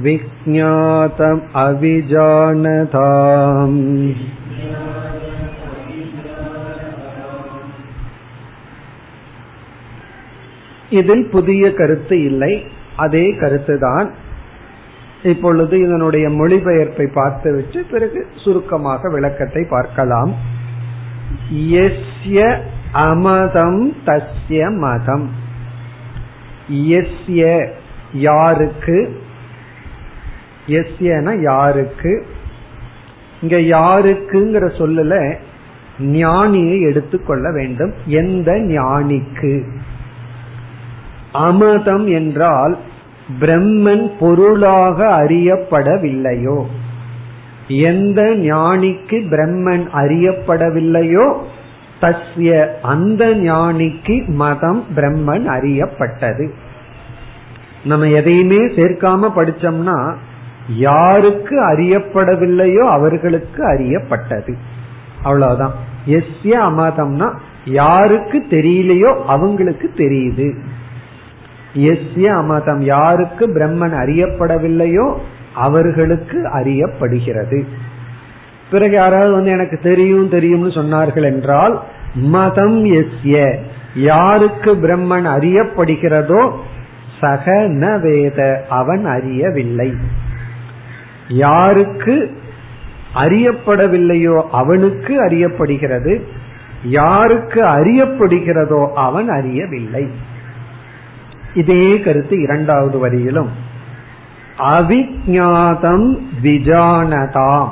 विज्ञातम् 0.04 1.40
अविजानताम् 1.66 3.78
இதில் 10.90 11.28
புதிய 11.28 11.72
கருத்து 11.72 12.22
இல்லை 12.22 12.66
அதே 12.96 13.32
கருத்துதான் 13.32 14.11
இப்பொழுது 15.22 15.78
இதனுடைய 15.78 16.30
மொழிபெயர்ப்பை 16.30 17.11
பார்த்துவிட்டு 17.14 17.84
பிறகு 17.90 18.26
சுருக்கமாக 18.34 19.11
விளக்கத்தை 19.11 19.66
பார்க்கலாம் 19.70 20.53
எஸ்ய 21.53 22.61
அமதம் 22.93 23.95
தஸ்ய 24.05 24.78
மதம். 24.78 25.30
எஸ்ய 26.71 27.69
யாருக்கு? 28.13 29.21
எஸ்யன 30.67 31.41
யாருக்கு? 31.41 32.26
இங்க 33.41 33.57
யாருக்குங்கிற 33.57 34.63
சொல்லல 34.78 35.36
ஞானியை 35.99 36.82
எடுத்துக்கொள்ள 36.82 37.51
வேண்டும். 37.51 37.93
எந்த 38.05 38.51
ஞானிக்கு? 38.51 39.63
அமதம் 41.34 42.09
என்றால் 42.11 42.78
பிரம்மன் 43.39 44.11
பொருளாக 44.19 45.23
அறியப்படவில்லையோ? 45.23 46.65
எந்த 47.68 48.22
ஞானிக்கு 48.22 49.18
பிரம்மன் 49.30 49.88
அறியப்படவில்லையோ 49.93 51.38
தஸ்ய 52.01 52.68
அந்த 52.82 53.26
ஞானிக்கு 53.26 54.28
மதம் 54.28 54.86
பிரம்மன் 54.95 55.47
அறியப்பட்டது. 55.47 56.51
நம்ம 57.84 58.07
எதையுமே 58.07 58.55
சேர்க்காம 58.55 59.30
படிச்சோம்னா 59.36 60.16
யாருக்கு 60.76 61.63
அறியப்படவில்லையோ 61.74 62.80
அவர்களுக்கு 62.80 63.63
அறியப்பட்டது. 63.63 64.55
அவ்வளவுதான். 65.24 65.72
எஸ்ய 66.07 66.51
அமதம்னா 66.51 67.34
யாருக்கு 67.66 68.45
தெரியலையோ 68.49 69.24
அவங்களுக்கு 69.26 69.91
தெரியுது. 69.95 70.55
எஸ்ய 71.76 72.28
அமதம் 72.28 72.82
யாருக்கு 72.82 73.47
பிரம்மன் 73.47 73.93
அறியப்படவில்லையோ 73.93 75.13
அவர்களுக்கு 75.55 76.37
அறியப்படுகிறது. 76.53 77.65
பிறகு 78.71 78.93
யாராவது 78.93 79.31
வந்து 79.31 79.51
எனக்கு 79.51 79.79
தெரியும் 79.83 80.29
தெரியும்னு 80.29 80.67
சொன்னார்கள் 80.67 81.23
என்றால் 81.23 81.81
மதம் 82.15 82.85
எஸ்ய 82.85 83.57
யாருக்கு 83.95 84.75
பிரம்மன் 84.75 85.27
அறியப்படுகிறதோ 85.37 86.51
சக 87.19 87.51
ந 87.51 88.01
வேத 88.01 88.65
அவன் 88.69 89.05
அறியவில்லை. 89.05 89.93
யாருக்கு 91.27 92.37
அறியப்படவில்லையோ 93.15 94.41
அவனுக்கு 94.51 95.23
அறியப்படுகிறது. 95.23 96.21
யாருக்கு 96.83 97.61
அறியப்படுகிறதோ 97.63 98.93
அவன் 98.93 99.29
அறியவில்லை. 99.29 100.07
இதே 101.53 101.99
கருத்து 101.99 102.41
இரண்டாவது 102.41 103.09
வரியிலும். 103.09 103.47
அவிஜாதம் 104.59 106.17
விஜானதாம். 106.43 107.69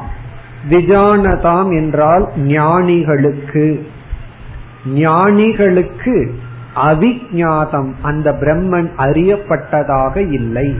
விஜானதாம் 0.69 1.75
என்றால் 1.75 2.29
ஞானிகளுக்கு. 2.38 3.88
ஞானிகளுக்கு 4.93 6.34
அவிஜாதம் 6.75 7.91
அந்த 8.01 8.31
பிரம்மன் 8.31 8.89
அறியப்பட்டதாக 8.97 10.31
இல்லை. 10.31 10.77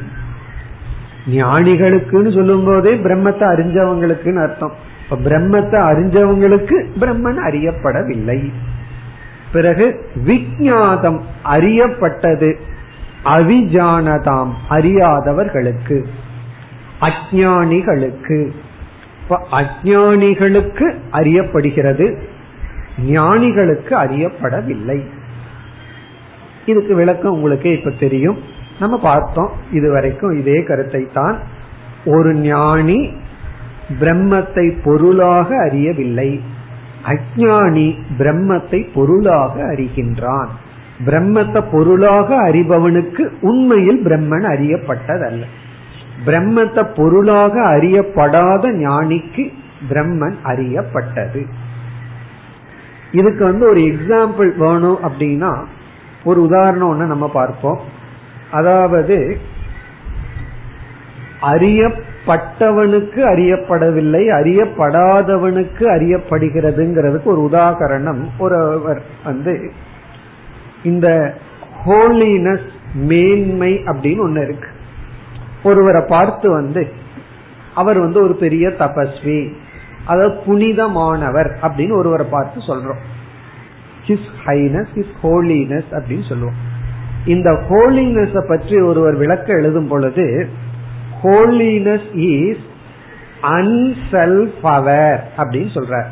ஞானிகளுக்குன்னு 1.30 2.34
சொல்லும் 2.34 2.66
போதே 2.66 2.96
பிரம்மத்தை 2.96 3.46
அறிஞ்சவங்களுக்குன்னு 3.56 4.44
அர்த்தம். 4.44 4.74
இப்ப 5.04 5.30
பிரம்மத்தை 5.30 5.80
அறிஞ்சவங்களுக்கு 5.92 6.86
பிரம்மன் 7.00 7.40
அறியப்படவில்லை. 7.48 8.52
பிறகு 9.52 10.10
விஜாதம் 10.26 11.20
அறியப்பட்டது. 11.46 12.60
அவிஜானதாம் 13.24 14.52
அறியாதவர்களுக்கு 14.70 16.06
அஜானிகளுக்கு 17.02 18.52
அஜானிகளுக்கு 19.52 20.96
அறியப்படுகிறது 21.12 22.18
ஞானிகளுக்கு 23.08 23.98
அறியப்படவில்லை. 23.98 25.04
இதுக்கு 26.66 26.96
விளக்கம் 26.96 27.32
உங்களுக்கு 27.32 27.72
இப்ப 27.72 27.92
தெரியும். 28.00 28.38
நம்ம 28.80 29.00
பார்த்தோம் 29.00 29.50
இதுவரைக்கும் 29.72 30.40
இதே 30.40 30.64
கருத்தை 30.64 31.08
தான் 31.14 31.40
ஒரு 32.06 32.34
ஞானி 32.34 33.14
பிரம்மத்தை 34.00 34.78
பொருளாக 34.84 35.58
அறியவில்லை. 35.58 36.42
அஜானி 37.06 37.98
பிரம்மத்தை 38.18 38.88
பொருளாக 38.94 39.64
அறிகின்றான். 39.64 40.48
பிரம்மத்தை 41.06 41.64
பொருளாக 41.72 42.36
அறிபவனுக்கு 42.36 43.32
உண்மையில் 43.42 44.06
பிரம்மன் 44.06 44.46
அறியப்பட்டதல்ல. 44.54 45.44
பிரம்மத்தை 46.26 46.84
பொருளாக 46.96 47.62
அறியப்படாத 47.62 48.72
ஞானிக்கு 48.72 49.54
பிரம்மன் 49.90 50.38
அறியப்பட்டது. 50.44 51.46
இதுக்கு 53.12 53.44
வந்து 53.44 53.70
ஒரு 53.70 53.80
எக்ஸாம்பிள் 53.80 54.56
வேணும் 54.58 55.00
அப்படின்னா 55.04 55.66
ஒரு 56.24 56.42
உதாரணம் 56.42 56.90
ஒண்ணு 56.94 57.06
நம்ம 57.06 57.30
பார்ப்போம். 57.30 57.80
அதாவது 58.52 59.38
அறியப்பட்டவனுக்கு 61.42 63.22
அறியப்படவில்லை 63.34 64.24
அறியப்படாதவனுக்கு 64.40 65.84
அறியப்படுகிறதுங்கிறதுக்கு 65.96 67.24
ஒரு 67.24 67.50
உதாகரணம் 67.52 68.22
ஒருவர் 68.38 69.02
வந்து 69.24 69.72
இந்த 70.84 71.38
ஹோலினஸ் 71.86 72.70
மேன்மை 72.94 73.74
அப்படின்னு 73.74 74.24
ஒண்ணு 74.28 74.44
இருக்கு. 74.44 74.68
ஒருவரை 75.64 76.02
பார்த்து 76.08 76.52
வந்து 76.52 76.94
அவர் 77.76 78.00
வந்து 78.00 78.24
ஒரு 78.24 78.36
பெரிய 78.36 78.70
தபஸ்வி 78.70 79.54
அதாவது 80.06 80.42
புனிதமானவர் 80.46 81.58
அப்படின்னு 81.62 81.94
ஒருவரை 81.94 82.26
பார்த்து 82.30 82.60
சொல்றோம். 82.60 83.02
ஹிஸ் 84.08 84.30
ஹைனஸ் 84.46 84.88
ஹிஸ் 84.96 85.14
ஹோலினஸ் 85.24 85.90
அப்படின்னு 85.92 86.30
சொல்லுவோம். 86.30 86.72
இந்த 87.26 87.52
ஹோலினஸ் 87.70 88.48
பற்றி 88.48 88.82
ஒருவர் 88.82 89.16
விளக்க 89.16 89.54
எழுதும் 89.54 89.88
பொழுது 89.88 90.50
ஹோலினஸ் 91.24 92.16
இஸ் 92.16 92.64
அன்செல்ஃப் 93.42 94.60
அவர் 94.62 95.28
அப்படின்னு 95.38 95.70
சொல்றார். 95.74 96.08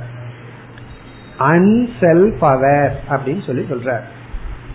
அன்செல்ஃப் 1.39 2.39
அவர் 2.39 2.99
அப்படின்னு 3.09 3.45
சொல்லி 3.45 3.65
சொல்றார். 3.69 4.01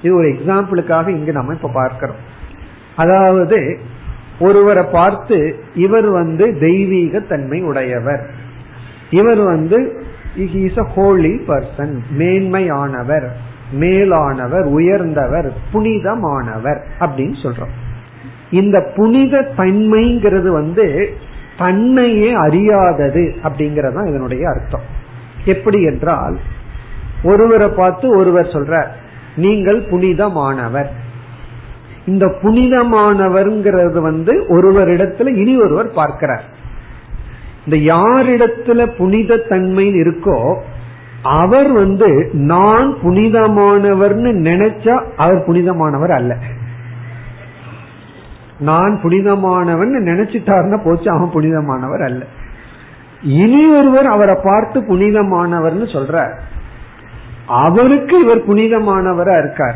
இது 0.02 0.14
ஒரு 0.14 0.28
எக்ஸாம்பிளுக்காக 0.28 1.08
இங்கு 1.08 1.32
நம்ம 1.32 1.54
இப்ப 1.54 1.70
பார்க்கிறோம். 1.74 2.16
அதாவது 2.96 3.78
ஒருவரை 4.40 4.84
பார்த்து 4.92 5.58
இவர் 5.74 6.08
வந்து 6.08 6.58
தெய்வீக 6.58 7.20
தன்மை 7.20 7.62
உடையவர். 7.62 8.30
இவர் 9.10 9.38
வந்து 9.38 10.02
இஸ் 10.52 10.78
அ 10.78 10.84
ஹோலி 10.84 11.32
பர்சன் 11.32 11.98
மேன்மையானவர் 12.18 13.26
மேலானவர் 13.72 14.64
உயர்ந்தவர் 14.64 15.52
புனிதமானவர் 15.72 16.80
அப்படின்னு 17.00 17.36
சொல்றோம். 17.42 17.74
இந்த 18.50 18.92
புனித 18.96 19.48
தன்மைங்கிறது 19.56 20.48
வந்து 20.48 21.14
தன்னையே 21.58 22.34
அறியாதது 22.34 23.34
அப்படிங்கறதான் 23.42 24.08
இதனுடைய 24.08 24.48
அர்த்தம். 24.48 25.04
எப்படி 25.44 25.82
என்றால் 25.82 26.38
ஒருவரை 27.22 27.68
பார்த்து 27.68 28.16
ஒருவர் 28.16 28.46
சொல்ற 28.46 28.86
நீங்கள் 29.36 29.80
புனிதமானவர். 29.80 30.90
இந்த 32.06 32.26
புனிதமானவர்ங்கிறது 32.42 34.00
வந்து 34.00 34.46
ஒருவரிடத்துல 34.48 35.26
இனி 35.36 35.60
ஒருவர் 35.62 35.92
பார்க்கிறார். 35.92 36.44
இந்த 37.66 37.94
யாரிடத்துல 37.94 38.96
புனித 38.96 39.36
தன்மை 39.36 39.86
இருக்கோ 39.88 40.58
அவர் 41.22 41.72
வந்து 41.72 42.30
நான் 42.32 42.94
புனிதமானவர்னு 43.02 44.30
நினைச்சா 44.48 44.94
அவர் 45.16 45.44
புனிதமானவர் 45.46 46.10
அல்ல. 46.10 46.36
நான் 48.58 49.00
புனிதமானவன் 49.02 49.90
நினைச்சிட்டாருன்னா 50.04 50.80
போச்சு 50.84 51.10
அவன் 51.10 51.30
புனிதமானவர் 51.30 52.02
அல்ல. 52.02 52.24
இனி 53.22 53.74
ஒருவர் 53.78 54.06
அவரை 54.06 54.36
பார்த்து 54.44 54.80
புனிதமானவர்னு 54.80 55.92
சொல்ற 55.92 56.32
அவருக்கு 57.46 58.20
இவர் 58.20 58.48
புனிதமானவரா 58.48 59.38
இருக்கார். 59.38 59.74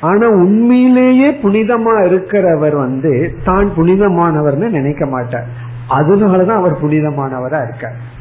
ஆனா 0.00 0.28
உண்மையிலேயே 0.28 1.30
புனிதமா 1.30 2.02
இருக்கிறவர் 2.04 2.76
வந்து 2.76 3.34
தான் 3.44 3.70
புனிதமானவர்னு 3.76 4.70
நினைக்க 4.70 5.06
மாட்டார். 5.06 5.46
அதனாலதான் 5.90 6.56
அவர் 6.56 6.84
புனிதமானவரா 6.84 7.62
இருக்கார். 7.62 8.12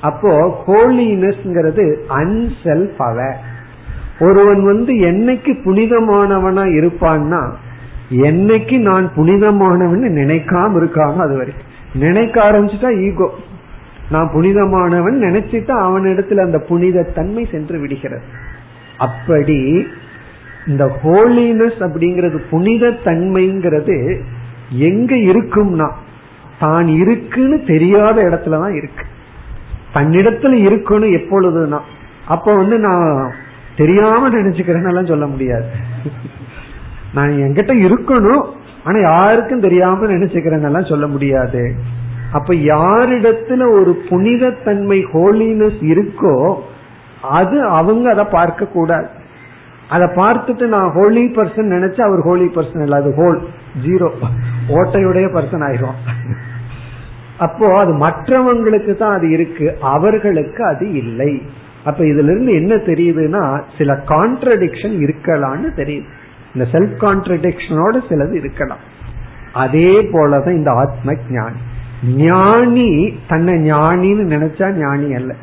அப்போ 0.00 0.62
ஹோலினஸ்ங்கிறது 0.66 1.94
அன்செல்ஃப் 2.08 2.96
அவர் 2.96 3.36
ஒருவன் 4.20 4.64
வந்து 4.64 4.92
என்னைக்கு 4.92 5.62
புனிதமானவனா 5.64 6.64
இருப்பான்னா 6.64 7.52
என்னைக்கு 8.10 8.78
நான் 8.78 9.10
புனிதமானவன் 9.14 10.02
நினைக்காம 10.02 10.72
இருக்காம 10.76 11.16
அது 11.16 11.36
வரைக்கும். 11.36 11.68
நினைக்க 11.94 12.42
ஆரம்பிச்சுட்டா 12.42 13.00
ஈகோ. 13.00 13.34
நான் 14.10 14.30
புனிதமானவன் 14.32 15.18
நினைச்சிட்டு 15.22 15.72
அவனிடத்துல 15.86 16.44
அந்த 16.46 16.58
புனித 16.58 17.02
தன்மை 17.02 17.44
சென்று 17.50 17.78
விடுகிறது. 17.78 18.26
அப்படி 18.98 19.86
இந்த 20.66 20.84
ஹோலினஸ் 21.02 21.78
அப்படிங்கிறது 21.86 22.38
புனித 22.50 22.92
தன்மைங்கிறது 23.04 23.96
எங்க 24.88 25.12
இருக்கும்னா 25.32 25.88
தான் 26.58 26.88
இருக்குன்னு 27.02 27.58
தெரியாத 27.64 28.16
இடத்துலதான் 28.22 28.74
இருக்கு. 28.76 29.04
தன்னிடத்துல 29.94 30.58
இருக்கணும் 30.66 31.14
எப்பொழுதுனா 31.20 31.80
அப்ப 32.28 32.56
வந்து 32.56 32.78
நான் 32.78 33.32
தெரியாம 33.76 34.28
நினைச்சுக்கிறேன்னு 34.28 35.08
சொல்ல 35.08 35.26
முடியாது. 35.26 35.68
நான் 37.14 37.30
என்கிட்ட 37.44 37.72
இருக்கணும் 37.86 38.44
ஆனா 38.84 38.98
யாருக்கும் 38.98 39.64
தெரியாம 39.68 40.06
நினைச்சுக்கிறேன்னு 40.06 40.88
சொல்ல 40.88 41.06
முடியாது. 41.06 41.62
அப்ப 42.32 42.54
யாரிடத்துல 42.54 43.80
ஒரு 43.80 44.02
புனிதத்தன்மை 44.08 44.98
ஹோலினஸ் 45.12 45.80
இருக்கோ 45.92 46.58
அது 47.22 47.62
அவங்க 47.62 48.10
அதை 48.10 48.24
பார்க்க 48.24 48.66
கூடாது. 48.66 49.08
அதை 49.88 50.08
பார்த்துட்டு 50.08 50.66
நான் 50.66 50.92
ஹோலி 50.92 51.24
பர்சன் 51.26 51.72
நினைச்சா 51.76 52.00
அவர் 52.00 52.22
ஹோலி 52.22 52.44
பர்சன் 52.44 52.82
இல்ல. 52.82 52.96
அது 52.96 53.10
ஹோல் 53.10 53.38
ஜீரோ 53.86 54.08
ஓட்டையுடைய 54.68 55.26
பர்சன் 55.36 55.64
ஆயிரும் 55.68 55.98
அப்போ 57.38 57.78
அது 57.78 57.92
மற்றவங்களுக்கு 57.92 58.96
தான் 58.96 59.14
அது 59.16 59.30
இருக்கு. 59.30 59.76
அவர்களுக்கு 59.80 60.64
அது 60.64 60.92
இல்லை. 60.92 61.42
அப்ப 61.84 62.04
இதுல 62.04 62.30
இருந்து 62.30 62.52
என்ன 62.52 62.74
தெரியுதுன்னா 62.74 63.62
சில 63.78 63.92
கான்ட்ரடிக்ஷன் 64.08 64.96
இருக்கலாம்னு 65.04 65.70
தெரியுது. 65.76 66.08
இந்த 66.54 66.64
செல்ஃப் 66.72 66.96
கான்ட்ரடிக்ஷனோட 67.04 67.96
சிலது 68.08 68.32
இருக்கலாம். 68.32 68.78
அதே 69.52 70.00
போலதான் 70.02 70.56
இந்த 70.56 70.72
ஆத்ம 70.72 71.12
ஞானி. 71.30 71.60
ஞானி 72.06 73.18
தன்னை 73.28 73.72
ஞானின்னு 73.72 74.24
நினைச்சா 74.34 74.72
ஞானி 74.72 75.14
அல்ல. 75.14 75.34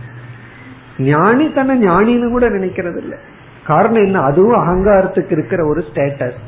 ஞானி 1.00 1.52
தன்னை 1.52 1.88
ஞானின்னு 1.88 2.30
கூட 2.30 2.50
நினைக்கிறது 2.50 2.98
இல்லை 2.98 3.18
காரணம் 3.64 4.04
என்ன? 4.04 4.20
அதுவும் 4.20 4.60
அகங்காரத்துக்கு 4.60 5.32
இருக்கிற 5.32 5.66
ஒரு 5.66 5.84
ஸ்டேட்டஸ் 5.94 6.40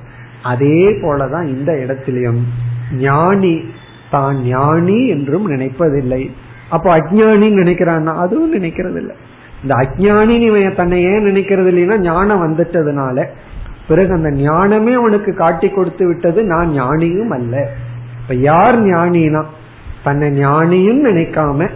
அதே 0.44 0.90
போலதான் 0.90 1.46
இந்த 1.48 1.72
இடத்திலையும். 1.72 2.42
ஞானி 2.94 3.62
தான் 4.10 4.42
ஞானி 4.42 5.08
என்றும் 5.08 5.52
நினைப்பதில்லை. 5.52 6.32
அப்போ 6.70 6.98
அஜ்ஞானின்னு 6.98 7.62
நினைக்கிறான்னா 7.64 8.16
அதுவும் 8.16 8.54
நினைக்கிறது 8.54 8.96
இல்லை 8.96 9.16
இந்த 9.62 9.76
அஜானி 9.76 10.40
இவன் 10.40 10.76
தன்னை 10.76 11.02
ஏன் 11.02 11.26
நினைக்கிறது 11.26 11.72
இல்லைன்னா 11.72 11.98
ஞானம் 11.98 12.44
வந்துட்டதுனால. 12.44 13.26
பிறகு 13.88 14.14
அந்த 14.14 14.32
ஞானமே 14.32 14.94
அவனுக்கு 14.94 15.34
காட்டி 15.34 15.70
கொடுத்து 15.70 16.08
விட்டது 16.08 16.44
நான் 16.44 16.70
ஞானியும் 16.82 17.28
அல்ல. 17.28 17.72
இப்ப 18.22 18.36
யார் 18.36 18.84
ஞானினா? 18.84 19.46
தன்னை 20.04 20.28
ஞானியும் 20.44 21.02
நினைக்காம 21.10 21.70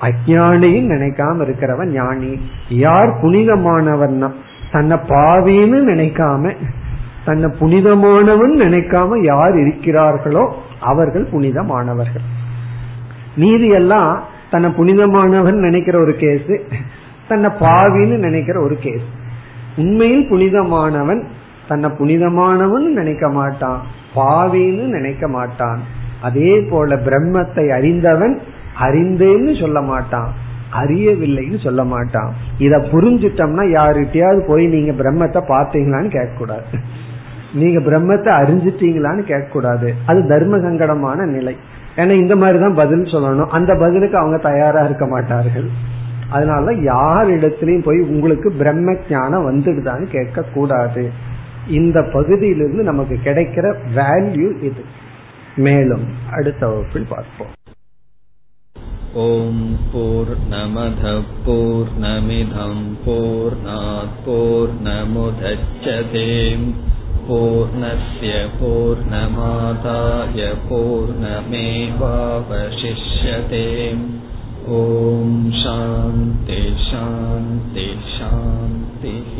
அஜானியும் 0.00 0.90
நினைக்காம 0.94 1.36
இருக்கிறவன் 1.46 1.90
ஞானி. 1.92 2.32
யார் 2.68 3.10
புனிதமானவன் 3.22 4.32
தன்னை 4.72 4.96
பாவின்னு 5.08 5.78
நினைக்காம 5.92 6.52
தன்னை 7.24 7.48
புனிதமானவன் 7.58 8.54
நினைக்காம 8.60 9.18
யார் 9.24 9.54
இருக்கிறார்களோ 9.54 10.44
அவர்கள் 10.80 11.26
புனிதமானவர்கள். 11.32 12.26
நீதி 13.36 13.68
எல்லாம் 13.68 14.22
தன்னை 14.50 14.70
புனிதமானவன் 14.70 15.58
நினைக்கிற 15.58 15.98
ஒரு 16.00 16.14
கேஸ் 16.16 16.52
தன்னை 17.28 17.50
பாவின்னு 17.60 18.16
நினைக்கிற 18.16 18.60
ஒரு 18.60 18.76
கேஸ் 18.76 19.06
உண்மையில் 19.76 20.28
புனிதமானவன் 20.30 21.20
தன்னை 21.68 21.90
புனிதமானவன் 21.90 22.86
நினைக்க 22.90 23.28
மாட்டான் 23.28 23.80
பாவின்னு 24.14 24.86
நினைக்க 24.96 25.28
மாட்டான். 25.28 25.80
அதே 26.22 26.60
போல 26.70 26.96
பிரம்மத்தை 26.96 27.64
அறிந்தவன் 27.68 28.40
அறிந்தேன்னு 28.80 29.60
சொல்ல 29.60 29.80
மாட்டான். 29.80 30.32
அறியவில்லைன்னு 30.72 31.62
சொல்ல 31.62 31.84
மாட்டான். 31.84 32.34
இத 32.58 32.78
புரிஞ்சிட்டோம்னா 32.78 33.64
யாருகிட்டயாவது 33.78 34.46
போய் 34.46 34.66
நீங்க 34.66 34.92
பிரம்மத்தை 34.92 35.40
பார்த்தீங்களான்னு 35.48 36.10
கேட்க 36.10 36.32
கூடாது 36.38 36.78
நீங்க 37.54 37.78
பிரம்மத்தை 37.80 38.30
அறிஞ்சிட்டீங்களான்னு 38.40 39.22
கேட்க 39.22 39.46
கூடாது 39.52 39.94
அது 40.06 40.26
தர்ம 40.26 40.56
சங்கடமான 40.56 41.26
நிலை. 41.26 41.56
ஏன்னா 41.96 42.10
இந்த 42.10 42.36
மாதிரிதான் 42.36 42.74
பதில் 42.74 43.02
சொல்லணும். 43.02 43.46
அந்த 43.46 43.74
பதிலுக்கு 43.74 44.18
அவங்க 44.18 44.36
தயாரா 44.36 44.84
இருக்க 44.84 45.06
மாட்டார்கள். 45.06 45.68
அதனால 46.30 46.72
யார் 46.72 47.28
இடத்துலயும் 47.30 47.84
போய் 47.84 47.98
உங்களுக்கு 48.00 48.52
பிரம்ம 48.52 48.96
ஞானம் 49.08 49.46
வந்துடுதான்னு 49.50 50.06
கேட்க 50.10 50.42
கூடாது 50.42 51.10
இந்த 51.68 52.02
பகுதியிலிருந்து 52.12 52.82
நமக்கு 52.82 53.18
கிடைக்கிற 53.24 53.74
வேல்யூ 53.96 54.48
இது. 54.62 54.82
மேலும் 55.56 56.06
அடுத்த 56.30 56.68
வகுப்பில் 56.68 57.08
பார்ப்போம். 57.08 57.52
ஓம் 59.14 59.64
போர் 59.92 60.34
நமத 60.50 61.22
போர் 61.44 61.92
நமிதம் 62.00 62.86
போர் 63.04 63.58
போர் 64.24 64.74
நமுதச்சதேம் 64.82 66.68
பூர்णस्य 67.26 68.30
पूर्णमादाय 68.60 70.40
पूर्णमेवावशिष्यते 70.68 71.18
ॐ 74.70 75.28
शान्ति 75.60 76.58
शान्ति 76.80 77.86
शान्तिः 78.08 79.36